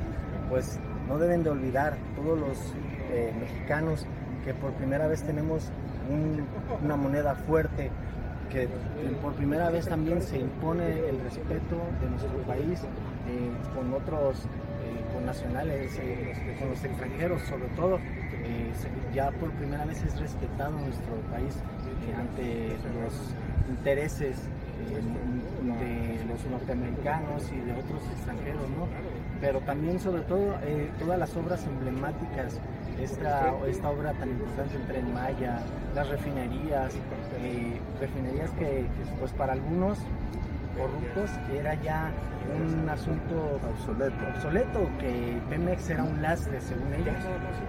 pues 0.48 0.78
no 1.08 1.18
deben 1.18 1.42
de 1.42 1.50
olvidar 1.50 1.96
todos 2.14 2.38
los 2.38 2.74
eh, 3.10 3.32
mexicanos 3.38 4.06
que 4.44 4.54
por 4.54 4.72
primera 4.72 5.08
vez 5.08 5.22
tenemos 5.22 5.70
una 6.82 6.96
moneda 6.96 7.34
fuerte, 7.34 7.90
que 8.50 8.68
por 9.20 9.34
primera 9.34 9.68
vez 9.68 9.86
también 9.86 10.22
se 10.22 10.38
impone 10.38 10.86
el 11.08 11.20
respeto 11.20 11.76
de 12.00 12.08
nuestro 12.08 12.38
país 12.46 12.80
eh, 12.80 13.50
con 13.74 13.92
otros, 13.92 14.38
eh, 14.44 15.12
con 15.12 15.26
nacionales, 15.26 16.00
con 16.58 16.70
los 16.70 16.82
extranjeros 16.82 17.42
sobre 17.42 17.66
todo. 17.76 17.98
Ya 19.14 19.30
por 19.32 19.50
primera 19.52 19.84
vez 19.84 20.02
es 20.02 20.18
respetado 20.18 20.72
nuestro 20.78 21.14
país 21.30 21.54
ante 22.16 22.76
los 23.00 23.34
intereses 23.68 24.48
de 24.88 26.24
los 26.24 26.44
norteamericanos 26.46 27.50
y 27.52 27.60
de 27.60 27.72
otros 27.72 28.02
extranjeros, 28.12 28.68
¿no? 28.70 28.86
Pero 29.40 29.60
también, 29.60 29.98
sobre 29.98 30.22
todo, 30.22 30.54
eh, 30.62 30.90
todas 30.98 31.18
las 31.18 31.36
obras 31.36 31.66
emblemáticas, 31.66 32.60
esta, 33.00 33.54
esta 33.66 33.90
obra 33.90 34.12
tan 34.14 34.30
importante 34.30 34.76
en 34.76 34.86
Tren 34.86 35.14
Maya, 35.14 35.58
las 35.94 36.08
refinerías, 36.08 36.94
eh, 37.40 37.78
refinerías 38.00 38.50
que, 38.52 38.86
pues 39.18 39.32
para 39.32 39.52
algunos 39.52 39.98
corruptos 40.78 41.30
era 41.52 41.74
ya 41.82 42.10
un 42.56 42.88
asunto 42.88 43.60
obsoleto. 43.70 44.16
obsoleto, 44.34 44.88
que 44.98 45.38
Pemex 45.50 45.90
era 45.90 46.04
un 46.04 46.22
lastre 46.22 46.60
según 46.60 46.94
ellos. 46.94 47.14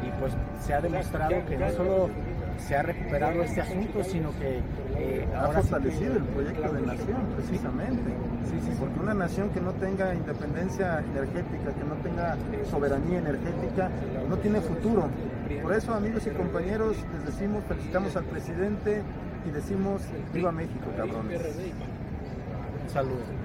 Y 0.05 0.11
pues 0.19 0.33
se 0.61 0.73
ha 0.73 0.81
demostrado 0.81 1.45
que 1.45 1.57
no 1.57 1.69
solo 1.71 2.09
se 2.57 2.75
ha 2.75 2.83
recuperado 2.83 3.43
este 3.43 3.61
asunto, 3.61 4.03
sino 4.03 4.31
que 4.37 4.61
eh, 4.97 5.27
ha 5.35 5.47
fortalecido 5.47 6.17
el 6.17 6.23
proyecto 6.23 6.71
de 6.73 6.81
nación, 6.81 7.21
precisamente. 7.35 8.13
Porque 8.79 8.99
una 8.99 9.13
nación 9.13 9.49
que 9.49 9.59
no 9.59 9.73
tenga 9.73 10.13
independencia 10.13 10.99
energética, 10.99 11.73
que 11.73 11.83
no 11.83 11.95
tenga 11.95 12.37
soberanía 12.69 13.19
energética, 13.19 13.89
no 14.29 14.37
tiene 14.37 14.61
futuro. 14.61 15.09
Por 15.61 15.73
eso, 15.73 15.93
amigos 15.93 16.25
y 16.27 16.29
compañeros, 16.29 16.95
les 17.13 17.25
decimos, 17.25 17.63
felicitamos 17.67 18.15
al 18.15 18.25
presidente 18.25 19.01
y 19.45 19.51
decimos, 19.51 20.01
viva 20.33 20.51
México, 20.51 20.91
cabrones. 20.95 21.41
Saludos. 22.91 23.39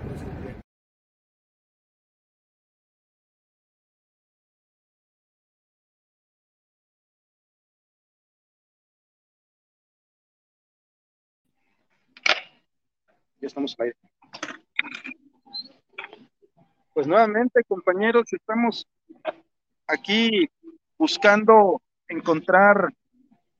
estamos 13.46 13.76
ahí. 13.78 13.90
Pues 16.92 17.06
nuevamente, 17.06 17.62
compañeros, 17.64 18.24
estamos 18.32 18.86
aquí 19.86 20.48
buscando 20.96 21.82
encontrar 22.08 22.88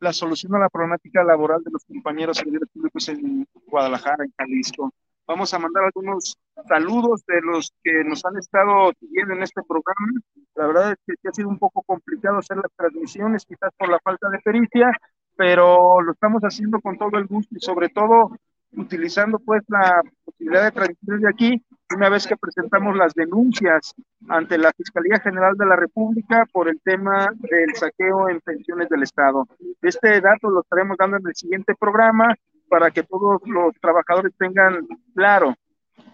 la 0.00 0.12
solución 0.12 0.54
a 0.54 0.60
la 0.60 0.68
problemática 0.68 1.24
laboral 1.24 1.62
de 1.62 1.70
los 1.70 1.84
compañeros 1.84 2.38
servidores 2.38 2.68
públicos 2.70 3.08
en 3.08 3.46
Guadalajara, 3.66 4.24
en 4.24 4.32
Jalisco. 4.38 4.92
Vamos 5.26 5.54
a 5.54 5.58
mandar 5.58 5.84
algunos 5.84 6.36
saludos 6.68 7.24
de 7.26 7.40
los 7.40 7.72
que 7.82 8.04
nos 8.04 8.24
han 8.26 8.36
estado 8.36 8.92
siguiendo 9.00 9.34
en 9.34 9.42
este 9.42 9.62
programa. 9.66 10.20
La 10.54 10.66
verdad 10.66 10.92
es 10.92 11.16
que 11.22 11.28
ha 11.28 11.32
sido 11.32 11.48
un 11.48 11.58
poco 11.58 11.82
complicado 11.82 12.38
hacer 12.38 12.58
las 12.58 12.70
transmisiones, 12.76 13.46
quizás 13.46 13.70
por 13.78 13.88
la 13.88 13.98
falta 14.00 14.28
de 14.28 14.38
pericia, 14.40 14.92
pero 15.36 16.02
lo 16.02 16.12
estamos 16.12 16.42
haciendo 16.42 16.78
con 16.80 16.98
todo 16.98 17.16
el 17.18 17.26
gusto 17.26 17.54
y 17.56 17.60
sobre 17.60 17.88
todo 17.88 18.32
utilizando 18.76 19.38
pues 19.38 19.62
la 19.68 20.02
posibilidad 20.24 20.64
de 20.64 20.72
transmitir 20.72 21.18
de 21.20 21.28
aquí 21.28 21.64
una 21.94 22.08
vez 22.08 22.26
que 22.26 22.36
presentamos 22.36 22.96
las 22.96 23.14
denuncias 23.14 23.94
ante 24.28 24.58
la 24.58 24.72
Fiscalía 24.72 25.20
General 25.20 25.54
de 25.56 25.66
la 25.66 25.76
República 25.76 26.46
por 26.52 26.68
el 26.68 26.80
tema 26.82 27.28
del 27.36 27.74
saqueo 27.74 28.28
en 28.28 28.40
pensiones 28.40 28.88
del 28.88 29.04
Estado. 29.04 29.46
Este 29.80 30.20
dato 30.20 30.50
lo 30.50 30.62
estaremos 30.62 30.96
dando 30.98 31.16
en 31.16 31.26
el 31.26 31.34
siguiente 31.34 31.74
programa 31.78 32.34
para 32.68 32.90
que 32.90 33.02
todos 33.02 33.40
los 33.46 33.74
trabajadores 33.80 34.32
tengan 34.36 34.86
claro 35.14 35.54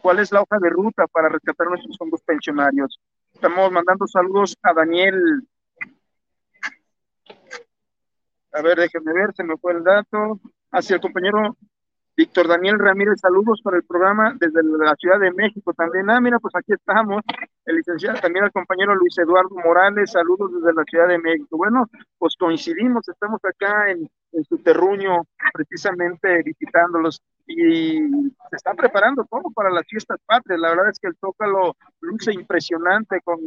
cuál 0.02 0.18
es 0.18 0.32
la 0.32 0.42
hoja 0.42 0.58
de 0.60 0.70
ruta 0.70 1.06
para 1.06 1.28
rescatar 1.28 1.68
nuestros 1.68 1.96
fondos 1.96 2.22
pensionarios. 2.22 2.98
Estamos 3.32 3.70
mandando 3.72 4.06
saludos 4.06 4.56
a 4.62 4.72
Daniel. 4.74 5.48
A 8.52 8.62
ver, 8.62 8.78
déjenme 8.78 9.12
ver, 9.12 9.32
se 9.34 9.44
me 9.44 9.56
fue 9.56 9.72
el 9.72 9.84
dato. 9.84 10.40
Hacia 10.72 10.96
el 10.96 11.00
compañero 11.00 11.56
Víctor 12.20 12.48
Daniel 12.48 12.78
Ramírez, 12.78 13.18
saludos 13.18 13.62
para 13.64 13.78
el 13.78 13.82
programa 13.84 14.36
desde 14.38 14.62
la 14.62 14.94
Ciudad 14.96 15.18
de 15.18 15.32
México 15.32 15.72
también. 15.72 16.10
Ah, 16.10 16.20
mira, 16.20 16.38
pues 16.38 16.54
aquí 16.54 16.74
estamos. 16.74 17.22
El 17.64 17.76
licenciado, 17.76 18.20
también 18.20 18.44
al 18.44 18.52
compañero 18.52 18.94
Luis 18.94 19.16
Eduardo 19.16 19.54
Morales, 19.64 20.10
saludos 20.10 20.52
desde 20.52 20.74
la 20.74 20.84
Ciudad 20.84 21.08
de 21.08 21.16
México. 21.16 21.56
Bueno, 21.56 21.86
pues 22.18 22.36
coincidimos, 22.38 23.08
estamos 23.08 23.40
acá 23.42 23.90
en, 23.90 24.06
su 24.46 24.58
terruño, 24.58 25.22
precisamente 25.54 26.42
visitándolos 26.44 27.22
y 27.46 28.00
se 28.50 28.56
están 28.56 28.76
preparando 28.76 29.24
todo 29.24 29.50
para 29.54 29.70
las 29.70 29.86
fiestas 29.88 30.18
patrias. 30.26 30.60
La 30.60 30.68
verdad 30.68 30.90
es 30.90 30.98
que 30.98 31.08
el 31.08 31.16
Zócalo 31.16 31.74
luce 32.02 32.34
impresionante 32.34 33.22
con 33.24 33.38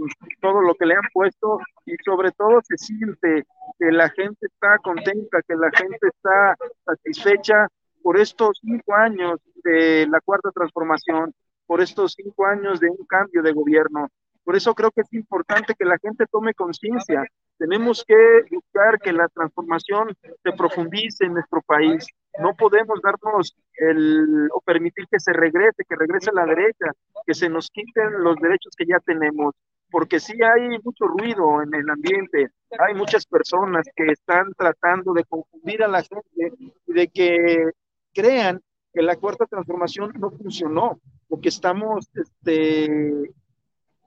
todo 0.42 0.62
lo 0.62 0.74
que 0.74 0.88
le 0.88 0.96
han 0.96 1.08
puesto 1.14 1.60
y 1.86 1.94
sobre 2.04 2.32
todo 2.32 2.60
se 2.64 2.78
siente 2.78 3.44
que 3.78 3.92
la 3.92 4.10
gente 4.10 4.48
está 4.48 4.80
contenta, 4.80 5.44
que 5.48 5.56
la 5.56 5.70
gente 5.70 6.08
está 6.08 6.56
satisfecha 6.86 7.68
por 8.04 8.20
estos 8.20 8.60
cinco 8.62 8.94
años 8.94 9.40
de 9.64 10.06
la 10.08 10.20
cuarta 10.22 10.52
transformación, 10.52 11.34
por 11.66 11.82
estos 11.82 12.14
cinco 12.16 12.46
años 12.46 12.80
de 12.80 12.90
un 12.90 13.06
cambio 13.08 13.42
de 13.42 13.54
gobierno. 13.54 14.10
Por 14.44 14.58
eso 14.58 14.76
creo 14.76 14.92
que 14.92 15.02
es 15.02 15.14
importante 15.14 15.74
que 15.74 15.86
la 15.86 15.98
gente 15.98 16.26
tome 16.30 16.54
conciencia. 16.54 17.26
Tenemos 17.58 18.04
que 18.06 18.44
buscar 18.52 19.00
que 19.00 19.14
la 19.14 19.30
transformación 19.30 20.14
se 20.22 20.52
profundice 20.52 21.26
en 21.26 21.36
nuestro 21.36 21.62
país. 21.62 22.06
No 22.40 22.54
podemos 22.56 23.00
darnos 23.02 23.56
el, 23.78 24.50
o 24.54 24.60
permitir 24.60 25.08
que 25.10 25.20
se 25.20 25.32
regrese, 25.32 25.86
que 25.88 25.96
regrese 25.96 26.32
la 26.34 26.46
derecha, 26.46 26.88
que 27.26 27.34
se 27.34 27.48
nos 27.48 27.70
quiten 27.70 28.22
los 28.22 28.36
derechos 28.36 28.76
que 28.78 28.86
ya 28.86 29.00
tenemos 29.00 29.56
porque 29.94 30.20
sí 30.20 30.34
hay 30.42 30.80
mucho 30.84 31.06
ruido 31.06 31.62
en 31.62 31.72
el 31.76 31.88
ambiente, 31.88 32.50
hay 32.80 32.96
muchas 32.96 33.28
personas 33.28 33.88
que 33.96 34.08
están 34.08 34.52
tratando 34.58 35.14
de 35.14 35.24
confundir 35.24 35.84
a 35.84 35.88
la 35.88 36.02
gente 36.02 36.52
y 36.88 36.94
de 36.94 37.08
que 37.10 37.70
crean 38.14 38.62
que 38.94 39.02
la 39.02 39.16
cuarta 39.16 39.46
transformación 39.46 40.14
no 40.20 40.32
funcionó 40.32 41.00
o 41.28 41.42
que 41.42 41.50
estamos 41.50 42.08
este, 42.14 43.32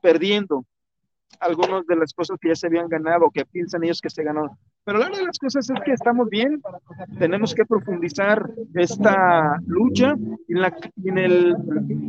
perdiendo 0.01 0.65
algunas 1.39 1.85
de 1.85 1.95
las 1.95 2.13
cosas 2.13 2.37
que 2.39 2.49
ya 2.49 2.55
se 2.55 2.67
habían 2.67 2.87
ganado, 2.87 3.29
que 3.31 3.45
piensan 3.45 3.83
ellos 3.83 4.01
que 4.01 4.09
se 4.09 4.23
ganó. 4.23 4.57
Pero 4.83 4.99
la 4.99 5.05
verdad 5.05 5.19
de 5.19 5.25
las 5.27 5.37
cosas 5.37 5.69
es 5.69 5.79
que 5.83 5.91
estamos 5.91 6.29
bien, 6.29 6.61
tenemos 7.19 7.53
que 7.53 7.65
profundizar 7.65 8.49
esta 8.73 9.57
lucha 9.65 10.15
en, 10.47 10.61
la, 10.61 10.73
en 11.03 11.17
el 11.17 11.55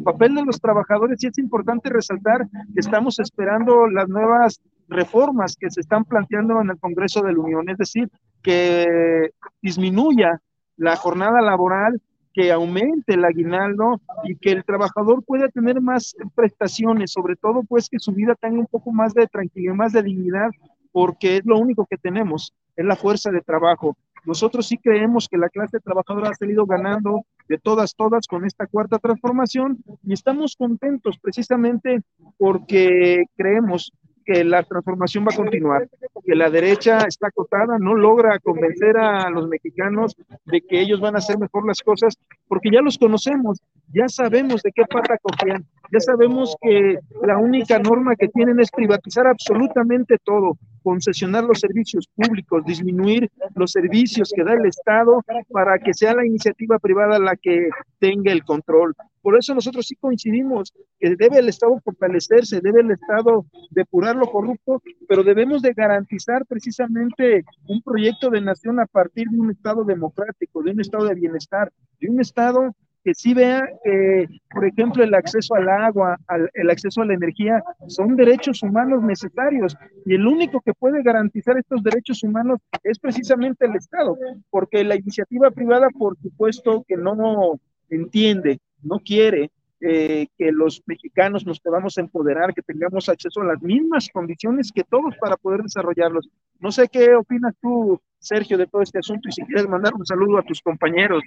papel 0.05 0.37
de 0.37 0.45
los 0.45 0.61
trabajadores 0.61 1.23
y 1.23 1.27
es 1.27 1.39
importante 1.39 1.91
resaltar 1.91 2.49
que 2.49 2.81
estamos 2.81 3.19
esperando 3.19 3.89
las 3.89 4.09
nuevas 4.09 4.61
reformas 4.89 5.57
que 5.57 5.71
se 5.71 5.81
están 5.81 6.05
planteando 6.05 6.61
en 6.61 6.71
el 6.71 6.79
Congreso 6.79 7.21
de 7.23 7.33
la 7.33 7.41
Unión, 7.41 7.69
es 7.69 7.79
decir, 7.79 8.09
que 8.43 9.31
disminuya 9.61 10.41
la 10.79 10.97
jornada 10.97 11.43
laboral, 11.43 12.01
que 12.33 12.53
aumente 12.53 13.15
el 13.15 13.25
aguinaldo 13.25 14.01
y 14.23 14.37
que 14.37 14.53
el 14.53 14.65
trabajador 14.65 15.25
pueda 15.25 15.49
tener 15.49 15.81
más 15.81 16.15
prestaciones, 16.35 17.11
sobre 17.13 17.37
todo 17.37 17.65
pues 17.65 17.89
que 17.89 17.99
su 17.99 18.13
vida 18.13 18.35
tenga 18.41 18.61
un 18.61 18.67
poco 18.67 18.93
más 18.93 19.13
de 19.13 19.27
tranquilidad, 19.27 19.75
más 19.75 19.93
de 19.93 20.03
dignidad, 20.03 20.51
porque 20.93 21.39
es 21.39 21.47
lo 21.47 21.59
único 21.59 21.85
que 21.87 21.97
tenemos, 21.97 22.55
es 22.77 22.85
la 22.85 22.97
fuerza 22.97 23.31
de 23.31 23.41
trabajo. 23.41 23.97
Nosotros 24.25 24.69
sí 24.69 24.77
creemos 24.79 25.29
que 25.29 25.39
la 25.39 25.49
clase 25.49 25.81
trabajadora 25.81 26.31
ha 26.31 26.35
salido 26.35 26.67
ganando 26.67 27.25
de 27.49 27.59
todas, 27.59 27.95
todas 27.95 28.27
con 28.27 28.45
esta 28.45 28.67
cuarta 28.67 28.99
transformación 28.99 29.79
y 30.05 30.13
estamos 30.13 30.55
contentos 30.55 31.19
precisamente 31.19 32.03
porque 32.37 33.25
creemos 33.37 33.91
que 34.29 34.45
la 34.45 34.63
transformación 34.63 35.25
va 35.25 35.33
a 35.33 35.37
continuar, 35.37 35.89
que 36.23 36.35
la 36.35 36.51
derecha 36.51 36.99
está 37.09 37.29
acotada, 37.29 37.79
no 37.79 37.95
logra 37.95 38.39
convencer 38.41 38.99
a 38.99 39.31
los 39.31 39.49
mexicanos 39.49 40.15
de 40.45 40.61
que 40.61 40.83
ellos 40.83 41.01
van 41.01 41.15
a 41.15 41.19
hacer 41.19 41.39
mejor 41.39 41.67
las 41.67 41.81
cosas, 41.81 42.19
porque 42.47 42.69
ya 42.71 42.83
los 42.83 42.99
conocemos, 42.99 43.63
ya 43.93 44.09
sabemos 44.09 44.63
de 44.63 44.73
qué 44.73 44.83
pata 44.85 45.19
cojean, 45.19 45.65
ya 45.91 46.01
sabemos 46.01 46.57
que 46.61 46.99
la 47.23 47.39
única 47.39 47.79
norma 47.79 48.15
que 48.17 48.29
tienen 48.29 48.61
es 48.61 48.71
privatizar 48.71 49.27
absolutamente 49.27 50.17
todo, 50.23 50.59
concesionar 50.83 51.45
los 51.45 51.61
servicios 51.61 52.07
públicos, 52.15 52.65
disminuir 52.65 53.31
los 53.55 53.73
servicios 53.73 54.33
que 54.35 54.45
da 54.45 54.55
el 54.55 54.67
Estado 54.67 55.23
para 55.51 55.79
que 55.79 55.95
sea 55.95 56.15
la 56.15 56.27
iniciativa 56.27 56.79
privada 56.79 57.19
la 57.19 57.37
que 57.37 57.71
tenga 57.99 58.33
el 58.33 58.45
control. 58.45 58.95
Por 59.23 59.37
eso 59.37 59.55
nosotros 59.55 59.87
sí 59.87 59.97
coincidimos 59.97 60.73
que 60.99 61.17
debe 61.17 61.39
el 61.39 61.49
Estado 61.49 61.79
fortalecerse, 61.85 62.61
debe 62.61 62.81
el 62.81 62.91
Estado 62.93 63.45
depurar 63.71 64.17
lo 64.17 64.27
corrupto, 64.31 64.83
pero 65.09 65.23
debemos 65.23 65.63
de 65.63 65.73
garantizar 65.73 66.47
precisamente 66.47 67.45
un 67.67 67.83
proyecto 67.83 68.31
de 68.31 68.41
nación 68.41 68.81
a 68.81 68.87
partir 68.87 69.29
de 69.29 69.39
un 69.39 69.51
Estado 69.51 69.85
democrático, 69.85 70.63
de 70.63 70.71
un 70.71 70.81
Estado 70.81 71.07
de 71.07 71.15
bienestar, 71.15 71.73
de 72.01 72.11
un 72.11 72.21
Estado 72.21 72.75
que 73.09 73.15
sí 73.15 73.33
vea 73.33 73.67
que, 73.83 74.27
por 74.51 74.67
ejemplo, 74.67 75.03
el 75.03 75.15
acceso 75.15 75.55
al 75.55 75.67
agua, 75.67 76.19
el 76.53 76.69
acceso 76.69 77.01
a 77.01 77.07
la 77.07 77.15
energía, 77.15 77.65
son 77.87 78.17
derechos 78.17 78.63
humanos 78.63 79.03
necesarios 79.03 79.75
y 80.05 80.15
el 80.15 80.27
único 80.27 80.61
que 80.61 80.75
puede 80.75 81.03
garantizar 81.03 81.57
estos 81.57 81.83
derechos 81.83 82.23
humanos 82.23 82.61
es 82.85 82.99
precisamente 82.99 83.65
el 83.65 83.77
Estado, 83.77 84.15
porque 84.51 84.85
la 84.85 84.97
iniciativa 84.97 85.51
privada, 85.51 85.89
por 85.89 86.19
supuesto, 86.19 86.85
que 86.87 86.99
no 86.99 87.59
entiende, 87.89 88.59
no 88.83 88.99
quiere 88.99 89.51
eh, 89.81 90.27
que 90.37 90.53
los 90.53 90.83
mexicanos 90.85 91.47
nos 91.47 91.61
podamos 91.61 91.97
empoderar, 91.97 92.53
que 92.53 92.61
tengamos 92.61 93.09
acceso 93.09 93.41
a 93.41 93.47
las 93.47 93.63
mismas 93.63 94.11
condiciones 94.13 94.71
que 94.71 94.85
todos 94.85 95.17
para 95.19 95.39
poder 95.39 95.63
desarrollarlos. 95.63 96.29
No 96.61 96.71
sé 96.73 96.89
qué 96.93 97.15
opinas 97.15 97.55
tú, 97.63 97.99
Sergio, 98.19 98.59
de 98.59 98.67
todo 98.67 98.83
este 98.83 98.99
asunto 98.99 99.31
y 99.31 99.33
si 99.33 99.41
quieres 99.45 99.67
mandar 99.67 99.95
un 99.95 100.05
saludo 100.05 100.37
a 100.37 100.43
tus 100.43 100.61
compañeros. 100.61 101.23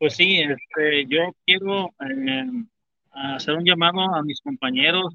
Pues 0.00 0.16
sí, 0.16 0.40
este, 0.40 1.04
yo 1.08 1.34
quiero 1.44 1.90
eh, 2.00 2.46
hacer 3.12 3.54
un 3.54 3.66
llamado 3.66 4.00
a 4.00 4.22
mis 4.22 4.40
compañeros 4.40 5.14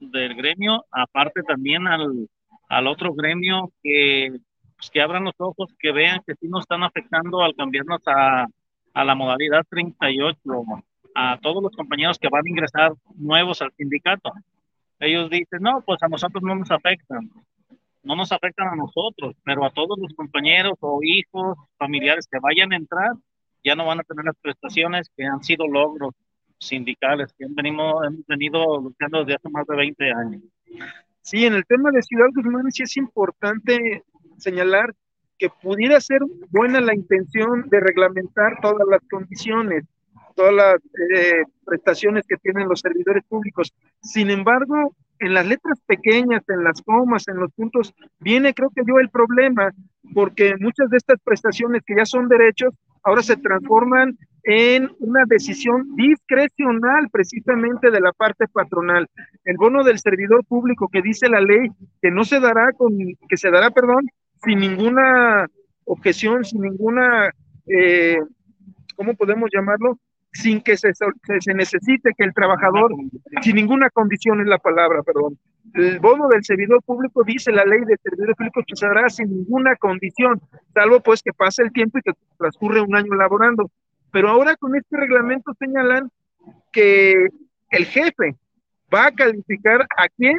del 0.00 0.34
gremio, 0.34 0.84
aparte 0.90 1.44
también 1.44 1.86
al, 1.86 2.28
al 2.68 2.88
otro 2.88 3.14
gremio 3.14 3.70
que, 3.84 4.36
pues, 4.76 4.90
que 4.90 5.00
abran 5.00 5.22
los 5.22 5.36
ojos, 5.38 5.72
que 5.78 5.92
vean 5.92 6.22
que 6.26 6.34
sí 6.34 6.48
nos 6.48 6.62
están 6.62 6.82
afectando 6.82 7.40
al 7.40 7.54
cambiarnos 7.54 8.00
a, 8.06 8.48
a 8.94 9.04
la 9.04 9.14
modalidad 9.14 9.62
38, 9.70 10.40
a 11.14 11.38
todos 11.38 11.62
los 11.62 11.76
compañeros 11.76 12.18
que 12.18 12.28
van 12.28 12.44
a 12.44 12.50
ingresar 12.50 12.94
nuevos 13.14 13.62
al 13.62 13.70
sindicato. 13.76 14.32
Ellos 14.98 15.30
dicen, 15.30 15.62
no, 15.62 15.82
pues 15.82 16.02
a 16.02 16.08
nosotros 16.08 16.42
no 16.42 16.56
nos 16.56 16.72
afectan, 16.72 17.30
no 18.02 18.16
nos 18.16 18.32
afectan 18.32 18.66
a 18.70 18.74
nosotros, 18.74 19.36
pero 19.44 19.64
a 19.64 19.70
todos 19.70 19.96
los 20.00 20.12
compañeros 20.14 20.74
o 20.80 20.98
hijos, 21.04 21.56
familiares 21.78 22.26
que 22.28 22.40
vayan 22.40 22.72
a 22.72 22.76
entrar, 22.76 23.12
ya 23.66 23.74
no 23.74 23.84
van 23.84 23.98
a 23.98 24.04
tener 24.04 24.24
las 24.24 24.36
prestaciones 24.40 25.10
que 25.16 25.24
han 25.24 25.42
sido 25.42 25.66
logros 25.66 26.14
sindicales 26.58 27.34
que 27.36 27.44
han 27.44 27.54
venido, 27.54 28.04
hemos 28.04 28.24
venido 28.26 28.80
luchando 28.80 29.18
desde 29.20 29.34
hace 29.34 29.48
más 29.50 29.66
de 29.66 29.76
20 29.76 30.12
años. 30.12 30.42
Sí, 31.20 31.44
en 31.44 31.54
el 31.54 31.66
tema 31.66 31.90
de 31.90 32.00
Ciudad 32.02 32.28
Guzmán 32.32 32.70
sí 32.70 32.84
es 32.84 32.96
importante 32.96 34.04
señalar 34.38 34.94
que 35.38 35.50
pudiera 35.50 36.00
ser 36.00 36.20
buena 36.50 36.80
la 36.80 36.94
intención 36.94 37.68
de 37.68 37.80
reglamentar 37.80 38.58
todas 38.62 38.86
las 38.88 39.00
condiciones, 39.10 39.84
todas 40.36 40.54
las 40.54 40.76
eh, 41.14 41.42
prestaciones 41.64 42.24
que 42.26 42.36
tienen 42.36 42.68
los 42.68 42.80
servidores 42.80 43.24
públicos. 43.24 43.74
Sin 44.00 44.30
embargo, 44.30 44.94
en 45.18 45.34
las 45.34 45.44
letras 45.44 45.80
pequeñas, 45.86 46.42
en 46.48 46.62
las 46.62 46.80
comas, 46.82 47.26
en 47.26 47.38
los 47.38 47.52
puntos, 47.52 47.92
viene 48.20 48.54
creo 48.54 48.70
que 48.70 48.82
yo 48.86 48.98
el 48.98 49.10
problema, 49.10 49.72
porque 50.14 50.54
muchas 50.60 50.88
de 50.90 50.98
estas 50.98 51.18
prestaciones 51.22 51.82
que 51.84 51.96
ya 51.96 52.06
son 52.06 52.28
derechos, 52.28 52.72
ahora 53.06 53.22
se 53.22 53.36
transforman 53.36 54.18
en 54.42 54.90
una 54.98 55.22
decisión 55.26 55.94
discrecional 55.94 57.08
precisamente 57.10 57.90
de 57.90 58.00
la 58.00 58.12
parte 58.12 58.46
patronal. 58.48 59.08
El 59.44 59.56
bono 59.56 59.84
del 59.84 59.98
servidor 60.00 60.44
público 60.44 60.88
que 60.88 61.02
dice 61.02 61.28
la 61.28 61.40
ley 61.40 61.70
que 62.02 62.10
no 62.10 62.24
se 62.24 62.40
dará 62.40 62.72
con, 62.76 62.96
que 63.28 63.36
se 63.36 63.50
dará, 63.50 63.70
perdón, 63.70 64.06
sin 64.44 64.58
ninguna 64.58 65.46
objeción, 65.84 66.44
sin 66.44 66.62
ninguna, 66.62 67.30
eh, 67.68 68.18
¿cómo 68.96 69.14
podemos 69.14 69.50
llamarlo? 69.52 69.98
Sin 70.42 70.60
que 70.60 70.76
se, 70.76 70.92
se, 70.94 71.54
necesite 71.54 72.10
que 72.16 72.24
el 72.24 72.34
trabajador, 72.34 72.92
sin 73.42 73.56
ninguna 73.56 73.90
condición 73.90 74.40
es 74.40 74.46
la 74.46 74.58
palabra, 74.58 75.02
perdón. 75.02 75.38
El 75.74 75.98
bono 75.98 76.28
del 76.28 76.44
servidor 76.44 76.82
público 76.82 77.24
dice 77.24 77.52
la 77.52 77.64
ley 77.64 77.80
de 77.80 77.96
servidor 78.02 78.36
público 78.36 78.62
que 78.66 78.76
se 78.76 78.86
dará 78.86 79.08
sin 79.08 79.30
ninguna 79.30 79.76
condición, 79.76 80.40
salvo 80.74 81.00
pues 81.00 81.22
que 81.22 81.32
pase 81.32 81.62
el 81.62 81.72
tiempo 81.72 81.98
y 81.98 82.02
que 82.02 82.12
transcurre 82.38 82.80
un 82.80 82.94
año 82.94 83.14
laborando. 83.14 83.70
Pero 84.12 84.28
ahora 84.28 84.56
con 84.56 84.74
este 84.76 84.96
reglamento 84.96 85.52
señalan 85.58 86.10
que 86.72 87.28
el 87.70 87.84
jefe 87.86 88.36
va 88.92 89.06
a 89.06 89.12
calificar 89.12 89.86
a 89.96 90.08
quién 90.16 90.38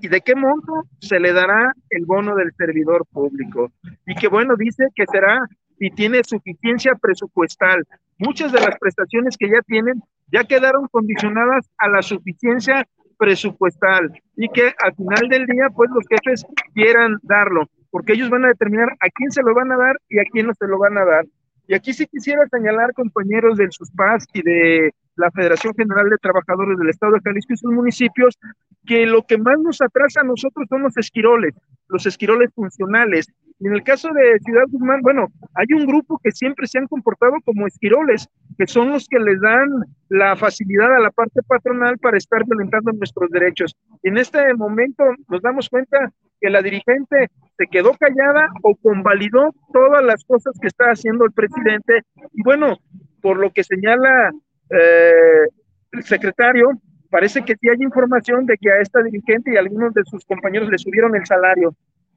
y 0.00 0.08
de 0.08 0.20
qué 0.20 0.34
monto 0.34 0.84
se 1.00 1.18
le 1.18 1.32
dará 1.32 1.72
el 1.90 2.04
bono 2.06 2.36
del 2.36 2.52
servidor 2.56 3.04
público. 3.06 3.72
Y 4.06 4.14
que 4.14 4.28
bueno, 4.28 4.54
dice 4.56 4.84
que 4.94 5.04
será 5.10 5.46
si 5.80 5.90
tiene 5.90 6.22
suficiencia 6.22 6.94
presupuestal. 6.94 7.86
Muchas 8.18 8.52
de 8.52 8.60
las 8.60 8.78
prestaciones 8.78 9.36
que 9.38 9.48
ya 9.48 9.62
tienen 9.62 10.02
ya 10.30 10.44
quedaron 10.44 10.86
condicionadas 10.88 11.68
a 11.78 11.88
la 11.88 12.02
suficiencia 12.02 12.86
presupuestal 13.16 14.12
y 14.36 14.48
que 14.50 14.74
al 14.78 14.94
final 14.94 15.28
del 15.28 15.46
día 15.46 15.68
pues 15.74 15.90
los 15.90 16.04
jefes 16.06 16.44
quieran 16.74 17.16
darlo, 17.22 17.68
porque 17.90 18.12
ellos 18.12 18.28
van 18.28 18.44
a 18.44 18.48
determinar 18.48 18.90
a 19.00 19.08
quién 19.08 19.32
se 19.32 19.42
lo 19.42 19.54
van 19.54 19.72
a 19.72 19.76
dar 19.76 19.98
y 20.10 20.18
a 20.18 20.24
quién 20.30 20.46
no 20.46 20.54
se 20.54 20.66
lo 20.66 20.78
van 20.78 20.98
a 20.98 21.04
dar. 21.04 21.24
Y 21.66 21.74
aquí 21.74 21.92
sí 21.92 22.06
quisiera 22.06 22.46
señalar, 22.48 22.92
compañeros 22.92 23.56
del 23.56 23.72
SUSPAS 23.72 24.26
y 24.34 24.42
de 24.42 24.94
la 25.16 25.30
Federación 25.30 25.74
General 25.74 26.10
de 26.10 26.16
Trabajadores 26.18 26.78
del 26.78 26.90
Estado 26.90 27.12
de 27.12 27.20
Jalisco 27.20 27.54
y 27.54 27.56
sus 27.56 27.72
municipios, 27.72 28.38
que 28.86 29.06
lo 29.06 29.22
que 29.22 29.38
más 29.38 29.58
nos 29.60 29.80
atrasa 29.80 30.20
a 30.20 30.24
nosotros 30.24 30.66
son 30.68 30.82
los 30.82 30.96
esquiroles, 30.96 31.54
los 31.88 32.06
esquiroles 32.06 32.50
funcionales. 32.54 33.26
En 33.60 33.74
el 33.74 33.82
caso 33.82 34.08
de 34.14 34.38
Ciudad 34.40 34.64
Guzmán, 34.70 35.02
bueno, 35.02 35.28
hay 35.54 35.66
un 35.74 35.86
grupo 35.86 36.18
que 36.24 36.30
siempre 36.30 36.66
se 36.66 36.78
han 36.78 36.86
comportado 36.86 37.34
como 37.44 37.66
esquiroles, 37.66 38.26
que 38.56 38.66
son 38.66 38.90
los 38.90 39.06
que 39.06 39.18
les 39.18 39.38
dan 39.40 39.68
la 40.08 40.34
facilidad 40.34 40.96
a 40.96 41.00
la 41.00 41.10
parte 41.10 41.42
patronal 41.42 41.98
para 41.98 42.16
estar 42.16 42.42
violentando 42.46 42.90
nuestros 42.92 43.28
derechos. 43.30 43.76
En 44.02 44.16
este 44.16 44.54
momento 44.54 45.04
nos 45.28 45.42
damos 45.42 45.68
cuenta 45.68 46.10
que 46.40 46.48
la 46.48 46.62
dirigente 46.62 47.28
se 47.58 47.66
quedó 47.66 47.92
callada 47.98 48.48
o 48.62 48.74
convalidó 48.76 49.54
todas 49.74 50.02
las 50.02 50.24
cosas 50.24 50.54
que 50.58 50.68
está 50.68 50.86
haciendo 50.86 51.26
el 51.26 51.32
presidente. 51.32 52.00
Y 52.32 52.42
bueno, 52.42 52.78
por 53.20 53.36
lo 53.38 53.50
que 53.50 53.62
señala 53.62 54.30
eh, 54.70 55.44
el 55.92 56.02
secretario, 56.04 56.70
parece 57.10 57.44
que 57.44 57.56
sí 57.56 57.68
hay 57.68 57.82
información 57.82 58.46
de 58.46 58.56
que 58.56 58.70
a 58.70 58.80
esta 58.80 59.02
dirigente 59.02 59.52
y 59.52 59.56
a 59.56 59.60
algunos 59.60 59.92
de 59.92 60.04
sus 60.04 60.24
compañeros 60.24 60.70
le 60.70 60.78
subieron 60.78 61.14
el 61.14 61.26
salario. 61.26 61.74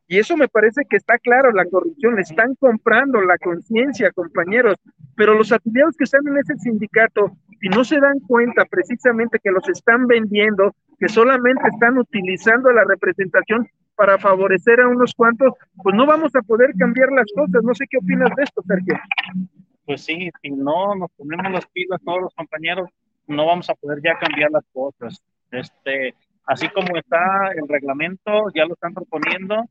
Y 0.07 0.19
eso 0.19 0.35
me 0.37 0.47
parece 0.47 0.83
que 0.89 0.97
está 0.97 1.17
claro, 1.17 1.51
la 1.51 1.65
corrupción, 1.65 2.15
le 2.15 2.21
están 2.21 2.55
comprando 2.55 3.21
la 3.21 3.37
conciencia, 3.37 4.11
compañeros, 4.11 4.75
pero 5.15 5.33
los 5.33 5.51
afiliados 5.51 5.95
que 5.97 6.03
están 6.03 6.27
en 6.27 6.37
ese 6.37 6.57
sindicato, 6.57 7.31
y 7.61 7.69
no 7.69 7.83
se 7.83 7.99
dan 7.99 8.19
cuenta 8.19 8.65
precisamente 8.65 9.39
que 9.41 9.51
los 9.51 9.67
están 9.69 10.05
vendiendo, 10.05 10.75
que 10.99 11.07
solamente 11.07 11.67
están 11.69 11.97
utilizando 11.97 12.71
la 12.71 12.83
representación 12.83 13.67
para 13.95 14.17
favorecer 14.17 14.81
a 14.81 14.87
unos 14.87 15.13
cuantos, 15.15 15.53
pues 15.81 15.95
no 15.95 16.05
vamos 16.05 16.35
a 16.35 16.41
poder 16.41 16.73
cambiar 16.77 17.11
las 17.11 17.27
cosas. 17.33 17.63
No 17.63 17.73
sé 17.73 17.85
qué 17.89 17.97
opinas 17.97 18.29
de 18.35 18.43
esto, 18.43 18.61
Sergio 18.67 18.99
pues 19.85 20.03
sí, 20.03 20.29
si 20.41 20.49
no 20.51 20.95
nos 20.95 21.11
ponemos 21.11 21.51
las 21.51 21.65
pilas 21.67 22.01
todos 22.03 22.21
los 22.21 22.33
compañeros, 22.33 22.89
no 23.27 23.45
vamos 23.45 23.69
a 23.69 23.75
poder 23.75 23.99
ya 24.03 24.17
cambiar 24.17 24.51
las 24.51 24.63
cosas. 24.73 25.21
Este, 25.51 26.15
así 26.45 26.69
como 26.69 26.95
está 26.97 27.51
el 27.55 27.67
reglamento, 27.67 28.49
ya 28.53 28.65
lo 28.65 28.73
están 28.73 28.93
proponiendo, 28.93 29.65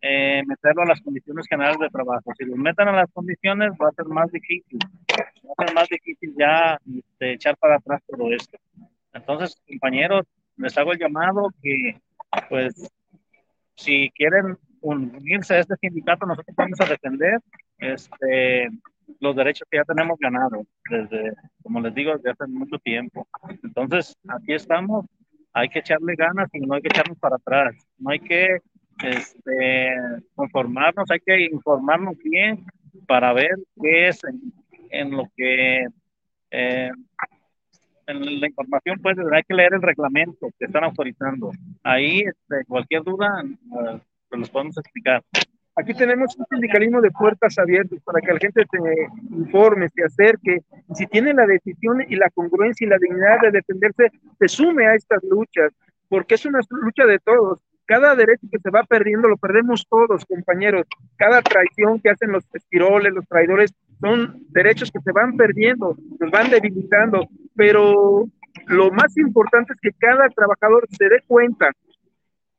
eh, 0.00 0.42
meterlo 0.46 0.82
a 0.82 0.86
las 0.86 1.00
condiciones 1.00 1.46
generales 1.48 1.78
de 1.78 1.88
trabajo. 1.88 2.32
Si 2.36 2.44
lo 2.44 2.56
meten 2.56 2.88
a 2.88 2.92
las 2.92 3.10
condiciones, 3.12 3.70
va 3.72 3.88
a 3.88 3.92
ser 3.92 4.06
más 4.06 4.30
difícil. 4.30 4.78
Va 5.48 5.54
a 5.56 5.66
ser 5.66 5.74
más 5.74 5.88
difícil 5.88 6.34
ya 6.38 6.78
este, 6.94 7.32
echar 7.32 7.56
para 7.56 7.76
atrás 7.76 8.02
todo 8.06 8.30
esto. 8.32 8.58
Entonces, 9.14 9.56
compañeros, 9.66 10.26
les 10.56 10.76
hago 10.76 10.92
el 10.92 10.98
llamado 10.98 11.48
que, 11.62 12.00
pues, 12.48 12.90
si 13.76 14.10
quieren 14.10 14.58
unirse 14.80 15.54
a 15.54 15.60
este 15.60 15.76
sindicato, 15.76 16.26
nosotros 16.26 16.54
vamos 16.56 16.80
a 16.80 16.84
defender 16.84 17.40
este, 17.78 18.68
los 19.20 19.36
derechos 19.36 19.66
que 19.70 19.78
ya 19.78 19.84
tenemos 19.84 20.18
ganados 20.18 20.66
desde, 20.90 21.32
como 21.62 21.80
les 21.80 21.94
digo, 21.94 22.12
desde 22.14 22.30
hace 22.30 22.46
mucho 22.46 22.78
tiempo. 22.78 23.26
Entonces, 23.62 24.16
aquí 24.28 24.52
estamos, 24.52 25.06
hay 25.54 25.68
que 25.68 25.78
echarle 25.78 26.14
ganas 26.16 26.50
y 26.52 26.60
no 26.60 26.74
hay 26.74 26.82
que 26.82 26.88
echarnos 26.88 27.18
para 27.18 27.36
atrás, 27.36 27.76
no 27.98 28.10
hay 28.10 28.18
que 28.18 28.58
este, 29.02 29.94
conformarnos, 30.34 31.10
hay 31.10 31.20
que 31.20 31.44
informarnos 31.44 32.16
bien 32.18 32.64
para 33.06 33.32
ver 33.32 33.56
qué 33.80 34.08
es 34.08 34.20
en, 34.90 35.10
lo 35.12 35.24
que 35.36 35.86
eh, 36.50 36.90
en 38.06 38.40
la 38.40 38.48
información 38.48 38.98
pues 39.00 39.16
hay 39.32 39.42
que 39.44 39.54
leer 39.54 39.74
el 39.74 39.82
reglamento 39.82 40.48
que 40.58 40.66
están 40.66 40.84
autorizando. 40.84 41.50
Ahí 41.82 42.20
este, 42.20 42.64
cualquier 42.66 43.02
duda 43.02 43.42
uh, 43.70 44.00
los 44.36 44.50
podemos 44.50 44.76
explicar. 44.76 45.22
Aquí 45.76 45.92
tenemos 45.92 46.36
un 46.38 46.46
sindicalismo 46.48 47.00
de 47.00 47.10
puertas 47.10 47.58
abiertas 47.58 47.98
para 48.04 48.20
que 48.20 48.32
la 48.32 48.38
gente 48.38 48.64
se 48.70 49.34
informe, 49.34 49.88
se 49.88 50.04
acerque, 50.04 50.62
y 50.88 50.94
si 50.94 51.06
tiene 51.06 51.34
la 51.34 51.46
decisión 51.46 52.00
y 52.08 52.14
la 52.14 52.30
congruencia 52.30 52.86
y 52.86 52.90
la 52.90 52.98
dignidad 52.98 53.40
de 53.42 53.50
defenderse, 53.50 54.12
se 54.38 54.48
sume 54.48 54.86
a 54.86 54.94
estas 54.94 55.22
luchas, 55.24 55.72
porque 56.08 56.36
es 56.36 56.46
una 56.46 56.60
lucha 56.70 57.06
de 57.06 57.18
todos. 57.18 57.58
Cada 57.86 58.14
derecho 58.14 58.46
que 58.50 58.60
se 58.60 58.70
va 58.70 58.84
perdiendo 58.84 59.28
lo 59.28 59.36
perdemos 59.36 59.84
todos, 59.90 60.24
compañeros. 60.24 60.86
Cada 61.16 61.42
traición 61.42 62.00
que 62.00 62.10
hacen 62.10 62.30
los 62.30 62.44
espiroles, 62.54 63.12
los 63.12 63.26
traidores, 63.26 63.74
son 64.00 64.44
derechos 64.50 64.90
que 64.92 65.00
se 65.00 65.12
van 65.12 65.36
perdiendo, 65.36 65.96
nos 66.20 66.30
van 66.30 66.50
debilitando, 66.50 67.26
pero 67.56 68.26
lo 68.66 68.90
más 68.92 69.16
importante 69.16 69.72
es 69.72 69.80
que 69.80 69.98
cada 69.98 70.28
trabajador 70.28 70.86
se 70.90 71.08
dé 71.08 71.20
cuenta 71.26 71.70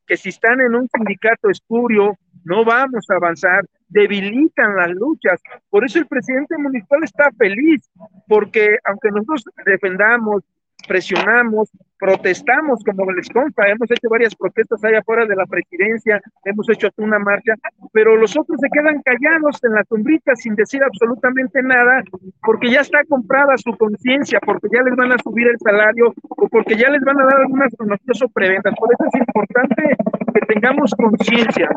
que 0.06 0.18
si 0.18 0.30
están 0.30 0.62
en 0.62 0.76
un 0.76 0.88
sindicato 0.89 1.49
espurio, 1.49 2.18
no 2.43 2.64
vamos 2.64 3.06
a 3.10 3.16
avanzar, 3.16 3.66
debilitan 3.89 4.76
las 4.76 4.89
luchas. 4.91 5.41
Por 5.70 5.86
eso 5.86 5.99
el 5.99 6.08
presidente 6.08 6.58
municipal 6.58 7.03
está 7.03 7.32
feliz, 7.38 7.89
porque 8.28 8.78
aunque 8.86 9.10
nosotros 9.10 9.45
defendamos, 9.66 10.43
presionamos, 10.88 11.70
protestamos, 12.00 12.84
como 12.84 13.12
les 13.12 13.30
consta, 13.30 13.68
hemos 13.68 13.89
hecho 13.89 14.10
varias 14.10 14.36
protestas 14.36 14.84
allá 14.84 15.00
afuera 15.00 15.26
de 15.26 15.36
la 15.36 15.46
presidencia, 15.46 16.22
hemos 16.43 16.70
hecho 16.70 16.89
una 16.98 17.20
marcha, 17.20 17.54
pero 17.93 18.16
los 18.16 18.36
otros 18.38 18.60
se 18.60 18.70
quedan 18.70 19.02
callados 19.02 19.64
en 19.64 19.74
la 19.74 19.84
sombrita 19.86 20.36
sin 20.36 20.56
decir 20.56 20.84
absolutamente 20.84 21.62
nada, 21.64 22.04
porque 22.43 22.70
ya 22.70 22.82
está 22.82 23.04
comprada 23.08 23.58
su 23.58 23.76
conciencia, 23.78 24.39
porque 24.46 24.68
ya 24.74 24.82
les 24.84 24.96
van 24.96 25.14
a 25.14 25.18
subir 25.24 25.48
el 25.48 25.60
salario 25.60 26.14
o 26.30 26.48
porque 26.50 26.76
ya 26.76 26.89
les 26.89 27.02
van 27.02 27.20
a 27.20 27.26
dar 27.26 27.41
algunas 27.41 27.74
conocidas 27.76 28.22
o 28.22 28.30
preventas. 28.30 28.74
Por 28.78 28.89
eso 28.93 29.06
es 29.12 29.22
importante 29.22 29.96
que 30.34 30.54
tengamos 30.54 30.91
conciencia 30.96 31.70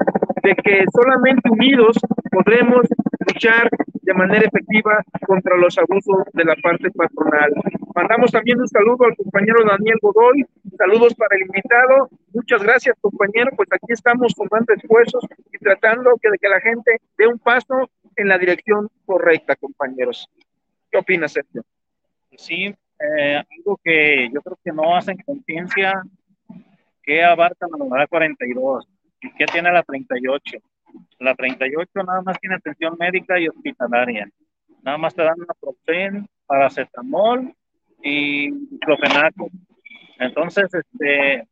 de 0.43 0.55
que 0.55 0.85
solamente 0.93 1.51
unidos 1.51 1.99
podremos 2.31 2.87
luchar 3.27 3.69
de 4.03 4.15
manera 4.15 4.47
efectiva 4.47 5.05
contra 5.27 5.57
los 5.57 5.77
abusos 5.79 6.25
de 6.33 6.45
la 6.45 6.57
parte 6.63 6.91
patronal. 6.91 7.53
Mandamos 7.95 8.31
también 8.31 8.61
un 8.61 8.69
saludo 8.69 9.05
al 9.05 9.17
compañero 9.17 9.65
Daniel 9.69 9.99
Godoy, 10.13 10.47
saludos 10.79 11.15
para 11.15 11.37
el 11.37 11.43
invitado, 11.43 12.09
muchas 12.33 12.63
gracias 12.63 12.97
compañero, 12.99 13.51
pues 13.55 13.69
aquí 13.71 13.93
estamos 13.93 14.33
sumando 14.35 14.73
esfuerzos 14.73 15.23
y 15.53 15.59
tratando 15.59 16.17
que, 16.23 16.31
de 16.31 16.39
que 16.39 16.49
la 16.49 16.61
gente 16.61 16.99
dé 17.19 17.27
un 17.27 17.39
paso 17.39 17.91
en 18.17 18.29
la 18.29 18.39
dirección 18.39 18.89
correcta, 19.05 19.55
compañeros. 19.57 20.27
¿Qué 20.91 20.97
opinas, 20.97 21.33
Sergio? 21.33 21.63
Sí, 22.37 22.75
eh, 22.99 23.43
algo 23.59 23.79
que 23.85 24.31
yo 24.33 24.41
creo 24.41 24.59
que 24.65 24.73
no 24.73 24.97
hacen 24.97 25.19
conciencia, 25.19 26.03
que 27.03 27.23
abarca 27.23 27.67
la 27.71 27.85
unidad 27.85 28.09
42 28.09 28.89
y 29.21 29.31
qué 29.33 29.45
tiene 29.45 29.71
la 29.71 29.83
38. 29.83 30.59
La 31.19 31.35
38 31.35 31.91
nada 32.03 32.23
más 32.23 32.39
tiene 32.41 32.57
atención 32.57 32.97
médica 32.99 33.39
y 33.39 33.49
hospitalaria. 33.49 34.27
Nada 34.83 34.97
más 34.97 35.15
te 35.15 35.23
dan 35.23 35.39
una 35.39 35.55
profen, 35.61 36.27
paracetamol 36.47 37.53
y 38.03 38.79
clofenaco. 38.79 39.51
Entonces, 40.19 40.67
este, 40.73 41.47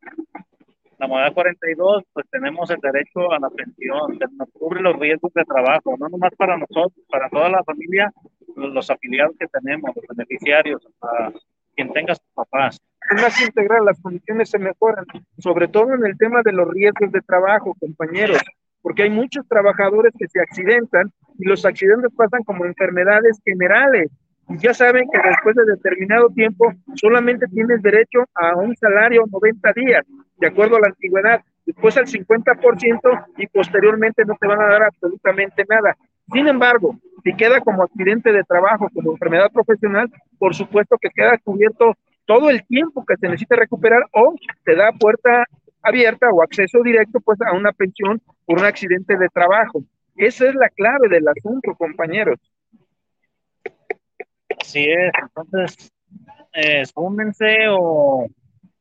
la 0.99 1.07
modalidad 1.07 1.35
42, 1.35 2.05
pues 2.13 2.27
tenemos 2.31 2.71
el 2.71 2.79
derecho 2.81 3.33
a 3.33 3.39
la 3.39 3.51
pensión, 3.51 4.19
nos 4.37 4.51
cubre 4.53 4.81
los 4.81 4.99
riesgos 4.99 5.33
de 5.35 5.45
trabajo, 5.45 5.97
no 5.99 6.09
nomás 6.09 6.35
para 6.37 6.57
nosotros, 6.57 7.05
para 7.09 7.29
toda 7.29 7.49
la 7.49 7.63
familia, 7.65 8.13
los 8.57 8.91
afiliados 8.91 9.37
que 9.39 9.47
tenemos, 9.49 9.95
los 9.95 10.17
beneficiarios, 10.17 10.83
para 10.99 11.33
quien 11.75 11.93
tenga 11.93 12.15
sus 12.15 12.29
papás. 12.35 12.81
Es 13.11 13.23
más 13.23 13.41
integral, 13.41 13.85
las 13.85 14.01
condiciones 14.01 14.51
se 14.51 14.59
mejoran, 14.59 15.05
sobre 15.39 15.69
todo 15.69 15.95
en 15.95 16.05
el 16.05 16.17
tema 16.19 16.43
de 16.43 16.53
los 16.53 16.69
riesgos 16.69 17.13
de 17.13 17.21
trabajo, 17.21 17.75
compañeros 17.79 18.41
porque 18.87 19.03
hay 19.03 19.11
muchos 19.11 19.45
trabajadores 19.49 20.13
que 20.17 20.29
se 20.29 20.41
accidentan 20.41 21.13
y 21.41 21.45
los 21.45 21.65
accidentes 21.65 22.13
pasan 22.17 22.45
como 22.45 22.65
enfermedades 22.65 23.37
generales. 23.45 24.13
Y 24.49 24.59
ya 24.59 24.75
saben 24.75 25.09
que 25.11 25.19
después 25.29 25.57
de 25.57 25.65
determinado 25.65 26.29
tiempo 26.31 26.73
solamente 26.95 27.47
tienes 27.49 27.83
derecho 27.83 28.25
a 28.35 28.57
un 28.57 28.77
salario 28.77 29.25
90 29.31 29.73
días, 29.75 30.07
de 30.39 30.47
acuerdo 30.47 30.77
a 30.77 30.81
la 30.81 30.89
antigüedad, 30.89 31.41
después 31.65 31.97
al 31.97 32.07
50% 32.07 33.27
y 33.39 33.47
posteriormente 33.49 34.25
no 34.25 34.37
te 34.41 34.47
van 34.47 34.61
a 34.61 34.69
dar 34.69 34.83
absolutamente 34.85 35.65
nada. 35.69 35.97
Sin 36.33 36.47
embargo, 36.47 36.97
si 37.25 37.35
queda 37.35 37.61
como 37.61 37.83
accidente 37.83 38.33
de 38.33 38.45
trabajo, 38.45 38.89
como 38.95 39.13
enfermedad 39.13 39.51
profesional, 39.53 40.11
por 40.39 40.55
supuesto 40.55 40.97
que 41.01 41.11
queda 41.11 41.39
cubierto 41.39 41.95
todo 42.25 42.51
el 42.51 42.65
tiempo 42.67 43.05
que 43.05 43.17
se 43.17 43.29
necesita 43.29 43.57
recuperar 43.57 44.05
o 44.13 44.35
te 44.65 44.75
da 44.75 44.93
puerta 44.93 45.45
abierta 45.83 46.29
o 46.31 46.43
acceso 46.43 46.83
directo 46.83 47.21
pues 47.21 47.41
a 47.43 47.53
una 47.53 47.73
pensión 47.73 48.21
por 48.45 48.59
un 48.59 48.65
accidente 48.65 49.17
de 49.17 49.29
trabajo. 49.29 49.83
Esa 50.17 50.49
es 50.49 50.55
la 50.55 50.69
clave 50.71 51.09
del 51.09 51.27
asunto, 51.29 51.75
compañeros. 51.77 52.39
Así 54.61 54.85
es, 54.85 55.13
entonces, 55.23 55.93
eh, 56.53 56.85
o 57.71 58.27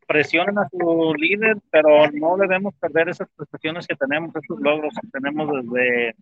presionen 0.07 0.57
a 0.59 0.69
su 0.69 1.13
líder, 1.17 1.57
pero 1.71 2.09
no 2.11 2.37
debemos 2.37 2.73
perder 2.75 3.09
esas 3.09 3.27
prestaciones 3.35 3.87
que 3.87 3.95
tenemos, 3.95 4.35
esos 4.35 4.59
logros 4.59 4.93
que 5.01 5.07
tenemos 5.09 5.49
desde 5.51 6.15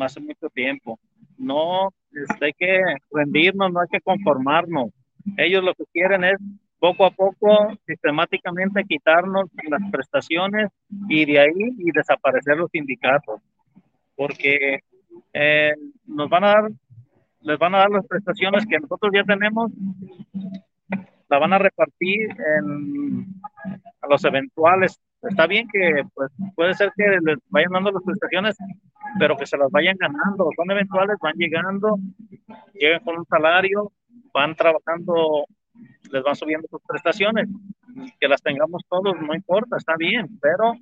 hace 0.00 0.20
mucho 0.20 0.48
tiempo. 0.50 0.98
No 1.36 1.90
este, 2.12 2.46
hay 2.46 2.52
que 2.52 2.80
rendirnos, 3.12 3.72
no 3.72 3.80
hay 3.80 3.88
que 3.90 4.00
conformarnos. 4.00 4.90
Ellos 5.36 5.62
lo 5.62 5.74
que 5.74 5.84
quieren 5.92 6.24
es 6.24 6.38
poco 6.78 7.04
a 7.04 7.10
poco, 7.10 7.76
sistemáticamente 7.86 8.84
quitarnos 8.84 9.50
las 9.68 9.82
prestaciones 9.90 10.70
y 11.08 11.24
de 11.24 11.40
ahí 11.40 11.74
y 11.78 11.90
desaparecer 11.92 12.56
los 12.56 12.70
sindicatos, 12.70 13.40
porque 14.14 14.80
eh, 15.32 15.74
nos 16.06 16.28
van 16.28 16.44
a 16.44 16.48
dar, 16.48 16.70
les 17.40 17.58
van 17.58 17.74
a 17.74 17.78
dar 17.78 17.90
las 17.90 18.06
prestaciones 18.06 18.66
que 18.66 18.78
nosotros 18.78 19.12
ya 19.14 19.24
tenemos, 19.24 19.70
la 21.28 21.38
van 21.38 21.52
a 21.52 21.58
repartir 21.58 22.30
en, 22.58 23.26
a 24.00 24.06
los 24.08 24.24
eventuales. 24.24 25.00
Está 25.22 25.46
bien 25.46 25.68
que 25.72 26.02
pues, 26.14 26.30
puede 26.54 26.74
ser 26.74 26.92
que 26.96 27.04
les 27.22 27.38
vayan 27.48 27.72
dando 27.72 27.90
las 27.90 28.02
prestaciones, 28.02 28.56
pero 29.18 29.36
que 29.36 29.46
se 29.46 29.58
las 29.58 29.70
vayan 29.70 29.96
ganando. 29.98 30.48
Son 30.56 30.70
eventuales, 30.70 31.16
van 31.20 31.34
llegando, 31.36 31.98
llegan 32.74 33.04
con 33.04 33.18
un 33.18 33.26
salario, 33.26 33.92
van 34.32 34.54
trabajando 34.54 35.44
les 36.12 36.22
van 36.22 36.36
subiendo 36.36 36.66
sus 36.68 36.80
prestaciones. 36.82 37.48
Que 38.20 38.28
las 38.28 38.42
tengamos 38.42 38.82
todos, 38.88 39.14
no 39.20 39.34
importa, 39.34 39.76
está 39.76 39.94
bien, 39.96 40.38
pero 40.40 40.74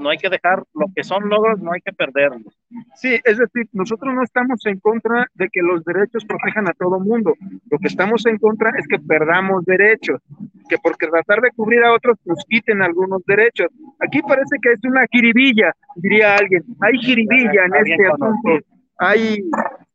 no 0.00 0.10
hay 0.10 0.18
que 0.18 0.28
dejar 0.28 0.64
lo 0.74 0.86
que 0.94 1.04
son 1.04 1.28
logros, 1.28 1.60
no 1.60 1.72
hay 1.72 1.80
que 1.80 1.92
perderlos. 1.92 2.58
Sí, 2.96 3.20
es 3.24 3.38
decir, 3.38 3.68
nosotros 3.72 4.14
no 4.14 4.22
estamos 4.22 4.64
en 4.66 4.80
contra 4.80 5.26
de 5.34 5.48
que 5.52 5.62
los 5.62 5.84
derechos 5.84 6.24
protejan 6.24 6.68
a 6.68 6.72
todo 6.72 6.98
mundo. 6.98 7.34
Lo 7.70 7.78
que 7.78 7.88
estamos 7.88 8.26
en 8.26 8.38
contra 8.38 8.70
es 8.78 8.86
que 8.88 8.98
perdamos 8.98 9.64
derechos, 9.64 10.20
que 10.68 10.76
porque 10.82 11.06
tratar 11.06 11.40
de 11.40 11.50
cubrir 11.50 11.82
a 11.84 11.92
otros 11.92 12.16
nos 12.24 12.44
quiten 12.48 12.82
algunos 12.82 13.22
derechos. 13.26 13.68
Aquí 14.00 14.20
parece 14.22 14.56
que 14.62 14.72
es 14.72 14.80
una 14.84 15.06
jiribilla, 15.10 15.72
diría 15.96 16.34
alguien. 16.36 16.64
Hay 16.80 16.98
jiribilla 16.98 17.66
en 17.66 17.74
este 17.76 18.06
asunto. 18.06 18.66
Hay, 18.98 19.38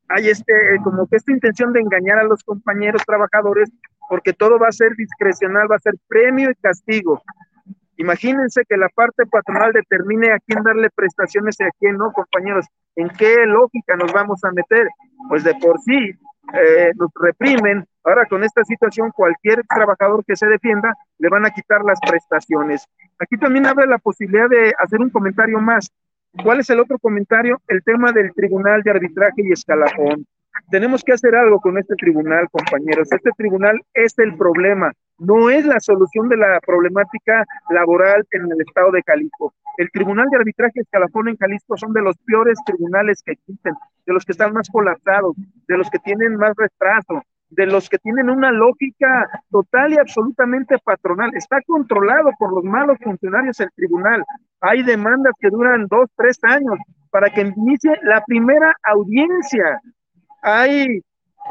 hay 0.09 0.29
este, 0.29 0.53
como 0.83 1.07
que 1.07 1.17
esta 1.17 1.31
intención 1.31 1.73
de 1.73 1.81
engañar 1.81 2.19
a 2.19 2.23
los 2.23 2.43
compañeros 2.43 3.03
trabajadores 3.05 3.71
porque 4.07 4.33
todo 4.33 4.59
va 4.59 4.67
a 4.67 4.71
ser 4.71 4.95
discrecional, 4.95 5.69
va 5.69 5.77
a 5.77 5.79
ser 5.79 5.95
premio 6.07 6.51
y 6.51 6.55
castigo. 6.55 7.21
Imagínense 7.97 8.63
que 8.67 8.77
la 8.77 8.89
parte 8.89 9.25
patronal 9.25 9.71
determine 9.71 10.31
a 10.31 10.39
quién 10.39 10.63
darle 10.63 10.89
prestaciones 10.89 11.55
y 11.59 11.63
a 11.63 11.71
quién 11.79 11.97
no, 11.97 12.11
compañeros. 12.11 12.65
¿En 12.95 13.09
qué 13.09 13.45
lógica 13.45 13.95
nos 13.95 14.11
vamos 14.11 14.43
a 14.43 14.51
meter? 14.51 14.87
Pues 15.29 15.43
de 15.43 15.55
por 15.55 15.79
sí 15.79 16.11
eh, 16.53 16.91
nos 16.95 17.09
reprimen. 17.15 17.85
Ahora 18.03 18.25
con 18.25 18.43
esta 18.43 18.63
situación, 18.63 19.11
cualquier 19.11 19.63
trabajador 19.67 20.23
que 20.25 20.35
se 20.35 20.45
defienda 20.47 20.93
le 21.17 21.29
van 21.29 21.45
a 21.45 21.49
quitar 21.49 21.83
las 21.83 21.99
prestaciones. 21.99 22.85
Aquí 23.19 23.37
también 23.37 23.65
abre 23.65 23.87
la 23.87 23.97
posibilidad 23.97 24.49
de 24.49 24.73
hacer 24.77 24.99
un 24.99 25.09
comentario 25.09 25.59
más. 25.59 25.89
¿Cuál 26.43 26.59
es 26.59 26.69
el 26.69 26.79
otro 26.79 26.99
comentario? 26.99 27.61
El 27.67 27.81
tema 27.83 28.11
del 28.11 28.33
Tribunal 28.33 28.81
de 28.83 28.91
Arbitraje 28.91 29.41
y 29.41 29.53
Escalafón. 29.53 30.25
Tenemos 30.69 31.03
que 31.03 31.13
hacer 31.13 31.35
algo 31.35 31.59
con 31.59 31.77
este 31.77 31.95
tribunal, 31.95 32.47
compañeros. 32.49 33.11
Este 33.11 33.31
tribunal 33.37 33.79
es 33.93 34.17
el 34.19 34.35
problema, 34.35 34.91
no 35.17 35.49
es 35.49 35.65
la 35.65 35.79
solución 35.79 36.29
de 36.29 36.37
la 36.37 36.59
problemática 36.65 37.45
laboral 37.69 38.25
en 38.31 38.51
el 38.51 38.61
estado 38.61 38.91
de 38.91 39.01
Jalisco. 39.05 39.53
El 39.77 39.91
Tribunal 39.91 40.27
de 40.29 40.37
Arbitraje 40.37 40.79
Escalafón 40.79 41.29
en 41.29 41.37
Jalisco 41.37 41.77
son 41.77 41.93
de 41.93 42.01
los 42.01 42.17
peores 42.25 42.57
tribunales 42.65 43.21
que 43.23 43.33
existen, 43.33 43.73
de 44.05 44.13
los 44.13 44.25
que 44.25 44.31
están 44.31 44.53
más 44.53 44.69
colapsados, 44.69 45.35
de 45.67 45.77
los 45.77 45.89
que 45.89 45.99
tienen 45.99 46.35
más 46.37 46.53
retraso, 46.55 47.21
de 47.49 47.65
los 47.65 47.89
que 47.89 47.97
tienen 47.97 48.29
una 48.29 48.51
lógica 48.51 49.27
total 49.51 49.93
y 49.93 49.97
absolutamente 49.97 50.77
patronal. 50.79 51.31
Está 51.35 51.61
controlado 51.65 52.31
por 52.39 52.53
los 52.53 52.63
malos 52.63 52.97
funcionarios 53.03 53.57
del 53.57 53.71
tribunal. 53.75 54.23
Hay 54.61 54.83
demandas 54.83 55.33
que 55.39 55.49
duran 55.49 55.87
dos, 55.87 56.09
tres 56.15 56.39
años 56.43 56.77
para 57.11 57.29
que 57.29 57.41
inicie 57.41 57.97
la 58.03 58.23
primera 58.25 58.75
audiencia 58.83 59.79
hay 60.45 61.01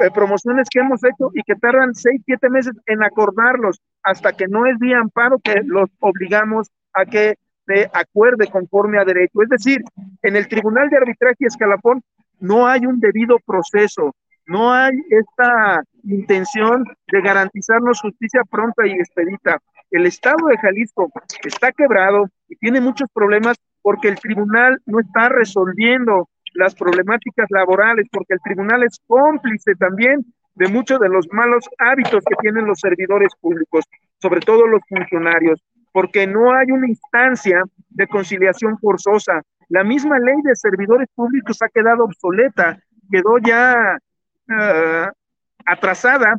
eh, 0.00 0.10
promociones 0.14 0.68
que 0.70 0.78
hemos 0.78 1.02
hecho 1.02 1.30
y 1.34 1.42
que 1.42 1.56
tardan 1.56 1.94
seis, 1.94 2.22
siete 2.24 2.48
meses 2.48 2.72
en 2.86 3.02
acordarlos 3.02 3.80
hasta 4.02 4.32
que 4.32 4.46
no 4.46 4.66
es 4.66 4.78
vía 4.78 5.00
amparo 5.00 5.38
que 5.40 5.62
los 5.64 5.90
obligamos 5.98 6.70
a 6.92 7.04
que 7.04 7.34
se 7.66 7.90
acuerde 7.92 8.46
conforme 8.46 8.98
a 8.98 9.04
derecho. 9.04 9.42
Es 9.42 9.48
decir, 9.48 9.82
en 10.22 10.36
el 10.36 10.46
Tribunal 10.46 10.90
de 10.90 10.98
Arbitraje 10.98 11.36
y 11.40 11.46
Escalafón 11.46 12.02
no 12.38 12.68
hay 12.68 12.86
un 12.86 13.00
debido 13.00 13.38
proceso, 13.44 14.14
no 14.46 14.72
hay 14.72 14.92
esta 15.10 15.82
intención 16.04 16.84
de 17.08 17.20
garantizarnos 17.22 18.00
justicia 18.00 18.42
pronta 18.48 18.86
y 18.86 18.92
expedita. 18.92 19.58
El 19.90 20.06
Estado 20.06 20.46
de 20.46 20.58
Jalisco 20.58 21.10
está 21.44 21.72
quebrado 21.72 22.26
y 22.48 22.56
tiene 22.56 22.80
muchos 22.80 23.08
problemas 23.12 23.56
porque 23.82 24.08
el 24.08 24.20
tribunal 24.20 24.78
no 24.86 25.00
está 25.00 25.28
resolviendo 25.30 26.28
las 26.54 26.74
problemáticas 26.74 27.46
laborales, 27.50 28.06
porque 28.10 28.34
el 28.34 28.40
tribunal 28.40 28.82
es 28.82 29.00
cómplice 29.06 29.74
también 29.76 30.24
de 30.54 30.68
muchos 30.68 31.00
de 31.00 31.08
los 31.08 31.26
malos 31.32 31.64
hábitos 31.78 32.24
que 32.24 32.36
tienen 32.40 32.66
los 32.66 32.78
servidores 32.80 33.32
públicos, 33.40 33.84
sobre 34.20 34.40
todo 34.40 34.66
los 34.66 34.80
funcionarios, 34.88 35.60
porque 35.92 36.26
no 36.26 36.52
hay 36.52 36.70
una 36.70 36.88
instancia 36.88 37.62
de 37.90 38.06
conciliación 38.06 38.78
forzosa. 38.78 39.42
La 39.68 39.84
misma 39.84 40.18
ley 40.18 40.36
de 40.42 40.54
servidores 40.54 41.08
públicos 41.14 41.60
ha 41.62 41.68
quedado 41.68 42.04
obsoleta, 42.04 42.78
quedó 43.10 43.38
ya 43.38 43.98
uh, 44.48 45.10
atrasada 45.66 46.38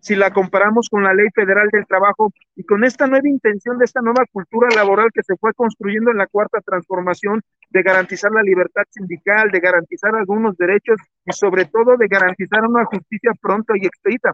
si 0.00 0.14
la 0.14 0.32
comparamos 0.32 0.88
con 0.88 1.02
la 1.02 1.14
Ley 1.14 1.28
Federal 1.34 1.68
del 1.70 1.86
Trabajo 1.86 2.32
y 2.56 2.64
con 2.64 2.84
esta 2.84 3.06
nueva 3.06 3.28
intención 3.28 3.78
de 3.78 3.84
esta 3.84 4.00
nueva 4.00 4.24
cultura 4.30 4.68
laboral 4.74 5.08
que 5.12 5.22
se 5.22 5.36
fue 5.36 5.52
construyendo 5.54 6.10
en 6.10 6.18
la 6.18 6.26
cuarta 6.26 6.60
transformación 6.60 7.40
de 7.70 7.82
garantizar 7.82 8.30
la 8.32 8.42
libertad 8.42 8.82
sindical, 8.90 9.50
de 9.50 9.60
garantizar 9.60 10.14
algunos 10.14 10.56
derechos 10.56 10.98
y 11.24 11.32
sobre 11.32 11.64
todo 11.64 11.96
de 11.96 12.08
garantizar 12.08 12.64
una 12.66 12.84
justicia 12.84 13.32
pronta 13.40 13.74
y 13.76 13.86
expedita. 13.86 14.32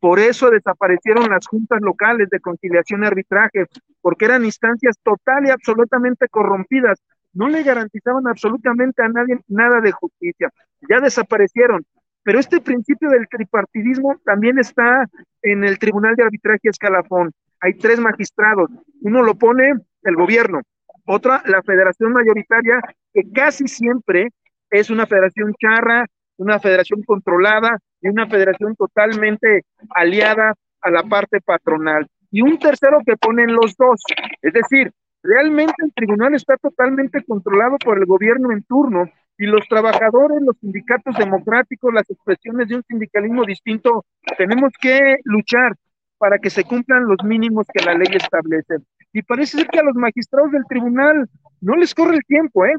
Por 0.00 0.20
eso 0.20 0.50
desaparecieron 0.50 1.28
las 1.28 1.46
juntas 1.46 1.80
locales 1.80 2.28
de 2.30 2.40
conciliación 2.40 3.02
y 3.02 3.06
arbitraje, 3.06 3.66
porque 4.00 4.26
eran 4.26 4.44
instancias 4.44 4.96
total 5.02 5.46
y 5.46 5.50
absolutamente 5.50 6.28
corrompidas. 6.28 7.02
No 7.32 7.48
le 7.48 7.62
garantizaban 7.62 8.26
absolutamente 8.28 9.02
a 9.02 9.08
nadie 9.08 9.40
nada 9.48 9.80
de 9.80 9.92
justicia. 9.92 10.50
Ya 10.88 11.00
desaparecieron. 11.00 11.84
Pero 12.28 12.40
este 12.40 12.60
principio 12.60 13.08
del 13.08 13.26
tripartidismo 13.26 14.20
también 14.22 14.58
está 14.58 15.06
en 15.40 15.64
el 15.64 15.78
Tribunal 15.78 16.14
de 16.14 16.24
Arbitraje 16.24 16.68
Escalafón. 16.68 17.32
Hay 17.58 17.72
tres 17.78 17.98
magistrados. 17.98 18.68
Uno 19.00 19.22
lo 19.22 19.36
pone 19.36 19.72
el 20.02 20.14
gobierno, 20.14 20.60
otra 21.06 21.42
la 21.46 21.62
federación 21.62 22.12
mayoritaria, 22.12 22.82
que 23.14 23.22
casi 23.32 23.66
siempre 23.66 24.28
es 24.68 24.90
una 24.90 25.06
federación 25.06 25.54
charra, 25.58 26.04
una 26.36 26.60
federación 26.60 27.02
controlada 27.02 27.78
y 28.02 28.08
una 28.10 28.26
federación 28.26 28.76
totalmente 28.76 29.62
aliada 29.94 30.52
a 30.82 30.90
la 30.90 31.04
parte 31.04 31.40
patronal. 31.40 32.06
Y 32.30 32.42
un 32.42 32.58
tercero 32.58 32.98
que 33.06 33.16
ponen 33.16 33.54
los 33.54 33.74
dos. 33.74 34.02
Es 34.42 34.52
decir, 34.52 34.92
realmente 35.22 35.76
el 35.78 35.94
tribunal 35.94 36.34
está 36.34 36.58
totalmente 36.58 37.24
controlado 37.24 37.78
por 37.78 37.96
el 37.96 38.04
gobierno 38.04 38.52
en 38.52 38.64
turno 38.64 39.10
y 39.38 39.46
los 39.46 39.66
trabajadores, 39.68 40.42
los 40.42 40.58
sindicatos 40.58 41.16
democráticos, 41.16 41.94
las 41.94 42.10
expresiones 42.10 42.68
de 42.68 42.76
un 42.76 42.82
sindicalismo 42.82 43.44
distinto, 43.44 44.04
tenemos 44.36 44.72
que 44.80 45.18
luchar 45.24 45.76
para 46.18 46.38
que 46.38 46.50
se 46.50 46.64
cumplan 46.64 47.06
los 47.06 47.22
mínimos 47.24 47.66
que 47.72 47.84
la 47.84 47.94
ley 47.94 48.08
establece. 48.12 48.78
Y 49.12 49.22
parece 49.22 49.58
ser 49.58 49.68
que 49.68 49.78
a 49.78 49.84
los 49.84 49.94
magistrados 49.94 50.50
del 50.50 50.64
tribunal 50.68 51.28
no 51.60 51.76
les 51.76 51.94
corre 51.94 52.16
el 52.16 52.24
tiempo, 52.24 52.66
¿eh? 52.66 52.74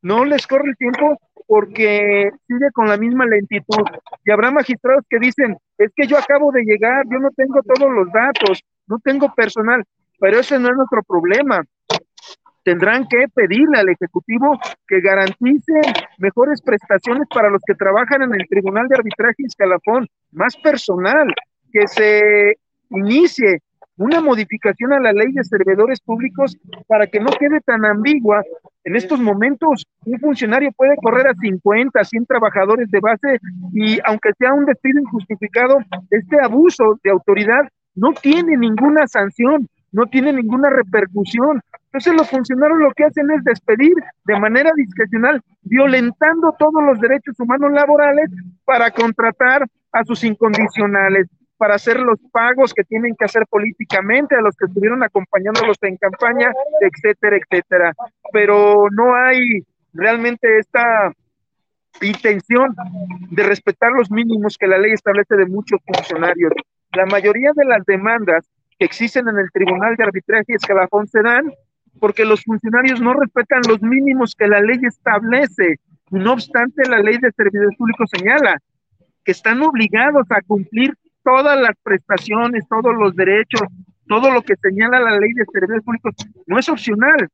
No 0.00 0.24
les 0.24 0.46
corre 0.46 0.68
el 0.68 0.76
tiempo 0.76 1.20
porque 1.48 2.30
sigue 2.46 2.70
con 2.72 2.88
la 2.88 2.96
misma 2.96 3.26
lentitud. 3.26 3.84
Y 4.24 4.30
habrá 4.30 4.52
magistrados 4.52 5.04
que 5.10 5.18
dicen, 5.18 5.56
es 5.76 5.90
que 5.94 6.06
yo 6.06 6.16
acabo 6.16 6.52
de 6.52 6.62
llegar, 6.62 7.04
yo 7.10 7.18
no 7.18 7.30
tengo 7.30 7.60
todos 7.62 7.90
los 7.92 8.12
datos, 8.12 8.62
no 8.86 8.98
tengo 9.00 9.34
personal, 9.34 9.82
pero 10.20 10.38
ese 10.38 10.58
no 10.60 10.68
es 10.68 10.76
nuestro 10.76 11.02
problema 11.02 11.64
tendrán 12.66 13.06
que 13.06 13.26
pedirle 13.32 13.78
al 13.78 13.88
Ejecutivo 13.90 14.58
que 14.88 15.00
garantice 15.00 15.72
mejores 16.18 16.60
prestaciones 16.60 17.28
para 17.32 17.48
los 17.48 17.62
que 17.64 17.76
trabajan 17.76 18.22
en 18.22 18.34
el 18.34 18.48
Tribunal 18.48 18.88
de 18.88 18.96
Arbitraje 18.96 19.36
y 19.38 19.46
Escalafón, 19.46 20.08
más 20.32 20.56
personal, 20.56 21.32
que 21.72 21.86
se 21.86 22.56
inicie 22.90 23.60
una 23.98 24.20
modificación 24.20 24.92
a 24.92 24.98
la 24.98 25.12
ley 25.12 25.30
de 25.30 25.44
servidores 25.44 26.00
públicos 26.00 26.56
para 26.88 27.06
que 27.06 27.20
no 27.20 27.30
quede 27.38 27.60
tan 27.60 27.84
ambigua. 27.84 28.42
En 28.82 28.96
estos 28.96 29.20
momentos, 29.20 29.86
un 30.04 30.18
funcionario 30.18 30.72
puede 30.72 30.96
correr 30.96 31.28
a 31.28 31.34
50, 31.34 32.02
100 32.02 32.26
trabajadores 32.26 32.90
de 32.90 32.98
base 32.98 33.38
y 33.74 34.00
aunque 34.04 34.30
sea 34.40 34.52
un 34.52 34.64
despido 34.64 35.02
injustificado, 35.02 35.78
este 36.10 36.36
abuso 36.42 36.98
de 37.04 37.12
autoridad 37.12 37.62
no 37.94 38.12
tiene 38.12 38.56
ninguna 38.56 39.06
sanción, 39.06 39.68
no 39.92 40.06
tiene 40.06 40.32
ninguna 40.32 40.68
repercusión. 40.68 41.62
Entonces 41.96 42.14
los 42.14 42.28
funcionarios 42.28 42.78
lo 42.78 42.92
que 42.92 43.04
hacen 43.04 43.30
es 43.30 43.42
despedir 43.42 43.94
de 44.26 44.38
manera 44.38 44.70
discrecional, 44.76 45.40
violentando 45.62 46.54
todos 46.58 46.84
los 46.84 47.00
derechos 47.00 47.40
humanos 47.40 47.72
laborales 47.72 48.28
para 48.66 48.90
contratar 48.90 49.64
a 49.92 50.04
sus 50.04 50.22
incondicionales, 50.22 51.26
para 51.56 51.76
hacer 51.76 51.98
los 51.98 52.18
pagos 52.32 52.74
que 52.74 52.84
tienen 52.84 53.16
que 53.18 53.24
hacer 53.24 53.46
políticamente 53.48 54.36
a 54.36 54.42
los 54.42 54.54
que 54.56 54.66
estuvieron 54.66 55.02
acompañándolos 55.02 55.78
en 55.80 55.96
campaña, 55.96 56.52
etcétera, 56.82 57.38
etcétera. 57.38 57.94
Pero 58.30 58.88
no 58.90 59.14
hay 59.14 59.62
realmente 59.94 60.58
esta 60.58 61.10
intención 62.02 62.76
de 63.30 63.42
respetar 63.42 63.92
los 63.92 64.10
mínimos 64.10 64.58
que 64.58 64.66
la 64.66 64.76
ley 64.76 64.92
establece 64.92 65.34
de 65.34 65.46
muchos 65.46 65.80
funcionarios. 65.86 66.52
La 66.92 67.06
mayoría 67.06 67.52
de 67.54 67.64
las 67.64 67.86
demandas 67.86 68.46
que 68.78 68.84
existen 68.84 69.26
en 69.28 69.38
el 69.38 69.50
Tribunal 69.50 69.96
de 69.96 70.04
Arbitraje 70.04 70.52
Escalafón 70.52 71.06
se 71.06 71.22
dan 71.22 71.50
porque 72.00 72.24
los 72.24 72.42
funcionarios 72.42 73.00
no 73.00 73.14
respetan 73.14 73.62
los 73.68 73.80
mínimos 73.82 74.34
que 74.34 74.46
la 74.46 74.60
ley 74.60 74.78
establece. 74.82 75.76
No 76.10 76.34
obstante, 76.34 76.88
la 76.88 77.00
ley 77.00 77.18
de 77.18 77.32
servidores 77.32 77.76
públicos 77.76 78.08
señala 78.16 78.58
que 79.24 79.32
están 79.32 79.60
obligados 79.62 80.26
a 80.30 80.40
cumplir 80.42 80.94
todas 81.24 81.60
las 81.60 81.74
prestaciones, 81.82 82.64
todos 82.68 82.94
los 82.94 83.14
derechos, 83.16 83.62
todo 84.06 84.30
lo 84.30 84.42
que 84.42 84.54
señala 84.56 85.00
la 85.00 85.18
ley 85.18 85.32
de 85.32 85.44
servidores 85.52 85.82
públicos. 85.82 86.14
No 86.46 86.58
es 86.58 86.68
opcional, 86.68 87.28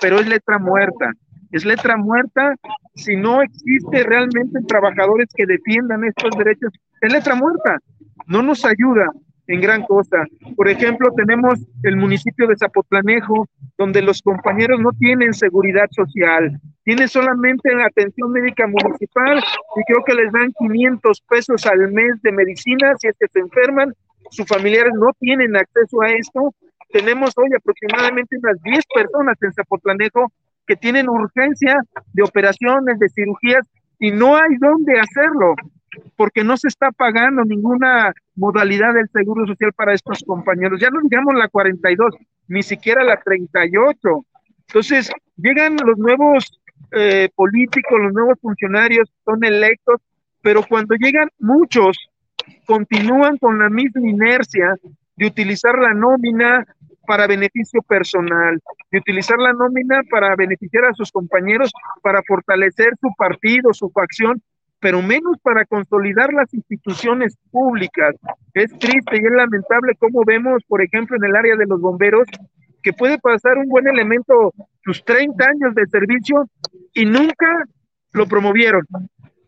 pero 0.00 0.18
es 0.18 0.26
letra 0.26 0.58
muerta. 0.58 1.12
Es 1.52 1.64
letra 1.64 1.96
muerta 1.96 2.54
si 2.94 3.16
no 3.16 3.42
existe 3.42 4.04
realmente 4.04 4.60
trabajadores 4.66 5.28
que 5.34 5.46
defiendan 5.46 6.04
estos 6.04 6.30
derechos. 6.38 6.72
Es 7.00 7.12
letra 7.12 7.34
muerta. 7.34 7.78
No 8.26 8.42
nos 8.42 8.64
ayuda 8.64 9.06
en 9.50 9.60
gran 9.60 9.82
cosa. 9.82 10.24
Por 10.54 10.68
ejemplo, 10.68 11.12
tenemos 11.16 11.58
el 11.82 11.96
municipio 11.96 12.46
de 12.46 12.56
Zapotlanejo, 12.56 13.48
donde 13.76 14.00
los 14.00 14.22
compañeros 14.22 14.78
no 14.80 14.92
tienen 14.92 15.34
seguridad 15.34 15.88
social, 15.90 16.60
tienen 16.84 17.08
solamente 17.08 17.74
la 17.74 17.86
atención 17.86 18.30
médica 18.30 18.68
municipal 18.68 19.42
y 19.76 19.82
creo 19.88 20.04
que 20.06 20.14
les 20.14 20.32
dan 20.32 20.52
500 20.56 21.20
pesos 21.28 21.66
al 21.66 21.90
mes 21.90 22.22
de 22.22 22.30
medicina 22.30 22.94
si 22.98 23.08
es 23.08 23.16
que 23.18 23.26
se 23.26 23.40
enferman, 23.40 23.92
sus 24.30 24.46
familiares 24.46 24.92
no 24.94 25.08
tienen 25.18 25.56
acceso 25.56 26.00
a 26.00 26.10
esto. 26.10 26.54
Tenemos 26.92 27.32
hoy 27.36 27.48
aproximadamente 27.56 28.36
unas 28.40 28.62
10 28.62 28.84
personas 28.94 29.36
en 29.42 29.52
Zapotlanejo 29.52 30.32
que 30.64 30.76
tienen 30.76 31.08
urgencia 31.08 31.76
de 32.12 32.22
operaciones, 32.22 33.00
de 33.00 33.08
cirugías 33.08 33.66
y 33.98 34.12
no 34.12 34.36
hay 34.36 34.56
dónde 34.60 34.92
hacerlo 35.00 35.56
porque 36.16 36.44
no 36.44 36.56
se 36.56 36.68
está 36.68 36.90
pagando 36.92 37.44
ninguna 37.44 38.12
modalidad 38.34 38.94
del 38.94 39.08
seguro 39.10 39.46
social 39.46 39.72
para 39.72 39.94
estos 39.94 40.22
compañeros. 40.26 40.80
Ya 40.80 40.90
no 40.90 41.00
digamos 41.02 41.34
la 41.34 41.48
42, 41.48 42.14
ni 42.48 42.62
siquiera 42.62 43.04
la 43.04 43.20
38. 43.20 43.98
Entonces, 44.68 45.10
llegan 45.36 45.76
los 45.84 45.98
nuevos 45.98 46.60
eh, 46.92 47.28
políticos, 47.34 48.00
los 48.00 48.12
nuevos 48.12 48.38
funcionarios, 48.40 49.10
son 49.24 49.44
electos, 49.44 50.00
pero 50.42 50.62
cuando 50.68 50.94
llegan 50.94 51.28
muchos, 51.38 51.96
continúan 52.66 53.36
con 53.38 53.58
la 53.58 53.68
misma 53.68 54.08
inercia 54.08 54.74
de 55.16 55.26
utilizar 55.26 55.78
la 55.78 55.92
nómina 55.92 56.64
para 57.06 57.26
beneficio 57.26 57.82
personal, 57.82 58.60
de 58.90 58.98
utilizar 58.98 59.38
la 59.38 59.52
nómina 59.52 60.00
para 60.10 60.36
beneficiar 60.36 60.84
a 60.84 60.94
sus 60.94 61.10
compañeros, 61.10 61.72
para 62.02 62.22
fortalecer 62.22 62.92
su 63.00 63.12
partido, 63.16 63.72
su 63.72 63.90
facción, 63.90 64.40
pero 64.80 65.02
menos 65.02 65.36
para 65.42 65.64
consolidar 65.66 66.32
las 66.32 66.52
instituciones 66.54 67.36
públicas. 67.50 68.16
Es 68.54 68.70
triste 68.78 69.16
y 69.16 69.26
es 69.26 69.32
lamentable 69.32 69.94
cómo 69.98 70.24
vemos, 70.24 70.62
por 70.66 70.82
ejemplo, 70.82 71.16
en 71.16 71.24
el 71.24 71.36
área 71.36 71.56
de 71.56 71.66
los 71.66 71.80
bomberos, 71.80 72.26
que 72.82 72.94
puede 72.94 73.18
pasar 73.18 73.58
un 73.58 73.68
buen 73.68 73.86
elemento 73.86 74.54
sus 74.82 75.04
30 75.04 75.44
años 75.44 75.74
de 75.74 75.86
servicio 75.86 76.48
y 76.94 77.04
nunca 77.04 77.64
lo 78.12 78.26
promovieron, 78.26 78.86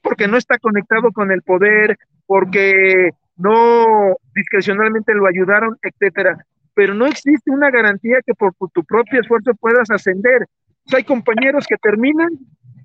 porque 0.02 0.28
no 0.28 0.36
está 0.36 0.58
conectado 0.58 1.10
con 1.12 1.32
el 1.32 1.40
poder, 1.42 1.98
porque 2.26 3.10
no 3.36 4.16
discrecionalmente 4.34 5.14
lo 5.14 5.26
ayudaron, 5.26 5.78
etcétera. 5.82 6.44
Pero 6.74 6.94
no 6.94 7.06
existe 7.06 7.50
una 7.50 7.70
garantía 7.70 8.18
que 8.24 8.34
por 8.34 8.52
tu 8.72 8.84
propio 8.84 9.20
esfuerzo 9.20 9.52
puedas 9.54 9.90
ascender. 9.90 10.46
hay 10.94 11.04
compañeros 11.04 11.66
que 11.66 11.76
terminan 11.76 12.30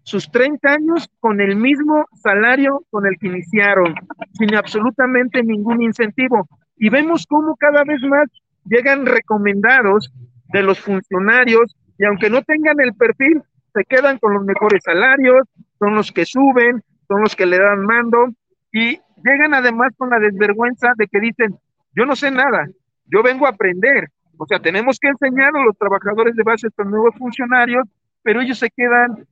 sus 0.08 0.32
30 0.32 0.72
años 0.72 1.10
con 1.20 1.42
el 1.42 1.58
mismo 1.58 2.06
salario 2.14 2.86
con 2.90 3.06
el 3.06 3.18
que 3.20 3.28
iniciaron, 3.28 3.94
sin 4.32 4.56
absolutamente 4.56 5.44
ningún 5.44 5.82
incentivo. 5.82 6.48
Y 6.78 6.88
vemos 6.88 7.26
cómo 7.28 7.58
cada 7.58 7.84
vez 7.84 8.02
más 8.04 8.30
llegan 8.64 9.06
recomendados 9.06 10.14
de 10.54 10.64
los 10.64 10.80
funcionarios 10.80 11.76
y 12.00 12.06
aunque 12.06 12.30
no 12.30 12.42
tengan 12.42 12.80
el 12.80 12.94
perfil, 12.94 13.42
se 13.74 13.84
quedan 13.84 14.18
con 14.20 14.34
los 14.34 14.46
mejores 14.46 14.82
salarios, 14.82 15.42
son 15.78 15.96
los 15.96 16.10
que 16.14 16.24
suben, 16.24 16.82
son 17.10 17.20
los 17.20 17.36
que 17.36 17.46
le 17.46 17.58
dan 17.58 17.82
mando 17.82 18.30
y 18.72 19.02
llegan 19.26 19.54
además 19.54 19.92
con 19.98 20.10
la 20.10 20.20
desvergüenza 20.20 20.94
de 20.96 21.08
que 21.08 21.20
dicen, 21.20 21.58
yo 21.94 22.06
no 22.06 22.16
sé 22.16 22.32
nada, 22.32 22.66
yo 23.08 23.24
vengo 23.24 23.46
a 23.46 23.50
aprender. 23.50 24.08
O 24.38 24.46
sea, 24.46 24.60
tenemos 24.60 25.00
que 25.02 25.10
enseñar 25.10 25.52
a 25.54 25.66
los 25.66 25.78
trabajadores 25.78 26.34
de 26.38 26.44
base, 26.44 26.68
a 26.68 26.70
estos 26.70 26.88
nuevos 26.88 27.14
funcionarios, 27.18 27.86
pero 28.24 28.40
ellos 28.40 28.58
se 28.58 28.70
quedan 28.70 29.28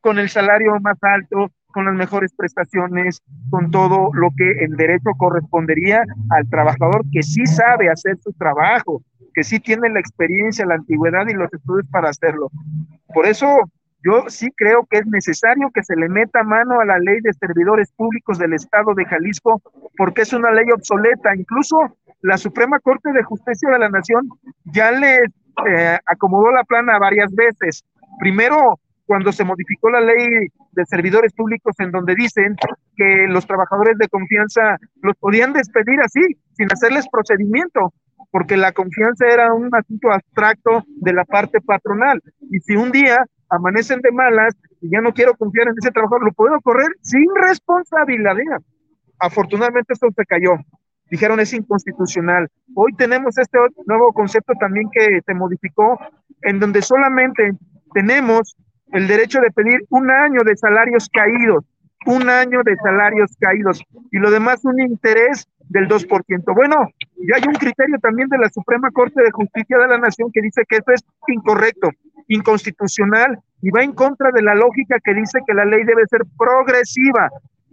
con 0.00 0.18
el 0.18 0.28
salario 0.28 0.78
más 0.80 0.98
alto, 1.02 1.50
con 1.72 1.84
las 1.84 1.94
mejores 1.94 2.32
prestaciones, 2.34 3.22
con 3.50 3.70
todo 3.70 4.10
lo 4.12 4.30
que 4.36 4.64
en 4.64 4.76
derecho 4.76 5.10
correspondería 5.16 6.02
al 6.30 6.48
trabajador 6.48 7.02
que 7.12 7.22
sí 7.22 7.46
sabe 7.46 7.90
hacer 7.90 8.18
su 8.18 8.32
trabajo, 8.32 9.02
que 9.34 9.44
sí 9.44 9.60
tiene 9.60 9.88
la 9.90 10.00
experiencia, 10.00 10.66
la 10.66 10.74
antigüedad 10.74 11.26
y 11.28 11.34
los 11.34 11.52
estudios 11.52 11.86
para 11.90 12.10
hacerlo. 12.10 12.50
Por 13.14 13.26
eso 13.26 13.46
yo 14.02 14.24
sí 14.28 14.48
creo 14.56 14.86
que 14.88 14.98
es 14.98 15.06
necesario 15.06 15.70
que 15.74 15.82
se 15.82 15.94
le 15.94 16.08
meta 16.08 16.42
mano 16.42 16.80
a 16.80 16.84
la 16.84 16.98
ley 16.98 17.20
de 17.20 17.32
servidores 17.34 17.92
públicos 17.92 18.38
del 18.38 18.54
Estado 18.54 18.94
de 18.94 19.04
Jalisco, 19.04 19.60
porque 19.96 20.22
es 20.22 20.32
una 20.32 20.50
ley 20.52 20.64
obsoleta. 20.74 21.34
Incluso 21.36 21.76
la 22.22 22.38
Suprema 22.38 22.78
Corte 22.80 23.12
de 23.12 23.22
Justicia 23.22 23.70
de 23.70 23.78
la 23.78 23.90
Nación 23.90 24.28
ya 24.64 24.90
le 24.90 25.16
eh, 25.68 25.98
acomodó 26.06 26.50
la 26.50 26.64
plana 26.64 26.98
varias 26.98 27.34
veces. 27.34 27.84
Primero, 28.18 28.80
cuando 29.10 29.32
se 29.32 29.42
modificó 29.42 29.90
la 29.90 30.00
ley 30.00 30.46
de 30.70 30.86
servidores 30.86 31.32
públicos 31.32 31.74
en 31.80 31.90
donde 31.90 32.14
dicen 32.14 32.54
que 32.94 33.26
los 33.26 33.44
trabajadores 33.44 33.98
de 33.98 34.06
confianza 34.06 34.78
los 35.02 35.16
podían 35.16 35.52
despedir 35.52 36.00
así, 36.00 36.20
sin 36.52 36.68
hacerles 36.72 37.08
procedimiento, 37.08 37.92
porque 38.30 38.56
la 38.56 38.70
confianza 38.70 39.26
era 39.26 39.52
un 39.52 39.68
asunto 39.74 40.12
abstracto 40.12 40.84
de 40.86 41.12
la 41.12 41.24
parte 41.24 41.60
patronal. 41.60 42.22
Y 42.52 42.60
si 42.60 42.76
un 42.76 42.92
día 42.92 43.26
amanecen 43.48 44.00
de 44.00 44.12
malas 44.12 44.54
y 44.80 44.88
ya 44.92 45.00
no 45.00 45.12
quiero 45.12 45.34
confiar 45.34 45.66
en 45.66 45.74
ese 45.82 45.90
trabajador, 45.90 46.26
lo 46.26 46.32
puedo 46.32 46.60
correr 46.60 46.90
sin 47.02 47.26
responsabilidad. 47.34 48.36
Afortunadamente 49.18 49.92
esto 49.92 50.06
se 50.14 50.24
cayó. 50.24 50.52
Dijeron 51.10 51.40
es 51.40 51.52
inconstitucional. 51.52 52.48
Hoy 52.76 52.94
tenemos 52.94 53.36
este 53.38 53.58
nuevo 53.86 54.12
concepto 54.12 54.52
también 54.60 54.88
que 54.92 55.20
se 55.26 55.34
modificó, 55.34 55.98
en 56.42 56.60
donde 56.60 56.80
solamente 56.80 57.50
tenemos 57.92 58.56
el 58.92 59.06
derecho 59.06 59.40
de 59.40 59.50
pedir 59.50 59.80
un 59.90 60.10
año 60.10 60.40
de 60.44 60.56
salarios 60.56 61.08
caídos, 61.12 61.64
un 62.06 62.28
año 62.28 62.62
de 62.64 62.76
salarios 62.76 63.36
caídos 63.38 63.82
y 64.10 64.18
lo 64.18 64.30
demás 64.30 64.64
un 64.64 64.80
interés 64.80 65.46
del 65.68 65.88
2%. 65.88 66.54
Bueno, 66.54 66.88
ya 67.16 67.36
hay 67.36 67.42
un 67.46 67.54
criterio 67.54 67.98
también 68.00 68.28
de 68.28 68.38
la 68.38 68.48
Suprema 68.50 68.90
Corte 68.90 69.22
de 69.22 69.30
Justicia 69.30 69.78
de 69.78 69.88
la 69.88 69.98
Nación 69.98 70.30
que 70.32 70.42
dice 70.42 70.62
que 70.68 70.76
esto 70.76 70.92
es 70.92 71.04
incorrecto, 71.28 71.90
inconstitucional 72.28 73.38
y 73.62 73.70
va 73.70 73.82
en 73.82 73.92
contra 73.92 74.30
de 74.32 74.42
la 74.42 74.54
lógica 74.54 74.96
que 75.04 75.14
dice 75.14 75.38
que 75.46 75.54
la 75.54 75.64
ley 75.64 75.84
debe 75.84 76.06
ser 76.06 76.22
progresiva. 76.38 77.28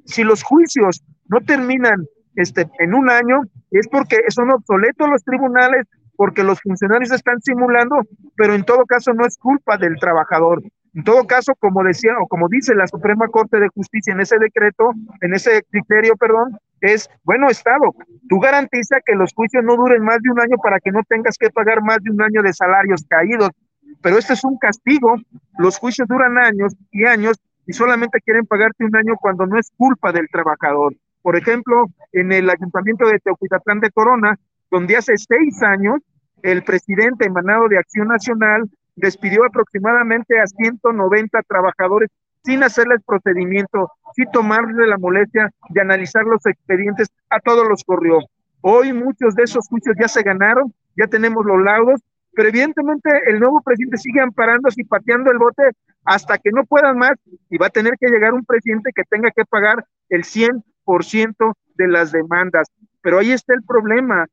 Si 0.05 0.23
los 0.23 0.43
juicios 0.43 1.03
no 1.27 1.41
terminan 1.41 2.05
este, 2.35 2.69
en 2.79 2.93
un 2.93 3.09
año, 3.09 3.41
es 3.71 3.87
porque 3.87 4.17
son 4.29 4.51
obsoletos 4.51 5.09
los 5.09 5.23
tribunales, 5.23 5.87
porque 6.15 6.43
los 6.43 6.61
funcionarios 6.61 7.11
están 7.11 7.41
simulando, 7.41 7.95
pero 8.35 8.53
en 8.53 8.63
todo 8.63 8.85
caso 8.85 9.13
no 9.13 9.25
es 9.25 9.37
culpa 9.37 9.77
del 9.77 9.95
trabajador. 9.99 10.61
En 10.97 11.03
todo 11.03 11.27
caso, 11.27 11.53
como 11.59 11.83
decía 11.83 12.13
o 12.19 12.25
como 12.25 12.49
dice 12.49 12.73
la 12.73 12.87
Suprema 12.87 13.27
Corte 13.27 13.59
de 13.59 13.67
Justicia 13.67 14.13
en 14.13 14.19
ese 14.19 14.39
decreto, 14.39 14.93
en 15.21 15.35
ese 15.35 15.61
criterio, 15.69 16.15
perdón, 16.15 16.57
es, 16.81 17.07
bueno, 17.23 17.49
Estado, 17.49 17.93
tú 18.27 18.39
garantiza 18.39 18.97
que 19.05 19.13
los 19.13 19.31
juicios 19.31 19.63
no 19.63 19.75
duren 19.75 20.03
más 20.03 20.17
de 20.23 20.31
un 20.31 20.39
año 20.39 20.57
para 20.57 20.79
que 20.79 20.91
no 20.91 21.01
tengas 21.07 21.37
que 21.37 21.51
pagar 21.51 21.83
más 21.83 21.99
de 22.01 22.09
un 22.09 22.19
año 22.23 22.41
de 22.41 22.51
salarios 22.51 23.05
caídos. 23.07 23.51
Pero 24.01 24.17
este 24.17 24.33
es 24.33 24.43
un 24.43 24.57
castigo, 24.57 25.17
los 25.59 25.77
juicios 25.77 26.07
duran 26.07 26.35
años 26.39 26.73
y 26.91 27.05
años 27.05 27.37
y 27.67 27.73
solamente 27.73 28.19
quieren 28.21 28.47
pagarte 28.47 28.83
un 28.83 28.95
año 28.95 29.17
cuando 29.21 29.45
no 29.45 29.59
es 29.59 29.69
culpa 29.77 30.11
del 30.11 30.27
trabajador. 30.29 30.95
Por 31.21 31.37
ejemplo, 31.37 31.85
en 32.11 32.31
el 32.31 32.49
ayuntamiento 32.49 33.07
de 33.07 33.19
Teocuitatlán 33.19 33.81
de 33.81 33.91
Corona, 33.91 34.39
donde 34.71 34.97
hace 34.97 35.15
seis 35.15 35.61
años 35.61 35.97
el 36.41 36.63
presidente 36.63 37.27
emanado 37.27 37.67
de 37.67 37.77
Acción 37.77 38.07
Nacional 38.07 38.67
despidió 38.97 39.45
aproximadamente 39.45 40.39
a 40.39 40.47
190 40.47 41.41
trabajadores 41.43 42.09
sin 42.43 42.63
hacerles 42.63 43.01
procedimiento, 43.05 43.91
sin 44.15 44.29
tomarle 44.31 44.87
la 44.87 44.97
molestia 44.97 45.51
de 45.69 45.81
analizar 45.81 46.23
los 46.25 46.45
expedientes, 46.45 47.07
a 47.29 47.39
todos 47.39 47.67
los 47.67 47.83
corrió. 47.83 48.19
Hoy 48.61 48.93
muchos 48.93 49.35
de 49.35 49.43
esos 49.43 49.67
juicios 49.67 49.95
ya 49.99 50.07
se 50.07 50.23
ganaron, 50.23 50.73
ya 50.95 51.07
tenemos 51.07 51.45
los 51.45 51.61
laudos, 51.61 52.01
pero 52.33 52.49
evidentemente 52.49 53.09
el 53.27 53.39
nuevo 53.39 53.61
presidente 53.61 53.97
sigue 53.97 54.21
amparándose 54.21 54.81
y 54.81 54.85
pateando 54.85 55.31
el 55.31 55.37
bote 55.37 55.63
hasta 56.05 56.37
que 56.37 56.51
no 56.51 56.65
puedan 56.65 56.97
más 56.97 57.13
y 57.49 57.57
va 57.57 57.67
a 57.67 57.71
tener 57.71 57.93
que 57.99 58.07
llegar 58.07 58.33
un 58.33 58.45
presidente 58.45 58.91
que 58.95 59.03
tenga 59.03 59.29
que 59.31 59.43
pagar 59.45 59.85
el 60.09 60.23
100% 60.23 61.53
de 61.75 61.87
las 61.87 62.11
demandas. 62.11 62.67
Pero 63.01 63.19
ahí 63.19 63.31
está 63.31 63.53
el 63.53 63.63
problema, 63.63 64.25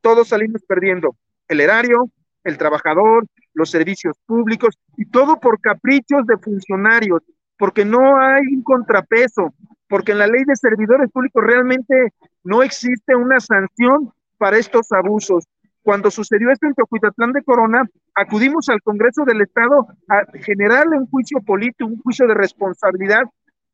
todos 0.00 0.28
salimos 0.28 0.62
perdiendo, 0.62 1.16
el 1.48 1.60
erario, 1.60 2.10
el 2.44 2.58
trabajador, 2.58 3.26
los 3.54 3.70
servicios 3.70 4.16
públicos 4.26 4.78
y 4.96 5.06
todo 5.06 5.38
por 5.38 5.60
caprichos 5.60 6.26
de 6.26 6.38
funcionarios, 6.38 7.22
porque 7.58 7.84
no 7.84 8.18
hay 8.18 8.42
un 8.46 8.62
contrapeso, 8.62 9.54
porque 9.88 10.12
en 10.12 10.18
la 10.18 10.26
ley 10.26 10.42
de 10.46 10.56
servidores 10.56 11.10
públicos 11.10 11.42
realmente 11.44 12.12
no 12.44 12.62
existe 12.62 13.14
una 13.14 13.40
sanción 13.40 14.12
para 14.38 14.58
estos 14.58 14.90
abusos. 14.92 15.44
Cuando 15.82 16.10
sucedió 16.10 16.50
esto 16.50 16.66
en 16.66 16.74
Teocuitatlán 16.74 17.32
de 17.32 17.42
Corona, 17.42 17.84
acudimos 18.14 18.68
al 18.68 18.80
Congreso 18.82 19.24
del 19.24 19.42
Estado 19.42 19.86
a 20.08 20.22
generarle 20.40 20.96
un 20.96 21.08
juicio 21.08 21.40
político, 21.40 21.86
un 21.86 22.00
juicio 22.00 22.26
de 22.26 22.34
responsabilidad, 22.34 23.22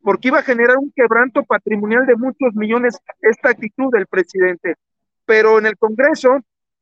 porque 0.01 0.29
iba 0.29 0.39
a 0.39 0.43
generar 0.43 0.79
un 0.79 0.93
quebranto 0.95 1.43
patrimonial 1.45 2.07
de 2.07 2.17
muchos 2.17 2.55
millones 2.55 2.99
esta 3.21 3.51
actitud 3.51 3.93
del 3.93 4.07
presidente. 4.07 4.75
Pero 5.27 5.59
en 5.59 5.67
el 5.67 5.77
Congreso 5.77 6.39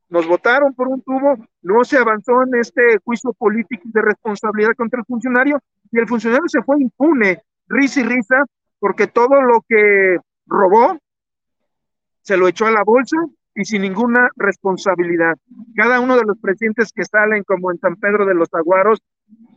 nos 0.09 0.26
votaron 0.26 0.74
por 0.74 0.88
un 0.88 1.02
tubo, 1.02 1.36
no 1.62 1.84
se 1.84 1.98
avanzó 1.98 2.42
en 2.42 2.61
este 2.61 2.98
juicio 3.04 3.32
político 3.32 3.82
de 3.86 4.02
responsabilidad 4.02 4.72
contra 4.76 5.00
el 5.00 5.07
funcionario 5.07 5.59
y 5.90 5.98
el 5.98 6.07
funcionario 6.07 6.48
se 6.48 6.62
fue 6.62 6.80
impune, 6.80 7.42
risa 7.68 8.00
y 8.00 8.04
risa, 8.04 8.44
porque 8.78 9.07
todo 9.07 9.42
lo 9.42 9.64
que 9.68 10.18
robó 10.46 10.98
se 12.22 12.36
lo 12.36 12.48
echó 12.48 12.66
a 12.66 12.70
la 12.70 12.84
bolsa 12.84 13.16
y 13.54 13.64
sin 13.64 13.82
ninguna 13.82 14.28
responsabilidad. 14.36 15.34
Cada 15.74 16.00
uno 16.00 16.16
de 16.16 16.24
los 16.24 16.38
presidentes 16.38 16.92
que 16.92 17.04
salen, 17.04 17.42
como 17.44 17.72
en 17.72 17.78
San 17.78 17.96
Pedro 17.96 18.26
de 18.26 18.34
los 18.34 18.52
Aguaros, 18.52 19.00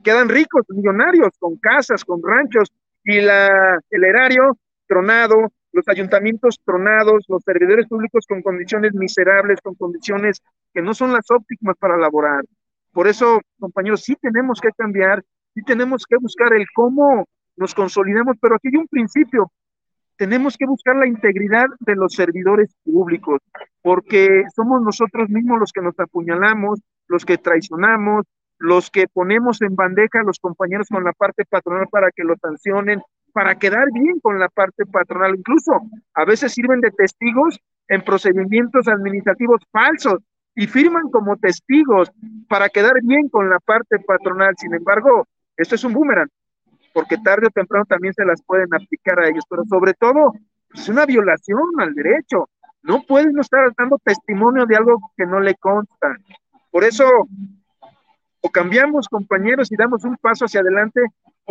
quedan 0.04 0.30
ricos, 0.30 0.66
millonarios, 0.70 1.34
con 1.38 1.58
casas, 1.58 2.06
con 2.06 2.22
ranchos, 2.24 2.72
y 3.04 3.22
la, 3.22 3.80
el 3.89 4.04
erario 4.04 4.58
tronado, 4.88 5.52
los 5.72 5.88
ayuntamientos 5.88 6.60
tronados, 6.66 7.26
los 7.28 7.44
servidores 7.44 7.88
públicos 7.88 8.26
con 8.28 8.42
condiciones 8.42 8.94
miserables, 8.94 9.62
con 9.62 9.76
condiciones 9.76 10.42
que 10.74 10.82
no 10.82 10.94
son 10.94 11.14
las 11.14 11.30
óptimas 11.30 11.76
para 11.78 11.98
laborar. 11.98 12.44
Por 12.92 13.08
eso, 13.08 13.40
compañeros, 13.60 14.04
sí 14.04 14.16
tenemos 14.16 14.60
que 14.60 14.70
cambiar, 14.76 15.24
sí 15.54 15.62
tenemos 15.64 16.06
que 16.08 16.18
buscar 16.18 16.54
el 16.54 16.66
cómo 16.74 17.28
nos 17.56 17.76
consolidemos, 17.76 18.38
pero 18.42 18.56
aquí 18.56 18.70
hay 18.70 18.78
un 18.78 18.88
principio. 18.88 19.52
Tenemos 20.18 20.58
que 20.58 20.66
buscar 20.66 20.96
la 20.96 21.08
integridad 21.08 21.68
de 21.80 21.96
los 21.96 22.14
servidores 22.14 22.76
públicos, 22.84 23.40
porque 23.82 24.44
somos 24.56 24.82
nosotros 24.82 25.30
mismos 25.30 25.60
los 25.60 25.72
que 25.72 25.82
nos 25.82 25.98
apuñalamos, 26.00 26.82
los 27.08 27.26
que 27.26 27.38
traicionamos, 27.38 28.26
los 28.58 28.90
que 28.92 29.08
ponemos 29.08 29.62
en 29.62 29.76
bandeja 29.76 30.20
a 30.20 30.24
los 30.24 30.40
compañeros 30.40 30.88
con 30.90 31.04
la 31.04 31.14
parte 31.14 31.46
patronal 31.46 31.88
para 31.90 32.12
que 32.12 32.24
los 32.24 32.38
sancionen, 32.40 33.02
para 33.34 33.56
quedar 33.56 33.86
bien 33.94 34.20
con 34.20 34.40
la 34.40 34.50
parte 34.50 34.86
patronal. 34.86 35.36
Incluso 35.36 35.72
a 36.14 36.26
veces 36.26 36.54
sirven 36.54 36.82
de 36.82 36.92
testigos 36.92 37.60
en 37.88 38.04
procedimientos 38.04 38.88
administrativos 38.88 39.62
falsos 39.72 40.20
y 40.56 40.68
firman 40.68 41.10
como 41.10 41.38
testigos 41.38 42.12
para 42.48 42.70
quedar 42.70 42.94
bien 43.04 43.30
con 43.30 43.50
la 43.50 43.60
parte 43.60 44.00
patronal. 44.00 44.54
Sin 44.58 44.74
embargo, 44.74 45.28
esto 45.58 45.76
es 45.76 45.84
un 45.84 45.94
boomerang, 45.94 46.30
porque 46.94 47.18
tarde 47.18 47.48
o 47.48 47.50
temprano 47.50 47.86
también 47.86 48.14
se 48.14 48.26
las 48.26 48.42
pueden 48.44 48.74
aplicar 48.74 49.20
a 49.20 49.28
ellos, 49.28 49.44
pero 49.50 49.64
sobre 49.66 49.94
todo 49.94 50.34
es 50.74 50.90
una 50.90 51.06
violación 51.06 51.60
al 51.80 51.94
derecho. 51.94 52.50
No 52.82 53.04
pueden 53.04 53.38
estar 53.40 53.72
dando 53.78 53.98
testimonio 54.04 54.66
de 54.66 54.76
algo 54.76 55.12
que 55.18 55.26
no 55.26 55.40
le 55.40 55.56
consta. 55.56 56.16
Por 56.72 56.84
eso, 56.84 57.06
o 58.42 58.50
cambiamos 58.50 59.08
compañeros 59.08 59.72
y 59.72 59.76
damos 59.76 60.04
un 60.06 60.16
paso 60.18 60.46
hacia 60.46 60.62
adelante, 60.62 61.02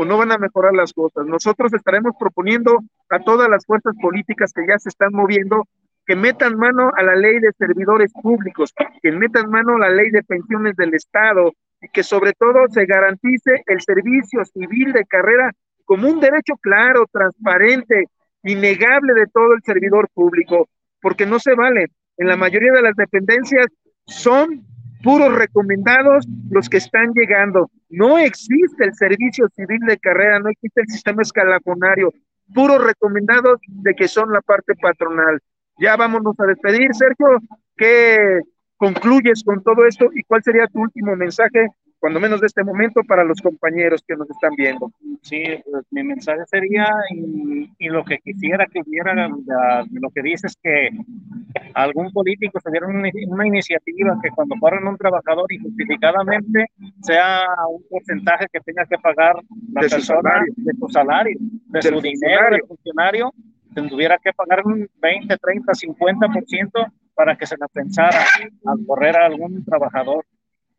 o 0.00 0.04
no 0.04 0.16
van 0.16 0.30
a 0.30 0.38
mejorar 0.38 0.74
las 0.74 0.92
cosas. 0.92 1.26
Nosotros 1.26 1.74
estaremos 1.74 2.14
proponiendo 2.20 2.78
a 3.10 3.18
todas 3.18 3.48
las 3.48 3.66
fuerzas 3.66 3.96
políticas 4.00 4.52
que 4.52 4.64
ya 4.64 4.78
se 4.78 4.90
están 4.90 5.12
moviendo 5.12 5.66
que 6.06 6.14
metan 6.14 6.56
mano 6.56 6.92
a 6.96 7.02
la 7.02 7.16
ley 7.16 7.40
de 7.40 7.50
servidores 7.58 8.12
públicos, 8.12 8.72
que 9.02 9.10
metan 9.10 9.50
mano 9.50 9.74
a 9.74 9.80
la 9.80 9.90
ley 9.90 10.10
de 10.10 10.22
pensiones 10.22 10.76
del 10.76 10.94
Estado 10.94 11.52
y 11.80 11.88
que 11.88 12.04
sobre 12.04 12.32
todo 12.32 12.68
se 12.68 12.86
garantice 12.86 13.64
el 13.66 13.80
servicio 13.80 14.44
civil 14.44 14.92
de 14.92 15.04
carrera 15.04 15.50
como 15.84 16.08
un 16.08 16.20
derecho 16.20 16.54
claro, 16.60 17.04
transparente, 17.10 18.04
innegable 18.44 19.14
de 19.14 19.26
todo 19.26 19.52
el 19.52 19.62
servidor 19.64 20.08
público, 20.14 20.68
porque 21.02 21.26
no 21.26 21.40
se 21.40 21.56
vale. 21.56 21.86
En 22.18 22.28
la 22.28 22.36
mayoría 22.36 22.70
de 22.70 22.82
las 22.82 22.94
dependencias 22.94 23.66
son 24.06 24.64
puros 25.02 25.34
recomendados 25.34 26.26
los 26.50 26.68
que 26.68 26.78
están 26.78 27.12
llegando. 27.14 27.70
No 27.88 28.18
existe 28.18 28.84
el 28.84 28.94
servicio 28.94 29.48
civil 29.54 29.80
de 29.86 29.98
carrera, 29.98 30.40
no 30.40 30.48
existe 30.48 30.80
el 30.80 30.88
sistema 30.88 31.22
escalafonario, 31.22 32.12
puros 32.54 32.84
recomendados 32.84 33.60
de 33.66 33.94
que 33.94 34.08
son 34.08 34.32
la 34.32 34.40
parte 34.40 34.74
patronal. 34.74 35.40
Ya 35.78 35.96
vámonos 35.96 36.38
a 36.40 36.46
despedir, 36.46 36.94
Sergio. 36.94 37.38
¿Qué 37.76 38.40
concluyes 38.78 39.42
con 39.44 39.62
todo 39.62 39.86
esto 39.86 40.08
y 40.14 40.22
cuál 40.22 40.42
sería 40.42 40.66
tu 40.68 40.80
último 40.80 41.14
mensaje, 41.16 41.68
cuando 41.98 42.20
menos 42.20 42.40
de 42.40 42.46
este 42.46 42.62
momento, 42.62 43.02
para 43.02 43.24
los 43.24 43.40
compañeros 43.40 44.02
que 44.06 44.14
nos 44.14 44.28
están 44.30 44.52
viendo? 44.56 44.92
Sí, 45.22 45.42
pues, 45.70 45.84
mi 45.90 46.04
mensaje 46.04 46.42
sería, 46.46 46.86
y, 47.10 47.88
lo 47.88 48.04
que 48.04 48.18
quisiera 48.18 48.66
que 48.66 48.80
hubiera, 48.80 49.28
lo 49.28 50.10
que 50.14 50.22
dices 50.22 50.56
que 50.62 50.90
algún 51.74 52.12
político 52.12 52.60
se 52.60 52.70
diera 52.70 52.86
una, 52.86 53.08
una, 53.28 53.46
iniciativa 53.46 54.18
que 54.22 54.30
cuando 54.30 54.54
corren 54.60 54.86
un 54.86 54.96
trabajador 54.96 55.50
injustificadamente 55.52 56.66
sea 57.02 57.44
un 57.70 57.82
porcentaje 57.88 58.46
que 58.52 58.60
tenga 58.60 58.84
que 58.84 58.98
pagar 58.98 59.36
la 59.72 59.80
De 59.80 59.88
su 59.88 59.96
persona 59.96 60.20
salario. 60.22 60.54
de 60.56 60.72
su 60.74 60.88
salario, 60.88 61.38
de 61.40 61.80
Del 61.80 61.94
su 61.94 62.00
dinero, 62.00 62.50
del 62.50 62.66
funcionario, 62.66 63.32
tuviera 63.86 64.18
que 64.18 64.32
pagar 64.32 64.64
un 64.64 64.88
20, 65.00 65.36
30, 65.36 65.72
50% 65.72 66.92
para 67.14 67.36
que 67.36 67.46
se 67.46 67.56
la 67.58 67.68
pensara 67.68 68.24
al 68.66 68.86
correr 68.86 69.16
a 69.16 69.26
algún 69.26 69.64
trabajador 69.64 70.24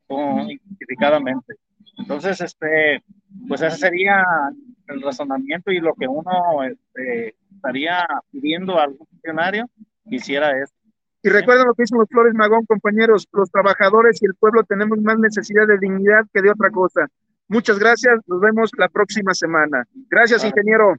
injustificadamente. 0.10 1.56
Entonces, 1.98 2.40
este, 2.42 3.04
pues 3.48 3.62
ese 3.62 3.78
sería 3.78 4.24
el 4.88 5.02
razonamiento 5.02 5.72
y 5.72 5.80
lo 5.80 5.94
que 5.94 6.08
uno 6.08 6.64
este, 6.64 7.36
estaría 7.56 8.06
pidiendo 8.32 8.80
a 8.80 8.84
algún 8.84 9.06
funcionario 9.08 9.70
que 10.10 10.16
hiciera 10.16 10.58
eso. 10.62 10.74
Y 11.22 11.30
recuerden 11.30 11.68
lo 11.68 11.74
que 11.74 11.84
dicen 11.84 12.00
los 12.00 12.08
Flores 12.08 12.34
Magón, 12.34 12.66
compañeros, 12.66 13.28
los 13.34 13.52
trabajadores 13.52 14.22
y 14.22 14.26
el 14.26 14.36
pueblo 14.36 14.64
tenemos 14.64 15.00
más 15.00 15.20
necesidad 15.20 15.68
de 15.68 15.78
dignidad 15.78 16.26
que 16.34 16.42
de 16.42 16.52
otra 16.52 16.72
cosa. 16.72 17.08
Muchas 17.50 17.78
gracias, 17.78 18.20
nos 18.28 18.40
vemos 18.40 18.72
la 18.78 18.88
próxima 18.88 19.34
semana. 19.34 19.84
Gracias, 20.10 20.46
ingeniero. 20.46 20.96